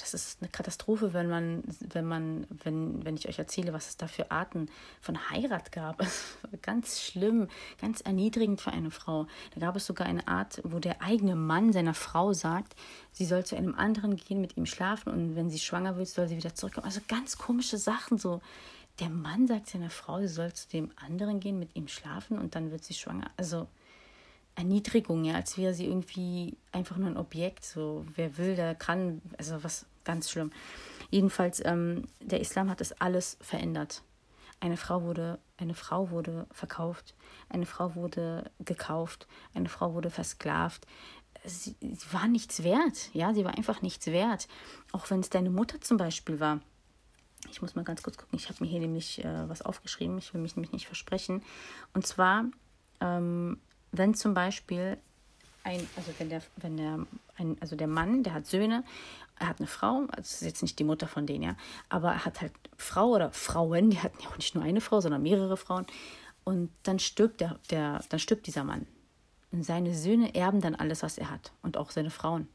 das 0.00 0.14
ist 0.14 0.38
eine 0.40 0.50
Katastrophe, 0.50 1.12
wenn 1.12 1.28
man, 1.28 1.62
wenn 1.80 2.06
man, 2.06 2.46
wenn, 2.62 3.04
wenn 3.04 3.16
ich 3.16 3.28
euch 3.28 3.38
erzähle, 3.38 3.72
was 3.72 3.88
es 3.88 3.96
da 3.96 4.06
für 4.06 4.30
Arten 4.30 4.68
von 5.00 5.30
Heirat 5.30 5.72
gab. 5.72 6.04
ganz 6.62 7.00
schlimm, 7.00 7.48
ganz 7.80 8.00
erniedrigend 8.00 8.60
für 8.60 8.72
eine 8.72 8.90
Frau. 8.90 9.26
Da 9.54 9.60
gab 9.60 9.76
es 9.76 9.86
sogar 9.86 10.06
eine 10.06 10.26
Art, 10.28 10.60
wo 10.64 10.78
der 10.78 11.02
eigene 11.02 11.36
Mann 11.36 11.72
seiner 11.72 11.94
Frau 11.94 12.32
sagt, 12.32 12.74
sie 13.10 13.24
soll 13.24 13.44
zu 13.44 13.56
einem 13.56 13.74
anderen 13.74 14.16
gehen, 14.16 14.40
mit 14.40 14.56
ihm 14.56 14.66
schlafen 14.66 15.12
und 15.12 15.36
wenn 15.36 15.50
sie 15.50 15.58
schwanger 15.58 15.96
wird, 15.96 16.08
soll 16.08 16.28
sie 16.28 16.36
wieder 16.36 16.54
zurückkommen. 16.54 16.86
Also 16.86 17.00
ganz 17.06 17.36
komische 17.36 17.76
Sachen 17.76 18.18
so. 18.18 18.40
Der 19.02 19.10
Mann 19.10 19.48
sagt 19.48 19.68
seiner 19.68 19.90
Frau, 19.90 20.20
sie 20.20 20.28
soll 20.28 20.52
zu 20.52 20.68
dem 20.68 20.92
anderen 20.94 21.40
gehen, 21.40 21.58
mit 21.58 21.74
ihm 21.74 21.88
schlafen 21.88 22.38
und 22.38 22.54
dann 22.54 22.70
wird 22.70 22.84
sie 22.84 22.94
schwanger. 22.94 23.32
Also 23.36 23.66
Erniedrigung, 24.54 25.24
ja, 25.24 25.34
als 25.34 25.58
wäre 25.58 25.74
sie 25.74 25.86
irgendwie 25.86 26.56
einfach 26.70 26.96
nur 26.98 27.08
ein 27.08 27.16
Objekt. 27.16 27.64
So, 27.64 28.06
wer 28.14 28.38
will, 28.38 28.54
der 28.54 28.76
kann, 28.76 29.20
also 29.38 29.64
was 29.64 29.86
ganz 30.04 30.30
schlimm. 30.30 30.52
Jedenfalls, 31.10 31.60
ähm, 31.64 32.04
der 32.20 32.40
Islam 32.40 32.70
hat 32.70 32.80
das 32.80 32.92
alles 33.00 33.38
verändert. 33.40 34.04
Eine 34.60 34.76
Frau 34.76 35.02
wurde, 35.02 35.40
eine 35.56 35.74
Frau 35.74 36.10
wurde 36.10 36.46
verkauft, 36.52 37.16
eine 37.48 37.66
Frau 37.66 37.96
wurde 37.96 38.52
gekauft, 38.60 39.26
eine 39.52 39.68
Frau 39.68 39.94
wurde 39.94 40.10
versklavt. 40.10 40.86
Sie, 41.44 41.74
sie 41.80 42.12
war 42.12 42.28
nichts 42.28 42.62
wert, 42.62 43.12
ja, 43.14 43.34
sie 43.34 43.44
war 43.44 43.56
einfach 43.58 43.82
nichts 43.82 44.06
wert. 44.06 44.46
Auch 44.92 45.10
wenn 45.10 45.18
es 45.18 45.28
deine 45.28 45.50
Mutter 45.50 45.80
zum 45.80 45.96
Beispiel 45.96 46.38
war 46.38 46.60
Ich 47.50 47.60
muss 47.60 47.74
mal 47.74 47.84
ganz 47.84 48.02
kurz 48.02 48.16
gucken. 48.16 48.38
Ich 48.38 48.48
habe 48.48 48.62
mir 48.62 48.70
hier 48.70 48.80
nämlich 48.80 49.24
äh, 49.24 49.48
was 49.48 49.62
aufgeschrieben. 49.62 50.18
Ich 50.18 50.32
will 50.32 50.40
mich 50.40 50.56
nämlich 50.56 50.72
nicht 50.72 50.86
versprechen. 50.86 51.42
Und 51.92 52.06
zwar, 52.06 52.44
ähm, 53.00 53.58
wenn 53.90 54.14
zum 54.14 54.34
Beispiel 54.34 54.98
ein, 55.64 55.86
also 55.96 56.12
wenn 56.18 56.28
der, 56.28 56.42
wenn 56.56 56.76
der, 56.76 57.06
ein, 57.36 57.56
also 57.60 57.76
der 57.76 57.86
Mann, 57.86 58.22
der 58.22 58.34
hat 58.34 58.46
Söhne, 58.46 58.84
er 59.38 59.48
hat 59.48 59.58
eine 59.58 59.66
Frau, 59.66 60.06
also 60.10 60.20
ist 60.20 60.42
jetzt 60.42 60.62
nicht 60.62 60.78
die 60.78 60.84
Mutter 60.84 61.08
von 61.08 61.26
denen, 61.26 61.42
ja, 61.42 61.56
aber 61.88 62.12
er 62.12 62.24
hat 62.24 62.40
halt 62.40 62.52
Frau 62.76 63.10
oder 63.10 63.32
Frauen, 63.32 63.90
die 63.90 63.98
hatten 63.98 64.22
ja 64.22 64.28
auch 64.28 64.36
nicht 64.36 64.54
nur 64.54 64.64
eine 64.64 64.80
Frau, 64.80 65.00
sondern 65.00 65.22
mehrere 65.22 65.56
Frauen. 65.56 65.86
Und 66.44 66.70
dann 66.82 66.98
stirbt 66.98 67.40
der, 67.40 67.58
der, 67.70 68.02
dann 68.08 68.18
stirbt 68.18 68.46
dieser 68.46 68.64
Mann. 68.64 68.86
Und 69.52 69.64
seine 69.64 69.94
Söhne 69.94 70.34
erben 70.34 70.60
dann 70.60 70.74
alles, 70.74 71.02
was 71.02 71.18
er 71.18 71.30
hat. 71.30 71.52
Und 71.62 71.76
auch 71.76 71.90
seine 71.90 72.10
Frauen. 72.10 72.48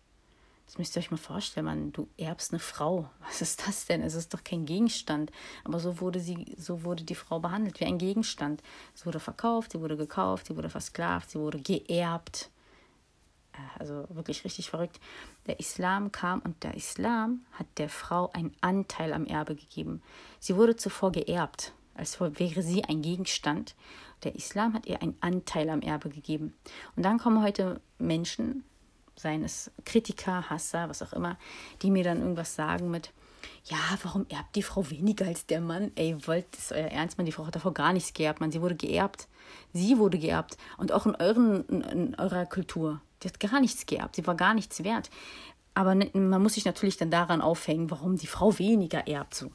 Das 0.68 0.78
müsst 0.78 0.96
ihr 0.96 1.00
euch 1.00 1.12
mal 1.12 1.18
vorstellen, 1.18 1.66
man, 1.66 1.92
du 1.94 2.10
erbst 2.18 2.52
eine 2.52 2.60
Frau. 2.60 3.10
Was 3.22 3.42
ist 3.42 3.66
das 3.66 3.86
denn? 3.86 4.02
Es 4.02 4.16
ist 4.16 4.34
doch 4.34 4.44
kein 4.44 4.66
Gegenstand. 4.66 5.32
Aber 5.64 5.80
so 5.80 6.02
wurde 6.02 6.20
sie, 6.20 6.56
so 6.58 6.84
wurde 6.84 7.06
die 7.06 7.16
Frau 7.16 7.40
behandelt, 7.40 7.80
wie 7.80 7.86
ein 7.86 7.98
Gegenstand. 7.98 8.62
Sie 8.94 9.06
wurde 9.06 9.22
verkauft, 9.22 9.72
sie 9.72 9.80
wurde 9.80 9.96
gekauft, 9.96 10.48
sie 10.48 10.58
wurde 10.58 10.70
versklavt, 10.70 11.32
sie 11.32 11.40
wurde 11.40 11.60
geerbt. 11.60 12.50
Äh, 13.54 13.80
also 13.80 14.06
wirklich 14.10 14.44
richtig 14.44 14.70
verrückt. 14.70 15.00
Der 15.48 15.58
Islam 15.60 16.12
kam 16.12 16.42
und 16.42 16.62
der 16.64 16.76
Islam 16.76 17.46
hat 17.54 17.68
der 17.78 17.90
Frau 17.90 18.30
einen 18.34 18.54
Anteil 18.60 19.14
am 19.14 19.26
Erbe 19.26 19.56
gegeben. 19.56 20.02
Sie 20.40 20.58
wurde 20.58 20.76
zuvor 20.76 21.14
geerbt, 21.14 21.72
als 21.96 22.20
wäre 22.20 22.62
sie 22.62 22.84
ein 22.84 23.02
Gegenstand. 23.02 23.74
Der 24.24 24.36
Islam 24.36 24.74
hat 24.74 24.86
ihr 24.86 25.02
einen 25.02 25.16
Anteil 25.22 25.70
am 25.70 25.82
Erbe 25.82 26.10
gegeben. 26.10 26.54
Und 26.98 27.04
dann 27.04 27.20
kommen 27.20 27.42
heute 27.42 27.80
Menschen, 28.00 28.66
seien 29.18 29.44
es 29.44 29.72
Kritiker, 29.86 30.50
Hasser, 30.50 30.90
was 30.90 31.02
auch 31.02 31.14
immer, 31.14 31.38
die 31.82 31.92
mir 31.92 32.04
dann 32.04 32.22
irgendwas 32.22 32.56
sagen 32.56 32.90
mit, 32.92 33.12
ja, 33.66 33.78
warum 34.04 34.26
erbt 34.30 34.56
die 34.56 34.64
Frau 34.64 34.90
weniger 34.90 35.26
als 35.26 35.46
der 35.46 35.62
Mann? 35.62 35.92
Ey, 35.96 36.16
wollt 36.26 36.46
es 36.58 36.72
euer 36.72 36.88
Ernst, 36.88 37.18
man, 37.18 37.26
die 37.26 37.32
Frau 37.32 37.46
hat 37.46 37.56
davor 37.56 37.74
gar 37.74 37.94
nichts 37.94 38.14
geerbt, 38.14 38.40
man, 38.40 38.52
sie 38.52 38.62
wurde 38.62 38.76
geerbt. 38.76 39.28
Sie 39.74 39.98
wurde 39.98 40.18
geerbt. 40.18 40.58
Und 40.78 40.92
auch 40.92 41.06
in, 41.06 41.16
euren, 41.16 41.66
in, 41.68 41.82
in 41.82 42.16
eurer 42.16 42.46
Kultur. 42.46 43.02
Die 43.22 43.28
hat 43.28 43.40
gar 43.40 43.60
nichts 43.60 43.86
geerbt, 43.86 44.16
sie 44.16 44.28
war 44.28 44.36
gar 44.36 44.54
nichts 44.54 44.84
wert. 44.84 45.10
Aber 45.74 45.96
man 45.96 46.42
muss 46.42 46.56
sich 46.56 46.66
natürlich 46.66 46.98
dann 46.98 47.12
daran 47.12 47.42
aufhängen, 47.42 47.92
warum 47.92 48.18
die 48.18 48.28
Frau 48.28 48.58
weniger 48.58 49.08
erbt. 49.08 49.36
So. 49.36 49.52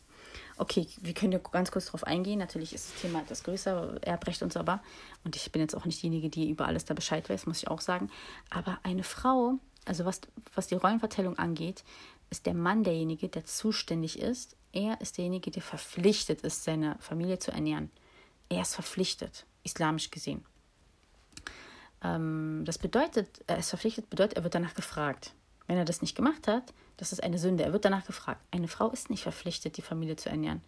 Okay, 0.62 0.86
wir 1.00 1.12
können 1.12 1.32
ja 1.32 1.40
ganz 1.40 1.72
kurz 1.72 1.86
darauf 1.86 2.04
eingehen. 2.04 2.38
Natürlich 2.38 2.72
ist 2.72 2.88
das 2.88 3.00
Thema 3.00 3.20
etwas 3.22 3.42
größer, 3.42 4.00
Erbrecht 4.02 4.44
und 4.44 4.52
so, 4.52 4.60
aber, 4.60 4.80
und 5.24 5.34
ich 5.34 5.50
bin 5.50 5.60
jetzt 5.60 5.74
auch 5.74 5.84
nicht 5.84 6.00
diejenige, 6.00 6.28
die 6.28 6.48
über 6.48 6.66
alles 6.68 6.84
da 6.84 6.94
Bescheid 6.94 7.28
weiß, 7.28 7.46
muss 7.46 7.58
ich 7.58 7.66
auch 7.66 7.80
sagen. 7.80 8.12
Aber 8.48 8.78
eine 8.84 9.02
Frau, 9.02 9.58
also 9.86 10.04
was, 10.04 10.20
was 10.54 10.68
die 10.68 10.76
Rollenverteilung 10.76 11.36
angeht, 11.36 11.82
ist 12.30 12.46
der 12.46 12.54
Mann 12.54 12.84
derjenige, 12.84 13.28
der 13.28 13.44
zuständig 13.44 14.20
ist. 14.20 14.54
Er 14.70 15.00
ist 15.00 15.18
derjenige, 15.18 15.50
der 15.50 15.62
verpflichtet 15.62 16.42
ist, 16.42 16.62
seine 16.62 16.96
Familie 17.00 17.40
zu 17.40 17.50
ernähren. 17.50 17.90
Er 18.48 18.62
ist 18.62 18.76
verpflichtet, 18.76 19.46
islamisch 19.64 20.12
gesehen. 20.12 20.44
Ähm, 22.04 22.62
das 22.64 22.78
bedeutet, 22.78 23.42
er 23.48 23.58
ist 23.58 23.70
verpflichtet, 23.70 24.08
bedeutet, 24.10 24.36
er 24.36 24.44
wird 24.44 24.54
danach 24.54 24.74
gefragt. 24.74 25.32
Wenn 25.66 25.76
er 25.76 25.84
das 25.84 26.02
nicht 26.02 26.14
gemacht 26.14 26.46
hat, 26.46 26.72
das 27.02 27.10
ist 27.10 27.24
eine 27.24 27.36
Sünde. 27.36 27.64
Er 27.64 27.72
wird 27.72 27.84
danach 27.84 28.06
gefragt. 28.06 28.40
Eine 28.52 28.68
Frau 28.68 28.88
ist 28.90 29.10
nicht 29.10 29.24
verpflichtet, 29.24 29.76
die 29.76 29.82
Familie 29.82 30.14
zu 30.14 30.28
ernähren. 30.28 30.62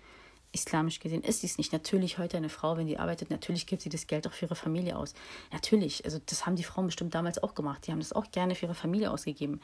Islamisch 0.50 0.98
gesehen 0.98 1.22
ist 1.22 1.42
sie 1.42 1.46
es 1.46 1.58
nicht. 1.58 1.72
Natürlich 1.72 2.18
heute 2.18 2.36
eine 2.36 2.48
Frau, 2.48 2.76
wenn 2.76 2.88
sie 2.88 2.98
arbeitet, 2.98 3.30
natürlich 3.30 3.68
gibt 3.68 3.82
sie 3.82 3.88
das 3.88 4.08
Geld 4.08 4.26
auch 4.26 4.32
für 4.32 4.46
ihre 4.46 4.56
Familie 4.56 4.98
aus. 4.98 5.14
Natürlich, 5.52 6.04
also 6.04 6.18
das 6.26 6.44
haben 6.44 6.56
die 6.56 6.64
Frauen 6.64 6.86
bestimmt 6.86 7.14
damals 7.14 7.40
auch 7.40 7.54
gemacht. 7.54 7.86
Die 7.86 7.92
haben 7.92 8.00
das 8.00 8.12
auch 8.12 8.32
gerne 8.32 8.56
für 8.56 8.66
ihre 8.66 8.74
Familie 8.74 9.12
ausgegeben. 9.12 9.60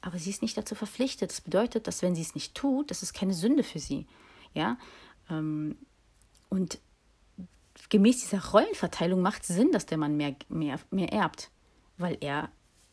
Aber 0.00 0.16
sie 0.16 0.30
ist 0.30 0.42
nicht 0.42 0.56
dazu 0.56 0.76
verpflichtet. 0.76 1.32
Das 1.32 1.40
bedeutet, 1.40 1.88
dass 1.88 2.02
wenn 2.02 2.14
sie 2.14 2.22
es 2.22 2.36
nicht 2.36 2.54
tut, 2.54 2.92
das 2.92 3.02
ist 3.02 3.14
keine 3.14 3.34
Sünde 3.34 3.64
für 3.64 3.80
sie. 3.80 4.06
Ja, 4.54 4.78
ähm, 5.28 5.76
und 6.50 6.78
gemäß 7.88 8.20
dieser 8.20 8.44
Rollenverteilung 8.44 9.20
macht 9.20 9.42
es 9.42 9.48
Sinn, 9.48 9.72
dass 9.72 9.86
der 9.86 9.98
Mann 9.98 10.16
mehr, 10.16 10.36
mehr, 10.48 10.78
mehr 10.92 11.12
erbt, 11.12 11.50
weil 11.98 12.16
er 12.20 12.48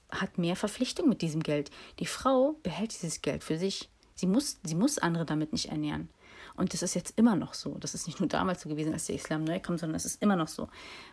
hat 0.09 0.37
mehr 0.37 0.55
Verpflichtung 0.55 1.07
mit 1.07 1.21
diesem 1.21 1.41
Geld. 1.43 1.71
Die 1.99 2.05
Frau 2.05 2.55
behält 2.63 2.93
dieses 2.93 3.21
Geld 3.21 3.43
für 3.43 3.57
sich. 3.57 3.89
Sie 4.15 4.27
muss, 4.27 4.59
sie 4.63 4.75
muss 4.75 4.97
andere 4.97 5.25
damit 5.25 5.53
nicht 5.53 5.69
ernähren. 5.69 6.09
Und 6.55 6.73
das 6.73 6.81
ist 6.81 6.93
jetzt 6.93 7.17
immer 7.17 7.35
noch 7.35 7.53
so. 7.53 7.77
Das 7.77 7.93
ist 7.93 8.07
nicht 8.07 8.19
nur 8.19 8.27
damals 8.27 8.61
so 8.61 8.69
gewesen, 8.69 8.91
als 8.91 9.05
der 9.05 9.15
Islam 9.15 9.43
neu 9.43 9.59
kam, 9.59 9.77
sondern 9.77 9.95
es 9.95 10.05
ist 10.05 10.21
immer 10.21 10.35
noch 10.35 10.49
so. 10.49 10.67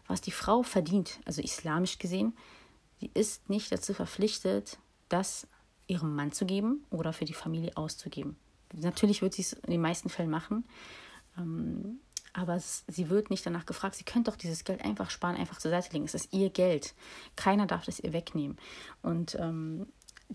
Was 0.06 0.20
die 0.20 0.32
Frau 0.32 0.62
verdient, 0.62 1.20
also 1.24 1.40
islamisch 1.40 1.98
gesehen, 1.98 2.36
sie 3.00 3.10
ist 3.14 3.48
nicht 3.48 3.70
dazu 3.70 3.94
verpflichtet, 3.94 4.78
das 5.08 5.46
ihrem 5.86 6.16
Mann 6.16 6.32
zu 6.32 6.46
geben 6.46 6.84
oder 6.90 7.12
für 7.12 7.26
die 7.26 7.34
Familie 7.34 7.76
auszugeben. 7.76 8.36
Natürlich 8.74 9.22
wird 9.22 9.34
sie 9.34 9.42
es 9.42 9.52
in 9.52 9.70
den 9.70 9.80
meisten 9.80 10.08
Fällen 10.08 10.30
machen. 10.30 10.64
Ähm, 11.38 12.00
aber 12.36 12.60
sie 12.60 13.08
wird 13.08 13.30
nicht 13.30 13.46
danach 13.46 13.66
gefragt. 13.66 13.94
Sie 13.94 14.04
könnte 14.04 14.30
doch 14.30 14.36
dieses 14.36 14.64
Geld 14.64 14.84
einfach 14.84 15.10
sparen, 15.10 15.36
einfach 15.36 15.58
zur 15.58 15.70
Seite 15.70 15.92
legen. 15.92 16.04
Es 16.04 16.14
ist 16.14 16.32
ihr 16.32 16.50
Geld. 16.50 16.94
Keiner 17.34 17.66
darf 17.66 17.84
das 17.84 17.98
ihr 17.98 18.12
wegnehmen. 18.12 18.58
Und 19.02 19.36
ähm, 19.36 19.86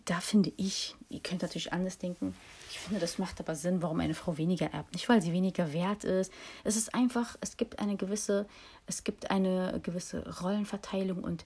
da 0.06 0.20
finde 0.20 0.52
ich, 0.58 0.96
ihr 1.10 1.20
könnt 1.20 1.42
natürlich 1.42 1.74
anders 1.74 1.98
denken, 1.98 2.34
ich 2.72 2.80
finde, 2.80 3.02
das 3.02 3.18
macht 3.18 3.40
aber 3.40 3.56
Sinn, 3.56 3.82
warum 3.82 4.00
eine 4.00 4.14
Frau 4.14 4.38
weniger 4.38 4.68
erbt. 4.68 4.94
Nicht, 4.94 5.10
weil 5.10 5.22
sie 5.22 5.34
weniger 5.34 5.74
wert 5.74 6.04
ist. 6.04 6.32
Es 6.64 6.78
ist 6.78 6.96
einfach, 6.96 7.36
es 7.42 7.58
gibt 7.58 7.80
eine 7.80 7.98
gewisse, 7.98 8.48
es 8.88 9.04
gibt 9.04 9.30
eine 9.30 9.80
gewisse 9.84 10.42
Rollenverteilung 10.42 11.24
und 11.24 11.46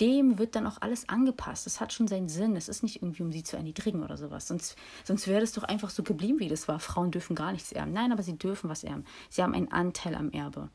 dem 0.00 0.38
wird 0.38 0.56
dann 0.56 0.66
auch 0.66 0.80
alles 0.80 1.08
angepasst. 1.08 1.66
Das 1.66 1.80
hat 1.80 1.92
schon 1.92 2.08
seinen 2.08 2.28
Sinn. 2.28 2.56
Es 2.56 2.68
ist 2.68 2.82
nicht 2.82 3.02
irgendwie, 3.02 3.22
um 3.22 3.32
sie 3.32 3.44
zu 3.44 3.56
erniedrigen 3.56 4.02
oder 4.02 4.16
sowas. 4.16 4.48
Sonst, 4.48 4.76
sonst 5.04 5.28
wäre 5.28 5.40
das 5.40 5.52
doch 5.52 5.62
einfach 5.62 5.90
so 5.90 6.02
geblieben, 6.02 6.40
wie 6.40 6.48
das 6.48 6.66
war. 6.66 6.80
Frauen 6.80 7.10
dürfen 7.10 7.36
gar 7.36 7.52
nichts 7.52 7.72
erben. 7.72 7.92
Nein, 7.92 8.12
aber 8.12 8.22
sie 8.22 8.36
dürfen 8.36 8.68
was 8.68 8.82
erben. 8.84 9.04
Sie 9.30 9.42
haben 9.42 9.54
einen 9.54 9.70
Anteil 9.70 10.14
am 10.14 10.30
Erbe. 10.30 10.68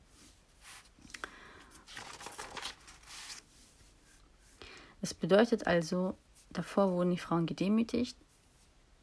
Es 5.01 5.13
bedeutet 5.13 5.67
also, 5.67 6.17
davor 6.49 6.91
wurden 6.91 7.11
die 7.11 7.17
Frauen 7.17 7.45
gedemütigt, 7.45 8.17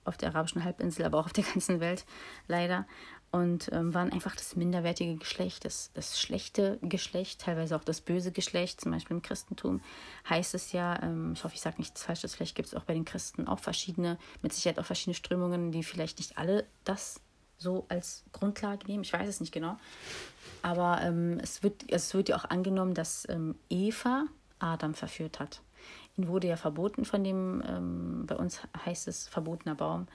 auf 0.05 0.17
der 0.17 0.31
arabischen 0.31 0.65
Halbinsel, 0.65 1.05
aber 1.05 1.19
auch 1.19 1.27
auf 1.27 1.33
der 1.33 1.45
ganzen 1.45 1.81
Welt 1.81 2.07
leider 2.47 2.87
und 3.31 3.71
ähm, 3.73 3.93
waren 3.93 4.13
einfach 4.13 4.35
das 4.37 4.57
minderwertige 4.57 5.17
Geschlecht, 5.17 5.65
das, 5.65 5.91
das 5.95 6.19
schlechte 6.19 6.79
Geschlecht, 6.83 7.41
teilweise 7.41 7.77
auch 7.77 7.85
das 7.85 8.01
böse 8.01 8.33
Geschlecht. 8.33 8.81
Zum 8.81 8.93
Beispiel 8.93 9.17
im 9.17 9.23
Christentum 9.23 9.81
heißt 10.29 10.55
es 10.55 10.73
ja, 10.73 11.03
ähm, 11.03 11.33
ich 11.35 11.45
hoffe, 11.45 11.55
ich 11.55 11.61
sage 11.61 11.77
nichts 11.79 12.03
Falsches, 12.03 12.35
vielleicht 12.35 12.55
gibt 12.55 12.69
es 12.69 12.75
auch 12.75 12.85
bei 12.85 12.95
den 12.95 13.05
Christen 13.05 13.47
auch 13.47 13.59
verschiedene, 13.59 14.19
mit 14.43 14.53
Sicherheit 14.53 14.79
auch 14.79 14.85
verschiedene 14.85 15.15
Strömungen, 15.15 15.73
die 15.73 15.83
vielleicht 15.83 16.19
nicht 16.19 16.39
alle 16.39 16.67
das 16.85 17.21
so 17.59 17.87
als 17.89 18.25
Grundlage 18.33 18.87
nehmen. 18.87 19.03
Ich 19.03 19.13
weiß 19.13 19.29
es 19.29 19.41
nicht 19.41 19.53
genau. 19.53 19.79
Aber 20.63 21.01
ähm, 21.03 21.39
es, 21.43 21.63
wird, 21.63 21.85
es 21.91 22.13
wird 22.15 22.29
ja 22.29 22.37
auch 22.37 22.45
angenommen, 22.45 22.95
dass 22.95 23.27
ähm, 23.29 23.55
Eva 23.69 24.27
Adam 24.59 24.95
verführt 24.95 25.41
hat. 25.41 25.61
Ihn 26.17 26.29
wurde 26.29 26.49
ja 26.49 26.57
verboten 26.57 27.05
von 27.05 27.23
dem, 27.23 27.63
ähm, 27.67 28.25
bei 28.27 28.37
uns 28.37 28.61
heißt 28.85 29.09
es 29.09 29.29
verbotener 29.29 29.75
Baum. 29.75 30.07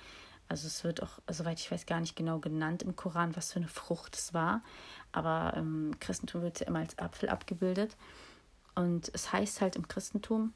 Also 0.52 0.68
es 0.68 0.84
wird 0.84 1.02
auch, 1.02 1.20
soweit 1.30 1.62
ich 1.62 1.72
weiß, 1.72 1.86
gar 1.86 2.02
nicht 2.02 2.18
genau 2.18 2.40
genannt 2.40 2.84
im 2.84 2.98
Koran, 2.98 3.38
was 3.38 3.54
für 3.54 3.60
eine 3.60 3.70
Frucht 3.70 4.18
es 4.18 4.34
war. 4.34 4.62
Aber 5.14 5.54
im 5.56 5.98
Christentum 6.02 6.42
wird 6.42 6.56
es 6.56 6.60
ja 6.60 6.68
immer 6.68 6.80
als 6.80 7.00
Apfel 7.00 7.30
abgebildet. 7.30 7.96
Und 8.76 9.10
es 9.14 9.32
heißt 9.32 9.62
halt 9.62 9.78
im 9.78 9.88
Christentum, 9.88 10.52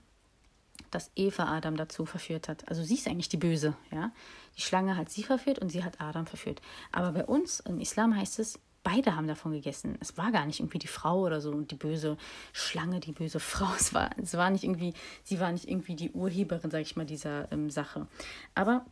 dass 0.91 1.11
Eva 1.15 1.45
Adam 1.45 1.77
dazu 1.77 2.05
verführt 2.05 2.49
hat. 2.49 2.67
Also 2.67 2.83
sie 2.83 2.95
ist 2.95 3.07
eigentlich 3.07 3.29
die 3.29 3.37
Böse, 3.37 3.73
ja. 3.89 4.11
Die 4.57 4.61
Schlange 4.61 4.97
hat 4.97 5.09
sie 5.09 5.23
verführt 5.23 5.59
und 5.59 5.69
sie 5.69 5.85
hat 5.85 6.01
Adam 6.01 6.25
verführt. 6.25 6.61
Aber 6.91 7.13
bei 7.13 7.25
uns 7.25 7.61
im 7.61 7.79
Islam 7.79 8.17
heißt 8.17 8.39
es, 8.39 8.59
beide 8.83 9.15
haben 9.15 9.27
davon 9.27 9.53
gegessen. 9.53 9.97
Es 10.01 10.17
war 10.17 10.33
gar 10.33 10.45
nicht 10.45 10.59
irgendwie 10.59 10.79
die 10.79 10.87
Frau 10.87 11.21
oder 11.21 11.39
so 11.39 11.51
und 11.51 11.71
die 11.71 11.75
böse 11.75 12.17
Schlange, 12.51 12.99
die 12.99 13.13
böse 13.13 13.39
Frau. 13.41 13.73
Es 13.77 13.93
war, 13.93 14.09
es 14.21 14.33
war 14.33 14.49
nicht 14.49 14.65
irgendwie, 14.65 14.93
sie 15.23 15.39
war 15.39 15.53
nicht 15.53 15.69
irgendwie 15.69 15.95
die 15.95 16.11
Urheberin, 16.11 16.69
sag 16.69 16.81
ich 16.81 16.97
mal, 16.97 17.05
dieser 17.05 17.49
ähm, 17.53 17.69
Sache. 17.69 18.07
Aber 18.55 18.85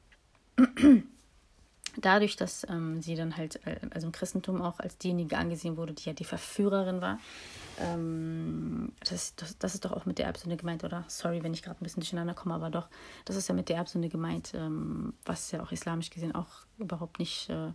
dadurch, 1.98 2.36
dass 2.36 2.66
ähm, 2.70 3.02
sie 3.02 3.16
dann 3.16 3.38
halt, 3.38 3.60
äh, 3.66 3.78
also 3.92 4.08
im 4.08 4.14
Christentum 4.14 4.62
auch 4.62 4.80
als 4.80 4.98
diejenige 4.98 5.38
angesehen 5.38 5.78
wurde, 5.78 5.94
die 5.94 6.06
ja 6.06 6.14
die 6.14 6.24
Verführerin 6.24 7.02
war, 7.02 7.20
ähm, 7.80 8.92
das, 9.08 9.36
das, 9.36 9.58
das 9.58 9.76
ist 9.76 9.86
doch 9.86 9.92
auch 9.92 10.06
mit 10.06 10.20
der 10.20 10.28
Erbsünde 10.28 10.58
gemeint, 10.58 10.84
oder? 10.84 11.04
Sorry, 11.08 11.44
wenn 11.44 11.54
ich 11.54 11.64
gerade 11.64 11.80
ein 11.82 11.84
bisschen 11.84 12.02
durcheinander 12.02 12.34
komme, 12.34 12.56
aber 12.56 12.70
doch, 12.70 12.88
das 13.26 13.36
ist 13.36 13.48
ja 13.48 13.56
mit 13.56 13.70
der 13.70 13.78
Erbsünde 13.78 14.10
gemeint, 14.10 14.54
ähm, 14.56 15.14
was 15.26 15.52
ja 15.52 15.62
auch 15.64 15.72
islamisch 15.72 16.10
gesehen 16.10 16.36
auch 16.36 16.66
überhaupt 16.78 17.20
nicht 17.20 17.50
äh, 17.50 17.72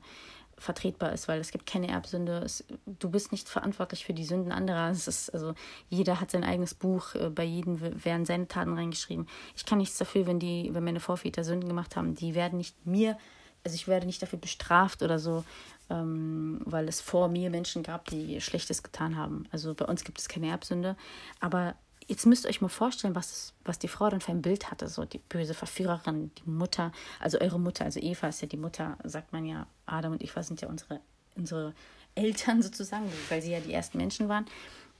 vertretbar 0.58 1.12
ist, 1.12 1.28
weil 1.28 1.40
es 1.40 1.50
gibt 1.50 1.66
keine 1.66 1.88
Erbsünde. 1.88 2.38
Es, 2.44 2.64
du 2.86 3.10
bist 3.10 3.32
nicht 3.32 3.48
verantwortlich 3.48 4.04
für 4.04 4.14
die 4.14 4.24
Sünden 4.24 4.52
anderer. 4.52 4.90
Es 4.90 5.08
ist, 5.08 5.32
also 5.32 5.54
jeder 5.88 6.20
hat 6.20 6.30
sein 6.30 6.44
eigenes 6.44 6.74
Buch, 6.74 7.14
äh, 7.14 7.30
bei 7.30 7.44
jedem 7.44 7.80
werden 7.80 8.24
seine 8.24 8.48
Taten 8.48 8.74
reingeschrieben. 8.74 9.28
Ich 9.56 9.64
kann 9.64 9.78
nichts 9.78 9.98
dafür, 9.98 10.26
wenn 10.26 10.38
die, 10.38 10.70
wenn 10.72 10.84
meine 10.84 11.00
Vorväter 11.00 11.44
Sünden 11.44 11.68
gemacht 11.68 11.96
haben. 11.96 12.14
Die 12.14 12.34
werden 12.34 12.58
nicht 12.58 12.86
mir, 12.86 13.18
also 13.64 13.74
ich 13.74 13.88
werde 13.88 14.06
nicht 14.06 14.22
dafür 14.22 14.38
bestraft 14.38 15.02
oder 15.02 15.18
so, 15.18 15.44
ähm, 15.90 16.60
weil 16.64 16.88
es 16.88 17.00
vor 17.00 17.28
mir 17.28 17.50
Menschen 17.50 17.82
gab, 17.82 18.06
die 18.06 18.40
Schlechtes 18.40 18.82
getan 18.82 19.16
haben. 19.16 19.44
Also 19.50 19.74
bei 19.74 19.84
uns 19.84 20.04
gibt 20.04 20.18
es 20.18 20.28
keine 20.28 20.48
Erbsünde, 20.48 20.96
aber 21.40 21.74
jetzt 22.08 22.26
müsst 22.26 22.44
ihr 22.44 22.48
euch 22.48 22.60
mal 22.60 22.68
vorstellen, 22.68 23.14
was, 23.14 23.52
was 23.64 23.78
die 23.78 23.88
Frau 23.88 24.08
dann 24.08 24.20
für 24.20 24.32
ein 24.32 24.42
Bild 24.42 24.70
hatte. 24.70 24.88
So 24.88 25.04
die 25.04 25.18
böse 25.18 25.54
Verführerin, 25.54 26.32
die 26.38 26.50
Mutter, 26.50 26.90
also 27.20 27.38
eure 27.40 27.60
Mutter, 27.60 27.84
also 27.84 28.00
Eva 28.00 28.28
ist 28.28 28.40
ja 28.40 28.48
die 28.48 28.56
Mutter, 28.56 28.96
sagt 29.04 29.32
man 29.32 29.44
ja. 29.44 29.66
Adam 29.86 30.12
und 30.12 30.22
Eva 30.22 30.42
sind 30.42 30.60
ja 30.60 30.68
unsere, 30.68 31.00
unsere 31.36 31.74
Eltern 32.14 32.62
sozusagen, 32.62 33.10
weil 33.28 33.42
sie 33.42 33.52
ja 33.52 33.60
die 33.60 33.72
ersten 33.72 33.98
Menschen 33.98 34.28
waren. 34.28 34.46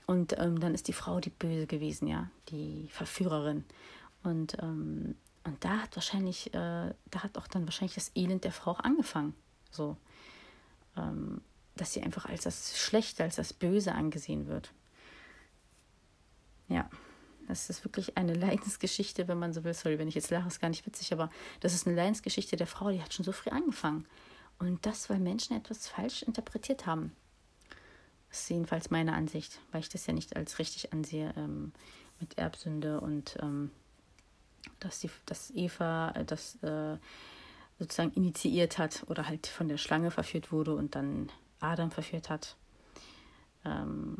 Und 0.05 0.37
ähm, 0.39 0.59
dann 0.59 0.73
ist 0.73 0.87
die 0.87 0.93
Frau 0.93 1.19
die 1.19 1.29
Böse 1.29 1.67
gewesen, 1.67 2.07
ja, 2.07 2.29
die 2.49 2.87
Verführerin. 2.91 3.65
Und, 4.23 4.57
ähm, 4.61 5.15
und 5.43 5.63
da 5.63 5.81
hat 5.81 5.95
wahrscheinlich, 5.95 6.53
äh, 6.53 6.93
da 7.11 7.23
hat 7.23 7.37
auch 7.37 7.47
dann 7.47 7.65
wahrscheinlich 7.65 7.95
das 7.95 8.11
Elend 8.15 8.43
der 8.43 8.51
Frau 8.51 8.71
auch 8.71 8.79
angefangen. 8.79 9.33
So. 9.71 9.97
Ähm, 10.95 11.41
dass 11.75 11.93
sie 11.93 12.01
einfach 12.01 12.25
als 12.25 12.43
das 12.43 12.77
Schlechte, 12.77 13.23
als 13.23 13.37
das 13.37 13.53
Böse 13.53 13.93
angesehen 13.93 14.47
wird. 14.47 14.73
Ja, 16.69 16.89
das 17.47 17.69
ist 17.69 17.83
wirklich 17.83 18.17
eine 18.17 18.33
Leidensgeschichte, 18.35 19.27
wenn 19.27 19.39
man 19.39 19.53
so 19.53 19.63
will. 19.63 19.73
Sorry, 19.73 19.99
wenn 19.99 20.07
ich 20.07 20.15
jetzt 20.15 20.29
lache, 20.29 20.47
ist 20.47 20.61
gar 20.61 20.69
nicht 20.69 20.85
witzig, 20.85 21.11
aber 21.11 21.29
das 21.59 21.73
ist 21.73 21.87
eine 21.87 21.95
Leidensgeschichte 21.95 22.55
der 22.55 22.67
Frau, 22.67 22.91
die 22.91 23.01
hat 23.01 23.13
schon 23.13 23.25
so 23.25 23.31
früh 23.31 23.49
angefangen. 23.49 24.05
Und 24.59 24.85
das, 24.85 25.09
weil 25.09 25.19
Menschen 25.19 25.55
etwas 25.55 25.87
falsch 25.87 26.21
interpretiert 26.23 26.85
haben. 26.85 27.13
Das 28.29 28.41
ist 28.41 28.49
jedenfalls 28.49 28.91
meine 28.91 29.13
Ansicht, 29.13 29.59
weil 29.71 29.81
ich 29.81 29.89
das 29.89 30.05
ja 30.05 30.13
nicht 30.13 30.35
als 30.35 30.59
richtig 30.59 30.93
ansehe 30.93 31.33
ähm, 31.35 31.71
mit 32.19 32.37
Erbsünde 32.37 32.99
und 32.99 33.37
ähm, 33.41 33.71
dass, 34.79 34.99
die, 34.99 35.09
dass 35.25 35.51
Eva 35.51 36.11
äh, 36.11 36.25
das 36.25 36.61
äh, 36.61 36.97
sozusagen 37.79 38.11
initiiert 38.13 38.77
hat 38.77 39.05
oder 39.07 39.27
halt 39.27 39.47
von 39.47 39.69
der 39.69 39.77
Schlange 39.77 40.11
verführt 40.11 40.51
wurde 40.51 40.75
und 40.75 40.95
dann 40.95 41.31
Adam 41.59 41.91
verführt 41.91 42.29
hat. 42.29 42.55
Ähm, 43.65 44.17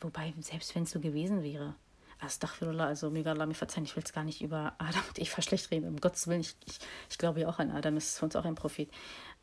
wobei, 0.00 0.34
selbst 0.40 0.74
wenn 0.74 0.84
es 0.84 0.90
so 0.90 1.00
gewesen 1.00 1.42
wäre, 1.42 1.74
Astaghfirullah, 2.20 2.86
also 2.86 3.10
mega 3.10 3.32
Allah 3.32 3.46
mir 3.46 3.54
verzeihen, 3.54 3.84
ich 3.84 3.96
will 3.96 4.02
es 4.04 4.12
gar 4.12 4.24
nicht 4.24 4.40
über 4.40 4.74
Adam 4.78 5.02
und 5.08 5.18
Eva 5.18 5.42
schlecht 5.42 5.70
reden, 5.70 5.88
um 5.88 6.00
Gottes 6.00 6.26
Willen, 6.26 6.40
ich, 6.40 6.56
ich, 6.64 6.78
ich 7.10 7.18
glaube 7.18 7.40
ja 7.40 7.48
auch 7.48 7.58
an 7.58 7.70
Adam, 7.70 7.96
ist 7.96 8.18
für 8.18 8.24
uns 8.24 8.36
auch 8.36 8.44
ein 8.44 8.54
Prophet. 8.54 8.88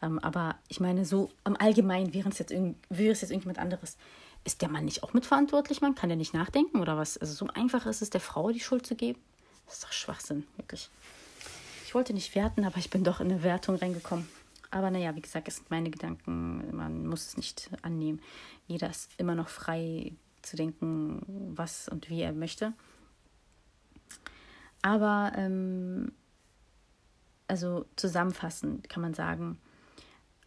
Ähm, 0.02 0.20
aber 0.20 0.56
ich 0.68 0.80
meine, 0.80 1.06
so 1.06 1.30
am 1.44 1.56
Allgemeinen 1.56 2.14
wäre 2.14 2.30
es 2.30 2.40
jetzt, 2.40 2.52
es 2.52 3.22
jetzt 3.22 3.32
irgendjemand 3.32 3.60
anderes. 3.60 3.98
Ist 4.44 4.62
der 4.62 4.70
Mann 4.70 4.86
nicht 4.86 5.04
auch 5.04 5.14
mitverantwortlich, 5.14 5.82
man? 5.82 5.94
Kann 5.94 6.10
der 6.10 6.18
nicht 6.18 6.34
nachdenken 6.34 6.80
oder 6.80 6.98
was? 6.98 7.18
Also 7.18 7.34
so 7.34 7.48
einfach 7.54 7.86
ist 7.86 8.02
es, 8.02 8.10
der 8.10 8.22
Frau 8.22 8.52
die 8.52 8.60
Schuld 8.60 8.88
zu 8.88 8.96
geben? 8.96 9.20
Das 9.66 9.76
ist 9.76 9.84
doch 9.84 9.92
Schwachsinn, 9.92 10.48
wirklich. 10.58 10.90
Ich 11.86 11.94
wollte 11.94 12.14
nicht 12.14 12.34
werten, 12.36 12.66
aber 12.66 12.78
ich 12.78 12.90
bin 12.90 13.04
doch 13.04 13.20
in 13.20 13.32
eine 13.32 13.44
Wertung 13.44 13.76
reingekommen. 13.76 14.28
Aber 14.72 14.90
naja, 14.90 15.16
wie 15.16 15.22
gesagt, 15.22 15.48
es 15.50 15.58
sind 15.58 15.70
meine 15.70 15.92
Gedanken, 15.92 16.76
man 16.76 17.06
muss 17.06 17.28
es 17.28 17.38
nicht 17.38 17.70
annehmen. 17.82 18.22
Jeder 18.68 18.90
ist 18.90 19.12
immer 19.18 19.36
noch 19.36 19.50
frei 19.50 20.14
zu 20.42 20.56
denken, 20.56 21.22
was 21.56 21.90
und 21.90 22.10
wie 22.10 22.22
er 22.22 22.32
möchte. 22.32 22.74
Aber 24.82 25.34
ähm, 25.36 26.14
also 27.48 27.86
zusammenfassend 27.98 28.90
kann 28.90 29.02
man 29.02 29.14
sagen, 29.14 29.60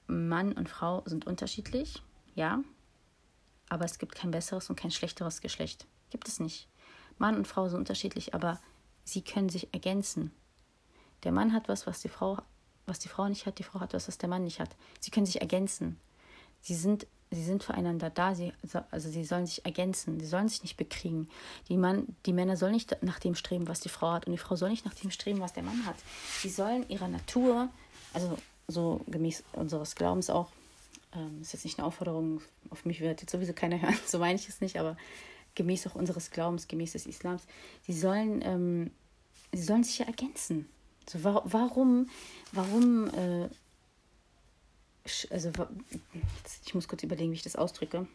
Mann 0.06 0.52
und 0.52 0.68
Frau 0.68 1.02
sind 1.06 1.26
unterschiedlich, 1.26 2.02
ja, 2.34 2.62
aber 3.68 3.84
es 3.84 3.98
gibt 3.98 4.14
kein 4.14 4.30
besseres 4.30 4.70
und 4.70 4.76
kein 4.76 4.90
schlechteres 4.90 5.40
Geschlecht. 5.40 5.86
Gibt 6.10 6.28
es 6.28 6.40
nicht. 6.40 6.68
Mann 7.18 7.36
und 7.36 7.46
Frau 7.46 7.68
sind 7.68 7.78
unterschiedlich, 7.78 8.34
aber 8.34 8.58
sie 9.04 9.22
können 9.22 9.48
sich 9.48 9.72
ergänzen. 9.72 10.30
Der 11.22 11.32
Mann 11.32 11.52
hat 11.52 11.68
was, 11.68 11.86
was 11.86 12.00
die 12.00 12.08
Frau, 12.08 12.38
was 12.86 12.98
die 12.98 13.08
Frau 13.08 13.28
nicht 13.28 13.46
hat, 13.46 13.58
die 13.58 13.62
Frau 13.62 13.80
hat 13.80 13.94
was, 13.94 14.08
was 14.08 14.18
der 14.18 14.28
Mann 14.28 14.44
nicht 14.44 14.60
hat. 14.60 14.70
Sie 15.00 15.10
können 15.10 15.26
sich 15.26 15.40
ergänzen. 15.40 15.98
Sie 16.60 16.74
sind, 16.74 17.06
sie 17.30 17.44
sind 17.44 17.62
füreinander 17.62 18.10
da, 18.10 18.34
sie, 18.34 18.52
also 18.90 19.10
sie 19.10 19.24
sollen 19.24 19.46
sich 19.46 19.64
ergänzen, 19.64 20.18
sie 20.20 20.26
sollen 20.26 20.48
sich 20.48 20.62
nicht 20.62 20.76
bekriegen. 20.76 21.28
Die, 21.68 21.76
Mann, 21.76 22.16
die 22.26 22.32
Männer 22.32 22.56
sollen 22.56 22.72
nicht 22.72 22.96
nach 23.02 23.18
dem 23.18 23.34
streben, 23.34 23.68
was 23.68 23.80
die 23.80 23.88
Frau 23.88 24.12
hat, 24.12 24.26
und 24.26 24.32
die 24.32 24.38
Frau 24.38 24.56
soll 24.56 24.70
nicht 24.70 24.84
nach 24.84 24.94
dem 24.94 25.10
streben, 25.10 25.40
was 25.40 25.52
der 25.52 25.62
Mann 25.62 25.84
hat. 25.86 25.96
Sie 26.40 26.48
sollen 26.48 26.88
ihrer 26.88 27.08
Natur, 27.08 27.68
also 28.12 28.38
so 28.66 29.00
gemäß 29.06 29.44
unseres 29.52 29.94
Glaubens 29.94 30.30
auch, 30.30 30.50
ähm, 31.14 31.40
ist 31.42 31.52
jetzt 31.52 31.64
nicht 31.64 31.78
eine 31.78 31.86
Aufforderung, 31.86 32.40
auf 32.70 32.84
mich 32.84 33.00
wird 33.00 33.20
jetzt 33.20 33.32
sowieso 33.32 33.52
keiner 33.52 33.80
hören, 33.82 33.96
so 34.06 34.18
meine 34.18 34.38
ich 34.38 34.48
es 34.48 34.60
nicht, 34.60 34.78
aber 34.78 34.96
gemäß 35.54 35.86
auch 35.86 35.94
unseres 35.94 36.30
Glaubens, 36.30 36.68
gemäß 36.68 36.92
des 36.92 37.06
Islams, 37.06 37.42
sie 37.86 37.92
sollen, 37.92 38.42
ähm, 38.42 38.90
sie 39.52 39.62
sollen 39.62 39.84
sich 39.84 39.98
ja 39.98 40.06
ergänzen. 40.06 40.68
So, 41.06 41.22
wa 41.22 41.42
warum, 41.44 42.08
warum, 42.52 43.08
äh, 43.08 43.48
also 45.30 45.52
ich 46.64 46.74
muss 46.74 46.88
kurz 46.88 47.02
überlegen, 47.02 47.30
wie 47.30 47.36
ich 47.36 47.42
das 47.42 47.56
ausdrücke. 47.56 48.06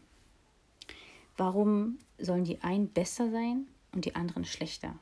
Warum 1.37 1.99
sollen 2.17 2.43
die 2.43 2.61
einen 2.61 2.89
besser 2.89 3.31
sein 3.31 3.67
und 3.93 4.05
die 4.05 4.15
anderen 4.15 4.45
schlechter? 4.45 4.97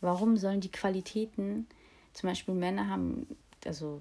Warum 0.00 0.36
sollen 0.36 0.60
die 0.60 0.70
Qualitäten, 0.70 1.66
zum 2.12 2.28
Beispiel 2.28 2.54
Männer 2.54 2.88
haben, 2.88 3.26
also 3.66 4.00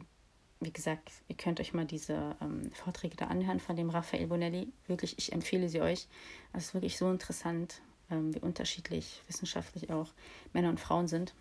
wie 0.61 0.71
gesagt, 0.71 1.11
ihr 1.27 1.35
könnt 1.35 1.59
euch 1.59 1.73
mal 1.73 1.85
diese 1.85 2.35
ähm, 2.39 2.71
Vorträge 2.71 3.15
da 3.17 3.25
anhören 3.27 3.59
von 3.59 3.75
dem 3.75 3.89
Raphael 3.89 4.27
Bonelli. 4.27 4.71
Wirklich, 4.87 5.17
ich 5.17 5.33
empfehle 5.33 5.67
sie 5.67 5.81
euch. 5.81 6.07
Es 6.53 6.65
ist 6.65 6.73
wirklich 6.75 6.97
so 6.97 7.09
interessant, 7.09 7.81
ähm, 8.11 8.33
wie 8.33 8.39
unterschiedlich 8.39 9.21
wissenschaftlich 9.27 9.91
auch 9.91 10.09
Männer 10.53 10.69
und 10.69 10.79
Frauen 10.79 11.07
sind. 11.07 11.33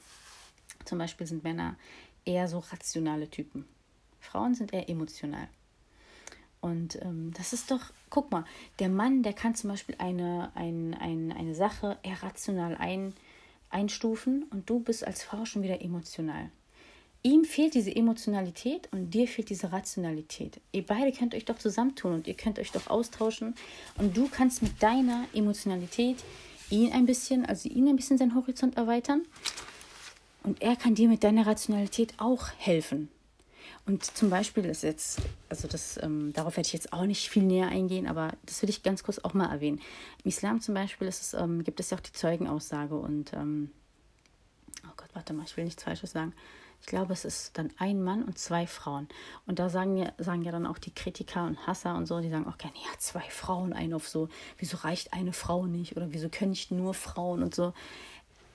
Zum 0.85 0.99
Beispiel 0.99 1.27
sind 1.27 1.45
Männer 1.45 1.77
eher 2.25 2.49
so 2.49 2.59
rationale 2.59 3.29
Typen. 3.29 3.65
Frauen 4.21 4.55
sind 4.55 4.73
eher 4.73 4.89
emotional. 4.89 5.49
Und 6.61 7.01
ähm, 7.03 7.33
das 7.37 7.53
ist 7.53 7.71
doch, 7.71 7.81
guck 8.11 8.31
mal, 8.31 8.45
der 8.79 8.91
Mann, 8.91 9.23
der 9.23 9.33
kann 9.33 9.55
zum 9.55 9.71
Beispiel 9.71 9.95
eine, 9.99 10.53
ein, 10.55 10.95
ein, 11.01 11.33
eine 11.33 11.55
Sache 11.55 11.99
eher 12.03 12.23
rational 12.23 12.77
ein, 12.77 13.15
einstufen 13.71 14.45
und 14.51 14.69
du 14.69 14.81
bist 14.81 15.07
als 15.07 15.23
Frau 15.23 15.45
schon 15.45 15.63
wieder 15.63 15.81
emotional. 15.81 16.51
Ihm 17.23 17.45
fehlt 17.45 17.75
diese 17.75 17.95
Emotionalität 17.95 18.89
und 18.93 19.11
dir 19.11 19.29
fehlt 19.29 19.51
diese 19.51 19.73
Rationalität. 19.73 20.59
Ihr 20.73 20.87
beide 20.87 21.13
könnt 21.13 21.35
euch 21.35 21.45
doch 21.45 21.59
zusammentun 21.59 22.15
und 22.15 22.27
ihr 22.27 22.35
könnt 22.35 22.59
euch 22.59 22.73
doch 22.73 22.87
austauschen. 22.87 23.55
Und 23.99 24.17
du 24.17 24.29
kannst 24.29 24.63
mit 24.63 24.83
deiner 24.83 25.27
Emotionalität 25.35 26.25
ihn 26.71 26.93
ein 26.93 27.05
bisschen, 27.05 27.45
also 27.45 27.69
ihn 27.69 27.89
ein 27.89 27.97
bisschen 27.97 28.17
seinen 28.17 28.35
Horizont 28.35 28.79
erweitern. 28.79 29.27
Und 30.43 30.63
er 30.63 30.77
kann 30.77 30.95
dir 30.95 31.09
mit 31.09 31.25
deiner 31.25 31.47
Rationalität 31.47 32.15
auch 32.19 32.49
helfen. 32.57 33.09
Und 33.87 34.05
zum 34.05 34.31
Beispiel 34.31 34.65
ist 34.65 34.83
jetzt, 34.83 35.21
also 35.49 35.67
das, 35.69 36.01
ähm, 36.03 36.33
darauf 36.33 36.57
werde 36.57 36.67
ich 36.67 36.73
jetzt 36.73 36.93
auch 36.93 37.05
nicht 37.05 37.29
viel 37.29 37.43
näher 37.43 37.69
eingehen, 37.69 38.07
aber 38.07 38.33
das 38.47 38.63
will 38.63 38.71
ich 38.71 38.83
ganz 38.83 39.03
kurz 39.03 39.19
auch 39.19 39.35
mal 39.35 39.51
erwähnen. 39.51 39.81
Im 40.25 40.29
Islam 40.29 40.61
zum 40.61 40.75
Beispiel 40.75 41.09
es, 41.09 41.35
ähm, 41.35 41.65
gibt 41.65 41.81
es 41.81 41.91
ja 41.91 41.97
auch 41.97 42.03
die 42.03 42.13
Zeugenaussage 42.13 42.95
und, 42.95 43.33
ähm, 43.33 43.71
oh 44.85 44.93
Gott, 44.97 45.09
warte 45.15 45.33
mal, 45.33 45.45
ich 45.45 45.57
will 45.57 45.65
nichts 45.65 45.83
Falsches 45.83 46.13
sagen 46.13 46.35
ich 46.81 46.87
glaube, 46.87 47.13
es 47.13 47.25
ist 47.25 47.57
dann 47.59 47.71
ein 47.79 48.03
Mann 48.03 48.25
und 48.25 48.39
zwei 48.39 48.67
Frauen. 48.67 49.09
Und 49.47 49.59
da 49.59 49.69
sagen 49.69 49.97
ja, 49.97 50.13
sagen 50.19 50.43
ja 50.43 50.51
dann 50.51 50.67
auch 50.67 50.79
die 50.79 50.95
Kritiker 50.95 51.45
und 51.45 51.67
Hasser 51.67 51.95
und 51.95 52.07
so, 52.07 52.21
die 52.21 52.31
sagen 52.31 52.47
auch 52.47 52.59
gerne, 52.59 52.75
ja, 52.77 52.99
zwei 52.99 53.29
Frauen, 53.29 53.73
ein 53.73 53.93
auf 53.93 54.09
so, 54.09 54.29
wieso 54.59 54.79
reicht 54.79 55.13
eine 55.13 55.33
Frau 55.33 55.67
nicht 55.67 55.97
oder 55.97 56.13
wieso 56.13 56.29
können 56.29 56.51
nicht 56.51 56.71
nur 56.71 56.95
Frauen 56.95 57.43
und 57.43 57.55
so. 57.55 57.75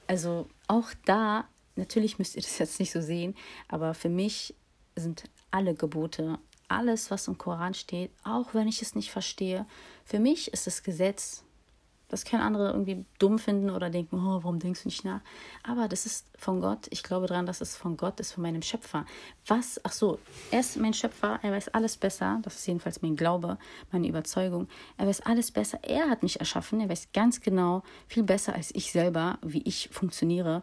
Also 0.07 0.47
auch 0.67 0.89
da, 1.05 1.45
natürlich 1.75 2.19
müsst 2.19 2.35
ihr 2.35 2.41
das 2.43 2.57
jetzt 2.57 2.79
nicht 2.79 2.91
so 2.91 3.01
sehen, 3.01 3.35
aber 3.67 3.93
für 3.93 4.09
mich 4.09 4.55
sind 4.95 5.23
alle 5.51 5.75
Gebote, 5.75 6.39
alles, 6.67 7.11
was 7.11 7.27
im 7.27 7.37
Koran 7.37 7.73
steht, 7.73 8.11
auch 8.23 8.53
wenn 8.53 8.67
ich 8.67 8.81
es 8.81 8.95
nicht 8.95 9.11
verstehe, 9.11 9.65
für 10.03 10.19
mich 10.19 10.51
ist 10.51 10.67
das 10.67 10.83
Gesetz 10.83 11.45
das 12.07 12.23
können 12.23 12.43
andere 12.43 12.69
irgendwie 12.69 13.03
dumm 13.17 13.39
finden 13.39 13.69
oder 13.69 13.89
denken, 13.89 14.17
oh, 14.17 14.43
warum 14.43 14.59
denkst 14.59 14.83
du 14.83 14.89
nicht 14.89 15.03
nach? 15.03 15.21
Aber 15.63 15.87
das 15.87 16.05
ist 16.05 16.27
von 16.37 16.61
Gott. 16.61 16.87
Ich 16.91 17.01
glaube 17.01 17.25
daran, 17.25 17.47
dass 17.47 17.61
es 17.61 17.75
von 17.75 17.97
Gott 17.97 18.19
ist, 18.19 18.33
von 18.33 18.43
meinem 18.43 18.61
Schöpfer. 18.61 19.05
Was, 19.47 19.81
ach 19.83 19.91
so, 19.91 20.19
er 20.51 20.59
ist 20.59 20.77
mein 20.77 20.93
Schöpfer, 20.93 21.39
er 21.41 21.51
weiß 21.51 21.69
alles 21.69 21.97
besser. 21.97 22.39
Das 22.43 22.55
ist 22.55 22.67
jedenfalls 22.67 23.01
mein 23.01 23.15
Glaube, 23.15 23.57
meine 23.91 24.07
Überzeugung. 24.07 24.67
Er 24.97 25.07
weiß 25.07 25.21
alles 25.21 25.51
besser. 25.51 25.79
Er 25.81 26.09
hat 26.09 26.21
mich 26.21 26.39
erschaffen. 26.39 26.79
Er 26.79 26.89
weiß 26.89 27.09
ganz 27.11 27.41
genau, 27.41 27.81
viel 28.07 28.23
besser 28.23 28.53
als 28.53 28.73
ich 28.75 28.91
selber, 28.91 29.39
wie 29.41 29.63
ich 29.63 29.89
funktioniere. 29.91 30.61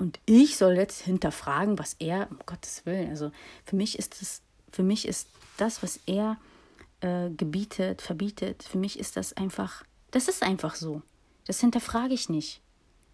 Und 0.00 0.18
ich 0.26 0.56
soll 0.56 0.74
jetzt 0.74 1.02
hinterfragen, 1.02 1.78
was 1.78 1.94
er, 1.98 2.28
um 2.30 2.38
Gottes 2.46 2.84
Willen, 2.86 3.10
also 3.10 3.30
für 3.64 3.76
mich 3.76 3.98
ist 3.98 4.20
das, 4.20 4.42
für 4.72 4.82
mich 4.82 5.06
ist 5.06 5.28
das, 5.58 5.82
was 5.82 6.00
er 6.06 6.38
äh, 7.00 7.30
gebietet, 7.30 8.02
verbietet, 8.02 8.62
für 8.62 8.78
mich 8.78 8.98
ist 8.98 9.16
das 9.16 9.34
einfach 9.34 9.84
das 10.10 10.28
ist 10.28 10.42
einfach 10.42 10.74
so. 10.74 11.02
Das 11.46 11.60
hinterfrage 11.60 12.14
ich 12.14 12.28
nicht. 12.28 12.60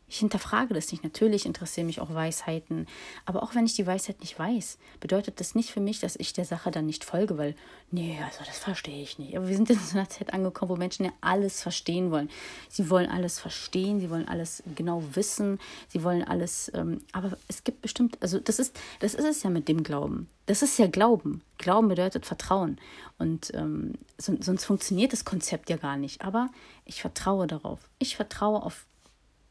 Ich 0.08 0.18
hinterfrage 0.18 0.72
das 0.72 0.92
nicht. 0.92 1.02
Natürlich 1.02 1.46
interessieren 1.46 1.86
mich 1.86 2.00
auch 2.00 2.14
Weisheiten. 2.14 2.86
Aber 3.24 3.42
auch 3.42 3.56
wenn 3.56 3.66
ich 3.66 3.74
die 3.74 3.86
Weisheit 3.86 4.20
nicht 4.20 4.38
weiß, 4.38 4.78
bedeutet 5.00 5.40
das 5.40 5.56
nicht 5.56 5.70
für 5.72 5.80
mich, 5.80 5.98
dass 5.98 6.14
ich 6.14 6.32
der 6.32 6.44
Sache 6.44 6.70
dann 6.70 6.86
nicht 6.86 7.04
folge, 7.04 7.36
weil, 7.38 7.56
nee, 7.90 8.16
also 8.24 8.44
das 8.46 8.58
verstehe 8.58 9.02
ich 9.02 9.18
nicht. 9.18 9.36
Aber 9.36 9.48
wir 9.48 9.56
sind 9.56 9.68
in 9.68 9.78
so 9.78 9.98
einer 9.98 10.08
Zeit 10.08 10.32
angekommen, 10.32 10.70
wo 10.70 10.76
Menschen 10.76 11.06
ja 11.06 11.12
alles 11.20 11.60
verstehen 11.60 12.12
wollen. 12.12 12.30
Sie 12.68 12.88
wollen 12.88 13.10
alles 13.10 13.40
verstehen, 13.40 13.98
sie 13.98 14.08
wollen 14.08 14.28
alles 14.28 14.62
genau 14.76 15.02
wissen, 15.14 15.58
sie 15.88 16.04
wollen 16.04 16.22
alles, 16.22 16.70
ähm, 16.74 17.00
aber 17.12 17.36
es 17.48 17.64
gibt 17.64 17.82
bestimmt, 17.82 18.16
also 18.20 18.38
das 18.38 18.60
ist, 18.60 18.78
das 19.00 19.14
ist 19.14 19.24
es 19.24 19.42
ja 19.42 19.50
mit 19.50 19.66
dem 19.66 19.82
Glauben. 19.82 20.28
Das 20.46 20.62
ist 20.62 20.78
ja 20.78 20.86
Glauben. 20.86 21.42
Glauben 21.58 21.88
bedeutet 21.88 22.26
Vertrauen. 22.26 22.78
Und 23.18 23.52
ähm, 23.54 23.94
so, 24.18 24.36
sonst 24.40 24.64
funktioniert 24.64 25.12
das 25.12 25.24
Konzept 25.24 25.68
ja 25.68 25.76
gar 25.76 25.96
nicht. 25.96 26.22
Aber 26.22 26.48
ich 26.84 27.00
vertraue 27.00 27.48
darauf. 27.48 27.80
Ich 27.98 28.14
vertraue 28.14 28.62
auf 28.62 28.86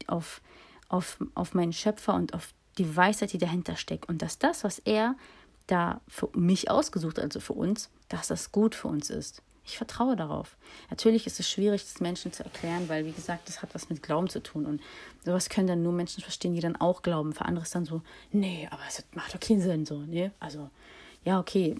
auf, 0.07 0.41
auf, 0.89 1.17
auf 1.33 1.53
meinen 1.53 1.73
Schöpfer 1.73 2.13
und 2.13 2.33
auf 2.33 2.53
die 2.77 2.95
Weisheit, 2.95 3.33
die 3.33 3.37
dahinter 3.37 3.75
steckt. 3.77 4.09
Und 4.09 4.21
dass 4.21 4.37
das, 4.37 4.63
was 4.63 4.79
er 4.79 5.15
da 5.67 6.01
für 6.07 6.29
mich 6.33 6.69
ausgesucht, 6.69 7.19
also 7.19 7.39
für 7.39 7.53
uns, 7.53 7.89
dass 8.09 8.27
das 8.27 8.51
gut 8.51 8.75
für 8.75 8.87
uns 8.87 9.09
ist. 9.09 9.41
Ich 9.67 9.77
vertraue 9.77 10.15
darauf. 10.15 10.57
Natürlich 10.91 11.25
ist 11.25 11.39
es 11.39 11.49
schwierig, 11.49 11.81
das 11.81 11.99
Menschen 11.99 12.31
zu 12.31 12.43
erklären, 12.43 12.87
weil, 12.87 13.05
wie 13.05 13.11
gesagt, 13.11 13.49
das 13.49 13.63
hat 13.63 13.73
was 13.73 13.89
mit 13.89 14.03
Glauben 14.03 14.29
zu 14.29 14.41
tun. 14.43 14.67
Und 14.67 14.81
sowas 15.23 15.49
können 15.49 15.65
dann 15.65 15.81
nur 15.81 15.91
Menschen 15.91 16.21
verstehen, 16.21 16.53
die 16.53 16.61
dann 16.61 16.75
auch 16.75 17.01
glauben. 17.01 17.33
Für 17.33 17.45
andere 17.45 17.63
ist 17.63 17.73
dann 17.73 17.85
so, 17.85 18.01
nee, 18.31 18.67
aber 18.69 18.83
es 18.87 19.03
macht 19.13 19.33
doch 19.33 19.39
keinen 19.39 19.61
Sinn. 19.61 19.85
So, 19.85 20.01
nee? 20.01 20.29
Also, 20.39 20.69
ja, 21.23 21.39
okay. 21.39 21.75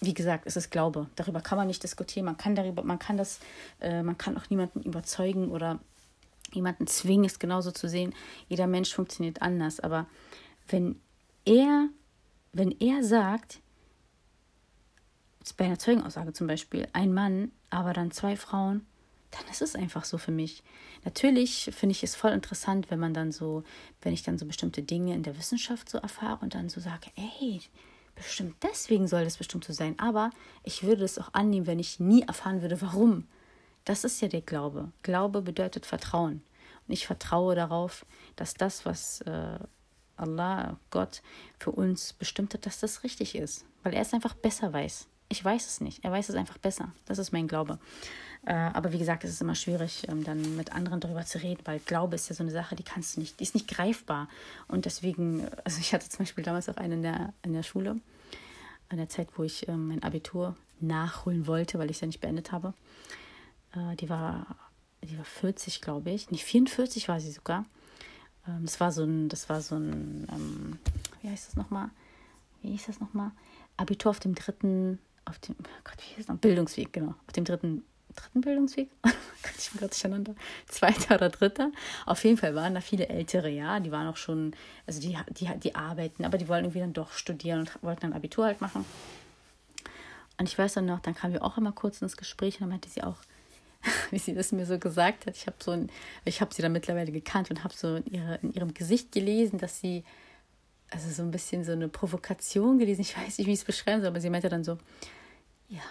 Wie 0.00 0.14
gesagt, 0.14 0.46
es 0.46 0.56
ist 0.56 0.70
Glaube. 0.70 1.08
Darüber 1.14 1.40
kann 1.40 1.58
man 1.58 1.68
nicht 1.68 1.82
diskutieren. 1.82 2.26
Man 2.26 2.36
kann 2.36 2.56
darüber, 2.56 2.82
man 2.82 2.98
kann 2.98 3.16
das, 3.16 3.38
äh, 3.80 4.02
man 4.02 4.18
kann 4.18 4.36
auch 4.36 4.50
niemanden 4.50 4.82
überzeugen 4.82 5.50
oder 5.50 5.78
jemanden 6.52 6.86
zwingen, 6.86 7.24
es 7.24 7.38
genauso 7.38 7.70
zu 7.70 7.88
sehen. 7.88 8.14
Jeder 8.48 8.66
Mensch 8.66 8.94
funktioniert 8.94 9.42
anders. 9.42 9.80
Aber 9.80 10.06
wenn 10.68 11.00
er, 11.44 11.88
wenn 12.52 12.72
er 12.80 13.02
sagt, 13.04 13.60
bei 15.56 15.64
einer 15.64 15.78
Zeugenaussage 15.78 16.32
zum 16.32 16.46
Beispiel, 16.46 16.88
ein 16.92 17.12
Mann, 17.12 17.50
aber 17.70 17.92
dann 17.92 18.10
zwei 18.10 18.36
Frauen, 18.36 18.86
dann 19.30 19.50
ist 19.50 19.62
es 19.62 19.74
einfach 19.74 20.04
so 20.04 20.18
für 20.18 20.30
mich. 20.30 20.62
Natürlich 21.04 21.70
finde 21.72 21.92
ich 21.92 22.02
es 22.02 22.14
voll 22.14 22.32
interessant, 22.32 22.90
wenn 22.90 22.98
man 22.98 23.14
dann 23.14 23.32
so, 23.32 23.62
wenn 24.02 24.14
ich 24.14 24.22
dann 24.22 24.38
so 24.38 24.46
bestimmte 24.46 24.82
Dinge 24.82 25.14
in 25.14 25.22
der 25.22 25.36
Wissenschaft 25.36 25.88
so 25.88 25.98
erfahre 25.98 26.38
und 26.42 26.54
dann 26.54 26.68
so 26.68 26.80
sage, 26.80 27.10
ey, 27.16 27.60
bestimmt 28.14 28.56
deswegen 28.62 29.06
soll 29.06 29.24
das 29.24 29.36
bestimmt 29.36 29.64
so 29.64 29.72
sein. 29.72 29.98
Aber 29.98 30.30
ich 30.64 30.82
würde 30.82 31.04
es 31.04 31.18
auch 31.18 31.34
annehmen, 31.34 31.66
wenn 31.66 31.78
ich 31.78 32.00
nie 32.00 32.22
erfahren 32.22 32.62
würde, 32.62 32.80
warum. 32.80 33.26
Das 33.84 34.04
ist 34.04 34.20
ja 34.20 34.28
der 34.28 34.42
Glaube. 34.42 34.92
Glaube 35.02 35.42
bedeutet 35.42 35.86
Vertrauen. 35.86 36.42
Und 36.86 36.92
ich 36.92 37.06
vertraue 37.06 37.54
darauf, 37.54 38.06
dass 38.36 38.54
das, 38.54 38.86
was 38.86 39.20
äh, 39.22 39.58
Allah, 40.16 40.78
Gott 40.90 41.22
für 41.58 41.70
uns 41.70 42.12
bestimmt 42.12 42.54
hat, 42.54 42.66
dass 42.66 42.80
das 42.80 43.04
richtig 43.04 43.34
ist. 43.34 43.64
Weil 43.82 43.94
er 43.94 44.02
es 44.02 44.12
einfach 44.12 44.34
besser 44.34 44.72
weiß. 44.72 45.06
Ich 45.28 45.44
weiß 45.44 45.66
es 45.66 45.80
nicht. 45.80 46.04
Er 46.04 46.12
weiß 46.12 46.28
es 46.28 46.34
einfach 46.34 46.58
besser. 46.58 46.92
Das 47.06 47.18
ist 47.18 47.32
mein 47.32 47.48
Glaube. 47.48 47.78
Äh, 48.46 48.54
aber 48.54 48.92
wie 48.92 48.98
gesagt, 48.98 49.24
es 49.24 49.30
ist 49.30 49.42
immer 49.42 49.54
schwierig, 49.54 50.06
ähm, 50.08 50.24
dann 50.24 50.56
mit 50.56 50.72
anderen 50.72 51.00
darüber 51.00 51.24
zu 51.24 51.42
reden, 51.42 51.60
weil 51.64 51.80
Glaube 51.80 52.14
ist 52.14 52.28
ja 52.28 52.34
so 52.34 52.42
eine 52.42 52.52
Sache, 52.52 52.76
die 52.76 52.82
kannst 52.82 53.16
du 53.16 53.20
nicht, 53.20 53.38
die 53.38 53.44
ist 53.44 53.54
nicht 53.54 53.68
greifbar. 53.68 54.28
Und 54.68 54.86
deswegen, 54.86 55.46
also 55.64 55.80
ich 55.80 55.92
hatte 55.92 56.08
zum 56.08 56.20
Beispiel 56.20 56.44
damals 56.44 56.68
auch 56.68 56.76
eine 56.76 56.94
in 56.94 57.02
der, 57.02 57.32
in 57.42 57.52
der 57.52 57.62
Schule, 57.62 58.00
an 58.88 58.96
der 58.96 59.08
Zeit, 59.08 59.28
wo 59.36 59.42
ich 59.42 59.68
ähm, 59.68 59.88
mein 59.88 60.02
Abitur 60.02 60.56
nachholen 60.80 61.46
wollte, 61.46 61.78
weil 61.78 61.90
ich 61.90 61.96
es 61.96 62.00
ja 62.00 62.06
nicht 62.06 62.20
beendet 62.20 62.52
habe. 62.52 62.72
Äh, 63.74 63.96
die 63.96 64.08
war, 64.08 64.46
die 65.02 65.16
war 65.16 65.24
40, 65.24 65.80
glaube 65.80 66.10
ich. 66.10 66.30
Nicht 66.30 66.44
44 66.44 67.08
war 67.08 67.20
sie 67.20 67.32
sogar. 67.32 67.64
Ähm, 68.46 68.64
das 68.64 68.80
war 68.80 68.92
so 68.92 69.04
ein, 69.04 69.28
das 69.28 69.48
war 69.48 69.60
so 69.60 69.76
ein, 69.76 70.78
wie 71.22 71.30
heißt 71.30 71.48
das 71.48 71.56
nochmal? 71.56 71.90
Wie 72.62 72.70
hieß 72.70 72.86
das 72.86 73.00
nochmal? 73.00 73.30
Abitur 73.76 74.10
auf 74.10 74.20
dem 74.20 74.34
dritten 74.34 74.98
auf 75.28 75.38
dem, 75.38 75.54
oh 75.60 75.80
Gott, 75.84 75.96
wie 75.98 76.16
hieß 76.16 76.28
noch? 76.28 76.38
Bildungsweg, 76.38 76.92
genau. 76.92 77.14
Auf 77.26 77.32
dem 77.34 77.44
dritten, 77.44 77.84
dritten 78.14 78.40
Bildungsweg? 78.40 78.88
Gott, 79.02 79.52
ich 79.58 79.70
bin 79.70 79.78
gerade 79.78 79.90
durcheinander. 79.90 80.34
Zweiter 80.66 81.16
oder 81.16 81.28
dritter. 81.28 81.70
Auf 82.06 82.24
jeden 82.24 82.36
Fall 82.36 82.54
waren 82.54 82.74
da 82.74 82.80
viele 82.80 83.08
Ältere, 83.08 83.48
ja. 83.50 83.80
Die 83.80 83.92
waren 83.92 84.08
auch 84.08 84.16
schon, 84.16 84.54
also 84.86 85.00
die, 85.00 85.16
die, 85.30 85.48
die 85.58 85.74
arbeiten, 85.74 86.24
aber 86.24 86.38
die 86.38 86.48
wollten 86.48 86.64
irgendwie 86.64 86.80
dann 86.80 86.92
doch 86.92 87.12
studieren 87.12 87.60
und 87.60 87.82
wollten 87.82 88.02
dann 88.02 88.12
Abitur 88.12 88.46
halt 88.46 88.60
machen. 88.60 88.84
Und 90.38 90.48
ich 90.48 90.56
weiß 90.58 90.74
dann 90.74 90.86
noch, 90.86 91.00
dann 91.00 91.14
kamen 91.14 91.32
wir 91.32 91.42
auch 91.42 91.58
immer 91.58 91.72
kurz 91.72 92.00
ins 92.00 92.16
Gespräch 92.16 92.56
und 92.56 92.62
dann 92.62 92.70
meinte 92.70 92.88
sie 92.88 93.02
auch, 93.02 93.18
wie 94.10 94.18
sie 94.18 94.34
das 94.34 94.52
mir 94.52 94.66
so 94.66 94.78
gesagt 94.78 95.26
hat. 95.26 95.36
Ich 95.36 95.46
habe 95.46 95.56
so 95.60 95.70
ein, 95.70 95.90
sie 96.26 96.62
dann 96.62 96.72
mittlerweile 96.72 97.12
gekannt 97.12 97.50
und 97.50 97.64
habe 97.64 97.74
so 97.74 97.96
in, 97.96 98.06
ihre, 98.06 98.38
in 98.42 98.52
ihrem 98.52 98.74
Gesicht 98.74 99.12
gelesen, 99.12 99.58
dass 99.58 99.80
sie 99.80 100.04
also 100.90 101.10
so 101.10 101.22
ein 101.22 101.30
bisschen 101.30 101.64
so 101.64 101.72
eine 101.72 101.88
Provokation 101.88 102.78
gelesen. 102.78 103.02
Ich 103.02 103.16
weiß 103.16 103.38
nicht, 103.38 103.46
wie 103.46 103.52
ich 103.52 103.60
es 103.60 103.64
beschreiben 103.64 104.00
soll, 104.00 104.08
aber 104.08 104.20
sie 104.20 104.30
meinte 104.30 104.48
dann 104.48 104.64
so, 104.64 104.78
ja, 105.68 105.82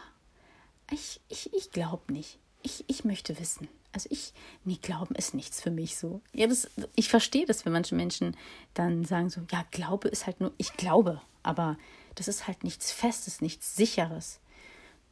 ich, 0.91 1.21
ich, 1.29 1.53
ich 1.53 1.71
glaube 1.71 2.11
nicht. 2.11 2.39
Ich, 2.63 2.83
ich 2.87 3.05
möchte 3.05 3.39
wissen. 3.39 3.67
Also 3.93 4.09
ich, 4.11 4.33
nee, 4.63 4.77
Glauben 4.81 5.15
ist 5.15 5.33
nichts 5.33 5.61
für 5.61 5.71
mich 5.71 5.97
so. 5.97 6.21
Ja, 6.33 6.47
das, 6.47 6.69
ich 6.95 7.09
verstehe 7.09 7.45
das, 7.45 7.65
wenn 7.65 7.73
manche 7.73 7.95
Menschen 7.95 8.35
dann 8.73 9.05
sagen 9.05 9.29
so, 9.29 9.41
ja, 9.51 9.65
Glaube 9.71 10.07
ist 10.09 10.25
halt 10.25 10.39
nur, 10.39 10.51
ich 10.57 10.73
glaube, 10.73 11.21
aber 11.43 11.77
das 12.15 12.27
ist 12.27 12.47
halt 12.47 12.63
nichts 12.63 12.91
Festes, 12.91 13.41
nichts 13.41 13.75
Sicheres. 13.75 14.39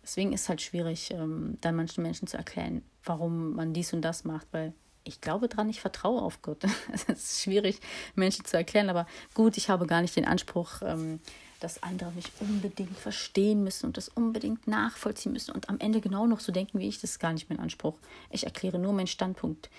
Deswegen 0.05 0.33
ist 0.33 0.41
es 0.43 0.49
halt 0.49 0.61
schwierig, 0.61 1.09
ähm, 1.11 1.57
dann 1.61 1.75
manchen 1.75 2.03
Menschen 2.03 2.27
zu 2.27 2.37
erklären, 2.37 2.83
warum 3.03 3.53
man 3.55 3.73
dies 3.73 3.91
und 3.91 4.03
das 4.03 4.23
macht, 4.23 4.45
weil 4.51 4.71
ich 5.03 5.19
glaube 5.19 5.47
dran, 5.47 5.67
ich 5.67 5.81
vertraue 5.81 6.21
auf 6.21 6.43
Gott. 6.43 6.63
Es 6.93 7.03
ist 7.05 7.41
schwierig, 7.41 7.79
Menschen 8.13 8.45
zu 8.45 8.55
erklären, 8.55 8.89
aber 8.89 9.07
gut, 9.33 9.57
ich 9.57 9.69
habe 9.69 9.87
gar 9.87 10.01
nicht 10.01 10.15
den 10.15 10.25
Anspruch, 10.25 10.81
ähm, 10.83 11.19
dass 11.59 11.81
andere 11.81 12.11
mich 12.11 12.31
unbedingt 12.39 12.97
verstehen 12.99 13.63
müssen 13.63 13.87
und 13.87 13.97
das 13.97 14.07
unbedingt 14.09 14.67
nachvollziehen 14.67 15.31
müssen 15.31 15.51
und 15.51 15.69
am 15.69 15.79
Ende 15.79 16.01
genau 16.01 16.27
noch 16.27 16.39
so 16.39 16.51
denken 16.51 16.77
wie 16.77 16.87
ich. 16.87 17.01
Das 17.01 17.11
ist 17.11 17.19
gar 17.19 17.33
nicht 17.33 17.49
mein 17.49 17.59
Anspruch. 17.59 17.97
Ich 18.29 18.43
erkläre 18.43 18.77
nur 18.77 18.93
meinen 18.93 19.07
Standpunkt. 19.07 19.71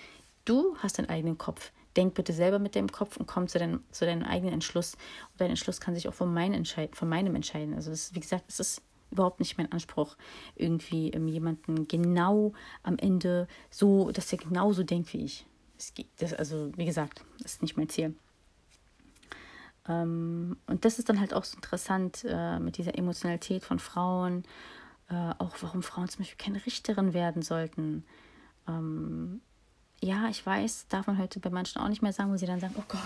Du 0.43 0.75
hast 0.79 0.99
deinen 0.99 1.09
eigenen 1.09 1.37
Kopf. 1.37 1.71
Denk 1.95 2.15
bitte 2.15 2.33
selber 2.33 2.59
mit 2.59 2.75
deinem 2.75 2.91
Kopf 2.91 3.15
und 3.15 3.27
komm 3.27 3.47
zu, 3.47 3.59
deinem, 3.59 3.83
zu 3.91 4.05
deinem 4.05 4.23
eigenen 4.23 4.55
Entschluss. 4.55 4.95
Und 5.31 5.39
dein 5.39 5.51
Entschluss 5.51 5.79
kann 5.79 5.95
sich 5.95 6.09
auch 6.09 6.13
von, 6.13 6.33
mein 6.33 6.65
von 6.91 7.09
meinem 7.09 7.35
entscheiden. 7.35 7.73
Also, 7.73 7.89
das, 7.89 8.13
wie 8.13 8.19
gesagt, 8.19 8.45
es 8.49 8.59
ist 8.59 8.81
überhaupt 9.11 9.39
nicht 9.39 9.57
mein 9.57 9.71
Anspruch, 9.71 10.15
irgendwie 10.55 11.09
ähm, 11.09 11.27
jemanden 11.27 11.87
genau 11.87 12.53
am 12.83 12.97
Ende 12.97 13.47
so, 13.69 14.11
dass 14.11 14.31
er 14.31 14.39
genauso 14.39 14.83
denkt 14.83 15.13
wie 15.13 15.23
ich. 15.23 15.45
Das, 15.77 15.93
das, 16.17 16.33
also, 16.33 16.71
wie 16.75 16.85
gesagt, 16.85 17.23
das 17.41 17.53
ist 17.53 17.61
nicht 17.61 17.77
mein 17.77 17.89
Ziel. 17.89 18.15
Ähm, 19.87 20.57
und 20.67 20.85
das 20.85 20.99
ist 20.99 21.09
dann 21.09 21.19
halt 21.19 21.33
auch 21.33 21.43
so 21.43 21.55
interessant 21.55 22.25
äh, 22.27 22.59
mit 22.59 22.77
dieser 22.77 22.97
Emotionalität 22.97 23.63
von 23.63 23.79
Frauen, 23.79 24.43
äh, 25.09 25.33
auch 25.37 25.55
warum 25.61 25.83
Frauen 25.83 26.09
zum 26.09 26.19
Beispiel 26.19 26.43
keine 26.43 26.65
Richterin 26.65 27.13
werden 27.13 27.41
sollten. 27.41 28.03
Ähm, 28.67 29.41
ja, 30.01 30.27
ich 30.29 30.45
weiß, 30.45 30.87
darf 30.89 31.07
man 31.07 31.17
heute 31.17 31.39
bei 31.39 31.49
manchen 31.49 31.81
auch 31.81 31.87
nicht 31.87 32.01
mehr 32.01 32.13
sagen, 32.13 32.31
wo 32.31 32.37
sie 32.37 32.45
dann 32.45 32.59
sagen, 32.59 32.75
oh 32.77 32.83
Gott, 32.87 32.99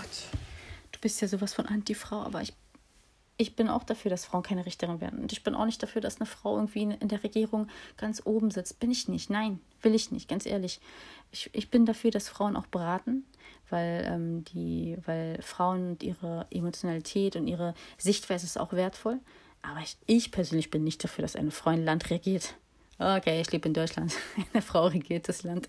du 0.90 1.00
bist 1.00 1.20
ja 1.20 1.28
sowas 1.28 1.54
von 1.54 1.66
Anti-Frau, 1.66 2.22
aber 2.22 2.42
ich, 2.42 2.54
ich 3.36 3.56
bin 3.56 3.68
auch 3.68 3.82
dafür, 3.82 4.10
dass 4.10 4.24
Frauen 4.24 4.42
keine 4.42 4.66
Richterin 4.66 5.00
werden. 5.00 5.20
Und 5.20 5.32
ich 5.32 5.42
bin 5.42 5.54
auch 5.54 5.64
nicht 5.64 5.82
dafür, 5.82 6.00
dass 6.00 6.20
eine 6.20 6.26
Frau 6.26 6.56
irgendwie 6.56 6.82
in 6.82 7.08
der 7.08 7.24
Regierung 7.24 7.68
ganz 7.96 8.22
oben 8.24 8.50
sitzt. 8.50 8.78
Bin 8.78 8.90
ich 8.90 9.08
nicht. 9.08 9.30
Nein, 9.30 9.60
will 9.80 9.94
ich 9.94 10.10
nicht, 10.10 10.28
ganz 10.28 10.46
ehrlich. 10.46 10.80
Ich, 11.32 11.50
ich 11.52 11.70
bin 11.70 11.86
dafür, 11.86 12.10
dass 12.10 12.28
Frauen 12.28 12.56
auch 12.56 12.66
beraten, 12.66 13.24
weil, 13.70 14.04
ähm, 14.06 14.44
die, 14.44 14.96
weil 15.06 15.40
Frauen 15.42 15.92
und 15.92 16.02
ihre 16.02 16.46
Emotionalität 16.50 17.36
und 17.36 17.48
ihre 17.48 17.74
Sichtweise 17.98 18.46
ist 18.46 18.60
auch 18.60 18.72
wertvoll. 18.72 19.18
Aber 19.62 19.80
ich, 19.80 19.96
ich 20.06 20.30
persönlich 20.30 20.70
bin 20.70 20.84
nicht 20.84 21.02
dafür, 21.02 21.22
dass 21.22 21.36
eine 21.36 21.50
Frau 21.50 21.70
ein 21.70 21.84
Land 21.84 22.10
regiert. 22.10 22.54
Okay, 22.98 23.40
ich 23.40 23.50
lebe 23.50 23.66
in 23.66 23.74
Deutschland. 23.74 24.14
Eine 24.52 24.62
Frau 24.62 24.86
regiert 24.86 25.28
das 25.28 25.42
Land. 25.42 25.68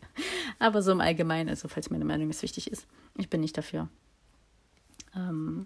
Aber 0.59 0.83
so 0.83 0.91
im 0.91 1.01
Allgemeinen, 1.01 1.49
also 1.49 1.67
falls 1.67 1.89
meine 1.89 2.05
Meinung 2.05 2.29
jetzt 2.29 2.43
wichtig 2.43 2.69
ist, 2.69 2.85
ich 3.17 3.29
bin 3.29 3.41
nicht 3.41 3.57
dafür. 3.57 3.87
Ähm, 5.15 5.65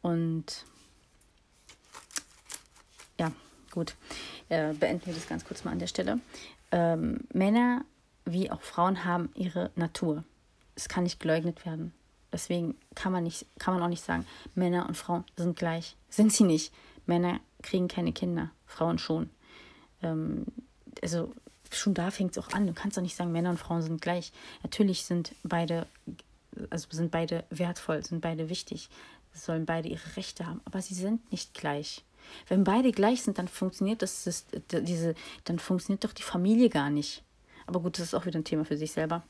und 0.00 0.64
ja, 3.18 3.32
gut. 3.72 3.96
Äh, 4.48 4.72
beenden 4.74 5.06
wir 5.06 5.14
das 5.14 5.28
ganz 5.28 5.44
kurz 5.44 5.64
mal 5.64 5.72
an 5.72 5.80
der 5.80 5.88
Stelle. 5.88 6.20
Ähm, 6.70 7.22
Männer 7.32 7.84
wie 8.24 8.52
auch 8.52 8.62
Frauen 8.62 9.04
haben 9.04 9.30
ihre 9.34 9.72
Natur 9.74 10.22
es 10.74 10.88
kann 10.88 11.04
nicht 11.04 11.20
geleugnet 11.20 11.64
werden. 11.66 11.92
Deswegen 12.32 12.76
kann 12.94 13.12
man, 13.12 13.24
nicht, 13.24 13.46
kann 13.58 13.74
man 13.74 13.82
auch 13.82 13.88
nicht 13.88 14.04
sagen, 14.04 14.26
Männer 14.54 14.88
und 14.88 14.96
Frauen 14.96 15.24
sind 15.36 15.56
gleich. 15.56 15.96
Sind 16.08 16.32
sie 16.32 16.44
nicht. 16.44 16.72
Männer 17.04 17.40
kriegen 17.62 17.88
keine 17.88 18.12
Kinder, 18.12 18.50
Frauen 18.64 18.98
schon. 18.98 19.28
Ähm, 20.02 20.46
also 21.02 21.34
schon 21.70 21.94
da 21.94 22.10
fängt 22.10 22.32
es 22.32 22.42
auch 22.42 22.52
an. 22.52 22.66
Du 22.66 22.72
kannst 22.72 22.96
doch 22.96 23.02
nicht 23.02 23.16
sagen, 23.16 23.32
Männer 23.32 23.50
und 23.50 23.58
Frauen 23.58 23.82
sind 23.82 24.00
gleich. 24.00 24.32
Natürlich 24.62 25.04
sind 25.04 25.34
beide, 25.42 25.86
also 26.70 26.88
sind 26.90 27.10
beide 27.10 27.44
wertvoll, 27.50 28.02
sind 28.02 28.22
beide 28.22 28.48
wichtig, 28.48 28.88
sollen 29.34 29.66
beide 29.66 29.88
ihre 29.88 30.16
Rechte 30.16 30.46
haben, 30.46 30.60
aber 30.64 30.80
sie 30.80 30.94
sind 30.94 31.30
nicht 31.32 31.54
gleich. 31.54 32.02
Wenn 32.48 32.64
beide 32.64 32.92
gleich 32.92 33.22
sind, 33.22 33.38
dann 33.38 33.48
funktioniert 33.48 34.02
das, 34.02 34.24
das 34.24 34.46
diese, 34.70 35.14
dann 35.44 35.58
funktioniert 35.58 36.04
doch 36.04 36.12
die 36.12 36.22
Familie 36.22 36.68
gar 36.68 36.90
nicht. 36.90 37.22
Aber 37.66 37.80
gut, 37.80 37.98
das 37.98 38.06
ist 38.06 38.14
auch 38.14 38.26
wieder 38.26 38.38
ein 38.38 38.44
Thema 38.44 38.64
für 38.64 38.76
sich 38.76 38.92
selber. 38.92 39.22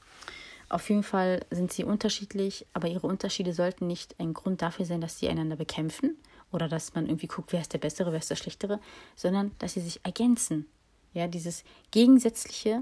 Auf 0.68 0.88
jeden 0.88 1.02
Fall 1.02 1.44
sind 1.50 1.72
sie 1.72 1.84
unterschiedlich, 1.84 2.66
aber 2.72 2.88
ihre 2.88 3.06
Unterschiede 3.06 3.52
sollten 3.52 3.86
nicht 3.86 4.18
ein 4.18 4.32
Grund 4.32 4.62
dafür 4.62 4.86
sein, 4.86 5.00
dass 5.00 5.18
sie 5.18 5.28
einander 5.28 5.56
bekämpfen 5.56 6.16
oder 6.50 6.68
dass 6.68 6.94
man 6.94 7.06
irgendwie 7.06 7.26
guckt, 7.26 7.52
wer 7.52 7.60
ist 7.60 7.72
der 7.72 7.78
Bessere, 7.78 8.12
wer 8.12 8.20
ist 8.20 8.30
der 8.30 8.36
Schlechtere, 8.36 8.80
sondern 9.14 9.52
dass 9.58 9.74
sie 9.74 9.80
sich 9.80 10.00
ergänzen. 10.04 10.66
Ja, 11.12 11.26
dieses 11.26 11.64
Gegensätzliche, 11.90 12.80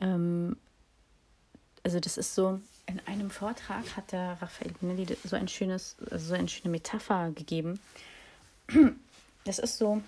ähm, 0.00 0.56
also 1.82 1.98
das 1.98 2.16
ist 2.16 2.34
so, 2.34 2.60
in 2.86 3.00
einem 3.06 3.30
Vortrag 3.30 3.96
hat 3.96 4.12
der 4.12 4.38
Raphael 4.40 4.72
Benelli 4.80 5.16
so 5.24 5.34
ein 5.34 5.48
schönes, 5.48 5.96
so 6.12 6.34
eine 6.34 6.48
schöne 6.48 6.70
Metapher 6.70 7.32
gegeben. 7.32 7.80
Das 9.46 9.58
ist 9.58 9.78
so, 9.78 10.02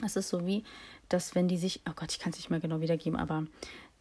das 0.00 0.16
ist 0.16 0.28
so 0.28 0.46
wie, 0.46 0.64
dass 1.08 1.34
wenn 1.34 1.48
die 1.48 1.58
sich, 1.58 1.80
oh 1.88 1.92
Gott, 1.94 2.10
ich 2.10 2.18
kann 2.18 2.32
es 2.32 2.38
nicht 2.38 2.50
mehr 2.50 2.60
genau 2.60 2.80
wiedergeben, 2.80 3.18
aber 3.18 3.46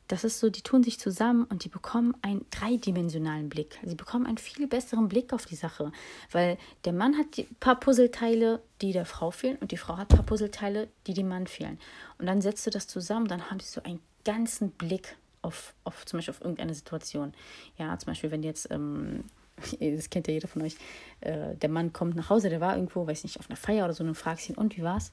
das 0.08 0.24
ist 0.26 0.40
so, 0.40 0.50
die 0.50 0.62
tun 0.62 0.84
sich 0.84 1.00
zusammen 1.00 1.46
und 1.46 1.64
die 1.64 1.70
bekommen 1.70 2.16
einen 2.22 2.46
dreidimensionalen 2.50 3.48
Blick. 3.48 3.80
Sie 3.84 3.96
bekommen 3.96 4.26
einen 4.26 4.38
viel 4.38 4.68
besseren 4.68 5.08
Blick 5.08 5.32
auf 5.32 5.46
die 5.46 5.56
Sache, 5.56 5.92
weil 6.32 6.58
der 6.84 6.92
Mann 6.92 7.18
hat 7.18 7.38
ein 7.38 7.56
paar 7.62 7.80
Puzzleteile, 7.80 8.62
die 8.82 8.92
der 8.92 9.06
Frau 9.06 9.32
fehlen 9.32 9.58
und 9.58 9.72
die 9.72 9.78
Frau 9.78 9.96
hat 9.96 10.12
ein 10.12 10.18
paar 10.18 10.26
Puzzleteile, 10.26 10.90
die 11.08 11.14
dem 11.14 11.30
Mann 11.30 11.48
fehlen. 11.48 11.80
Und 12.18 12.26
dann 12.26 12.42
setzt 12.42 12.66
du 12.66 12.72
das 12.72 12.88
zusammen, 12.88 13.28
dann 13.28 13.50
haben 13.50 13.60
sie 13.60 13.70
so 13.70 13.84
einen 13.84 14.02
ganzen 14.26 14.72
Blick 14.72 15.16
auf, 15.42 15.74
auf 15.84 16.06
zum 16.06 16.18
Beispiel 16.18 16.34
auf 16.34 16.42
irgendeine 16.42 16.74
Situation. 16.74 17.34
Ja, 17.78 17.98
zum 17.98 18.08
Beispiel, 18.08 18.32
wenn 18.32 18.44
jetzt, 18.44 18.70
ähm, 18.70 19.24
das 19.80 20.10
kennt 20.10 20.28
ja 20.28 20.34
jeder 20.34 20.48
von 20.48 20.62
euch, 20.62 20.76
äh, 21.22 21.56
der 21.56 21.70
Mann 21.70 21.94
kommt 21.94 22.16
nach 22.16 22.30
Hause, 22.30 22.50
der 22.50 22.62
war 22.62 22.76
irgendwo, 22.76 23.08
weiß 23.08 23.24
nicht, 23.24 23.40
auf 23.40 23.50
einer 23.50 23.58
Feier 23.58 23.86
oder 23.86 23.94
so, 23.94 24.04
und 24.04 24.10
du 24.10 24.16
fragst 24.16 24.50
ihn, 24.50 24.56
und 24.56 24.78
wie 24.78 24.84
war's? 24.84 25.12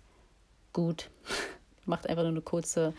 Gut. 0.73 1.11
macht 1.89 2.09
einfach 2.09 2.23
nur 2.23 2.33
eine 2.33 2.43
kurze, 2.43 2.95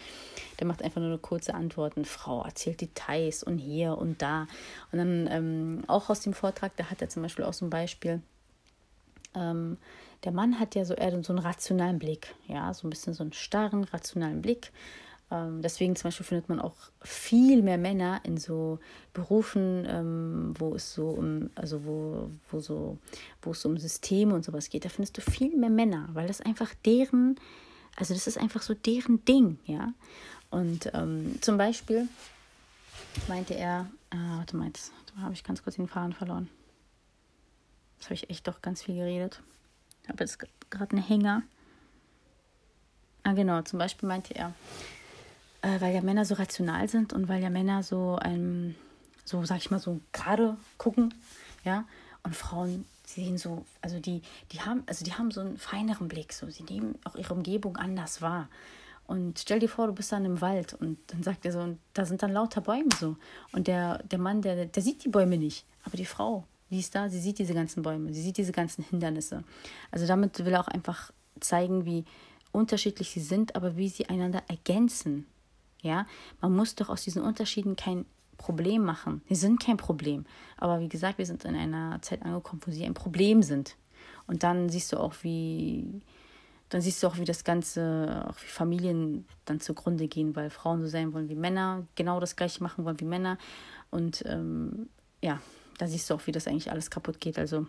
der 0.59 0.67
macht 0.67 0.81
einfach 0.83 0.99
nur 0.99 1.09
eine 1.09 1.19
kurze 1.19 1.53
Antwort. 1.53 1.95
Eine 1.95 2.05
Frau 2.05 2.43
erzählt 2.43 2.81
Details 2.81 3.43
und 3.43 3.59
hier 3.59 3.97
und 3.97 4.21
da. 4.21 4.47
Und 4.91 4.97
dann 4.97 5.27
ähm, 5.31 5.83
auch 5.87 6.09
aus 6.09 6.21
dem 6.21 6.33
Vortrag, 6.33 6.75
da 6.75 6.85
hat 6.85 7.01
er 7.01 7.09
zum 7.09 7.23
Beispiel 7.23 7.45
auch 7.45 7.53
so 7.53 7.65
ein 7.65 7.69
Beispiel. 7.69 8.21
Ähm, 9.35 9.77
der 10.23 10.33
Mann 10.33 10.59
hat 10.59 10.75
ja 10.75 10.83
so 10.83 10.95
eher 10.95 11.11
so 11.23 11.31
einen 11.31 11.39
rationalen 11.39 11.99
Blick, 11.99 12.35
ja, 12.47 12.73
so 12.73 12.87
ein 12.87 12.89
bisschen 12.89 13.13
so 13.13 13.23
einen 13.23 13.31
starren, 13.31 13.85
rationalen 13.85 14.41
Blick. 14.41 14.71
Ähm, 15.31 15.61
deswegen 15.61 15.95
zum 15.95 16.07
Beispiel 16.07 16.25
findet 16.25 16.49
man 16.49 16.59
auch 16.59 16.75
viel 17.01 17.61
mehr 17.61 17.77
Männer 17.77 18.21
in 18.23 18.37
so 18.37 18.79
Berufen, 19.13 19.85
ähm, 19.87 20.53
wo 20.57 20.73
es 20.73 20.93
so 20.93 21.09
um, 21.09 21.49
also 21.55 21.85
wo, 21.85 22.29
wo 22.49 22.59
so, 22.59 22.97
wo 23.41 23.51
es 23.51 23.63
um 23.65 23.77
Systeme 23.77 24.33
und 24.33 24.43
sowas 24.43 24.69
geht. 24.69 24.85
Da 24.85 24.89
findest 24.89 25.17
du 25.17 25.21
viel 25.21 25.55
mehr 25.55 25.69
Männer, 25.69 26.09
weil 26.13 26.27
das 26.27 26.41
einfach 26.41 26.73
deren, 26.85 27.39
also 27.95 28.13
das 28.13 28.25
ist 28.25 28.39
einfach 28.39 28.61
so 28.61 28.73
deren 28.73 29.23
Ding, 29.25 29.59
ja. 29.65 29.93
Und 30.49 30.89
ähm, 30.93 31.37
zum 31.41 31.57
Beispiel 31.57 32.07
meinte 33.27 33.53
er, 33.53 33.87
äh, 34.09 34.15
warte 34.37 34.57
mal, 34.57 34.67
jetzt 34.67 34.91
habe 35.21 35.33
ich 35.33 35.43
ganz 35.43 35.63
kurz 35.63 35.75
den 35.75 35.87
Faden 35.87 36.13
verloren. 36.13 36.49
Jetzt 37.97 38.05
habe 38.05 38.15
ich 38.15 38.29
echt 38.29 38.47
doch 38.47 38.61
ganz 38.61 38.81
viel 38.81 38.95
geredet. 38.95 39.41
Ich 40.03 40.09
habe 40.09 40.23
jetzt 40.23 40.39
gerade 40.71 40.91
einen 40.91 41.05
Hänger. 41.05 41.43
Ah, 43.23 43.33
genau, 43.33 43.61
zum 43.61 43.77
Beispiel 43.77 44.07
meinte 44.07 44.33
er, 44.33 44.53
äh, 45.61 45.81
weil 45.81 45.93
ja 45.93 46.01
Männer 46.01 46.25
so 46.25 46.35
rational 46.35 46.87
sind 46.87 47.13
und 47.13 47.27
weil 47.27 47.41
ja 47.41 47.49
Männer 47.49 47.83
so 47.83 48.15
ein, 48.15 48.75
so 49.25 49.43
sag 49.45 49.57
ich 49.57 49.71
mal, 49.71 49.79
so 49.79 49.99
gerade 50.13 50.57
gucken, 50.77 51.13
ja, 51.63 51.85
und 52.23 52.35
Frauen 52.35 52.85
sehen 53.05 53.37
so, 53.37 53.65
also 53.81 53.99
die, 53.99 54.21
die 54.51 54.61
haben, 54.61 54.83
also 54.85 55.03
die 55.03 55.13
haben 55.13 55.31
so 55.31 55.41
einen 55.41 55.57
feineren 55.57 56.07
Blick, 56.07 56.33
so, 56.33 56.49
sie 56.49 56.63
nehmen 56.63 56.97
auch 57.03 57.15
ihre 57.15 57.33
Umgebung 57.33 57.77
anders 57.77 58.21
wahr. 58.21 58.49
Und 59.07 59.39
stell 59.39 59.59
dir 59.59 59.69
vor, 59.69 59.87
du 59.87 59.93
bist 59.93 60.11
dann 60.11 60.25
im 60.25 60.39
Wald 60.39 60.75
und 60.75 60.99
dann 61.07 61.23
sagt 61.23 61.43
er 61.43 61.51
so, 61.51 61.59
und 61.59 61.79
da 61.93 62.05
sind 62.05 62.21
dann 62.21 62.31
lauter 62.31 62.61
Bäume 62.61 62.89
so. 62.99 63.17
Und 63.51 63.65
der, 63.65 64.03
der 64.03 64.19
Mann, 64.19 64.43
der, 64.43 64.67
der 64.67 64.83
sieht 64.83 65.03
die 65.03 65.09
Bäume 65.09 65.37
nicht, 65.37 65.65
aber 65.83 65.97
die 65.97 66.05
Frau, 66.05 66.45
die 66.69 66.79
ist 66.79 66.93
da, 66.93 67.09
sie 67.09 67.19
sieht 67.19 67.39
diese 67.39 67.55
ganzen 67.55 67.81
Bäume, 67.81 68.13
sie 68.13 68.21
sieht 68.21 68.37
diese 68.37 68.51
ganzen 68.51 68.83
Hindernisse. 68.83 69.43
Also 69.89 70.05
damit 70.05 70.37
will 70.45 70.53
er 70.53 70.61
auch 70.61 70.67
einfach 70.67 71.11
zeigen, 71.39 71.85
wie 71.85 72.05
unterschiedlich 72.51 73.09
sie 73.09 73.21
sind, 73.21 73.55
aber 73.55 73.77
wie 73.77 73.89
sie 73.89 74.07
einander 74.07 74.43
ergänzen. 74.47 75.25
Ja, 75.81 76.05
man 76.41 76.55
muss 76.55 76.75
doch 76.75 76.89
aus 76.89 77.03
diesen 77.03 77.21
Unterschieden 77.21 77.75
kein 77.75 78.05
Problem 78.37 78.83
machen. 78.83 79.21
Sie 79.29 79.35
sind 79.35 79.59
kein 79.61 79.77
Problem. 79.77 80.25
Aber 80.57 80.79
wie 80.79 80.89
gesagt, 80.89 81.17
wir 81.17 81.25
sind 81.25 81.45
in 81.45 81.55
einer 81.55 82.01
Zeit 82.01 82.23
angekommen, 82.23 82.61
wo 82.65 82.71
sie 82.71 82.85
ein 82.85 82.93
Problem 82.93 83.43
sind. 83.43 83.75
Und 84.27 84.43
dann 84.43 84.69
siehst 84.69 84.91
du 84.91 84.97
auch, 84.97 85.13
wie, 85.21 86.01
dann 86.69 86.81
siehst 86.81 87.01
du 87.01 87.07
auch, 87.07 87.17
wie 87.17 87.25
das 87.25 87.43
Ganze, 87.43 88.25
auch 88.29 88.41
wie 88.41 88.47
Familien 88.47 89.25
dann 89.45 89.59
zugrunde 89.59 90.07
gehen, 90.07 90.35
weil 90.35 90.49
Frauen 90.49 90.81
so 90.81 90.87
sein 90.87 91.13
wollen 91.13 91.29
wie 91.29 91.35
Männer, 91.35 91.85
genau 91.95 92.19
das 92.19 92.35
gleiche 92.35 92.63
machen 92.63 92.85
wollen 92.85 92.99
wie 92.99 93.05
Männer. 93.05 93.37
Und 93.89 94.23
ähm, 94.25 94.89
ja, 95.21 95.41
da 95.77 95.87
siehst 95.87 96.09
du 96.09 96.13
auch, 96.13 96.27
wie 96.27 96.31
das 96.31 96.47
eigentlich 96.47 96.71
alles 96.71 96.89
kaputt 96.89 97.19
geht. 97.19 97.37
Also 97.37 97.67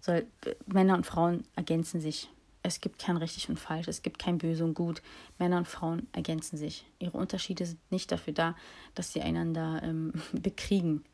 soll, 0.00 0.26
Männer 0.66 0.94
und 0.94 1.06
Frauen 1.06 1.44
ergänzen 1.56 2.00
sich 2.00 2.28
es 2.64 2.80
gibt 2.80 2.98
kein 2.98 3.18
richtig 3.18 3.50
und 3.50 3.58
falsch, 3.60 3.88
es 3.88 4.02
gibt 4.02 4.18
kein 4.18 4.38
böse 4.38 4.64
und 4.64 4.74
gut. 4.74 5.02
Männer 5.38 5.58
und 5.58 5.68
Frauen 5.68 6.08
ergänzen 6.12 6.56
sich. 6.56 6.86
Ihre 6.98 7.18
Unterschiede 7.18 7.66
sind 7.66 7.78
nicht 7.92 8.10
dafür 8.10 8.32
da, 8.32 8.56
dass 8.94 9.12
sie 9.12 9.20
einander 9.20 9.82
ähm, 9.84 10.14
bekriegen. 10.32 11.04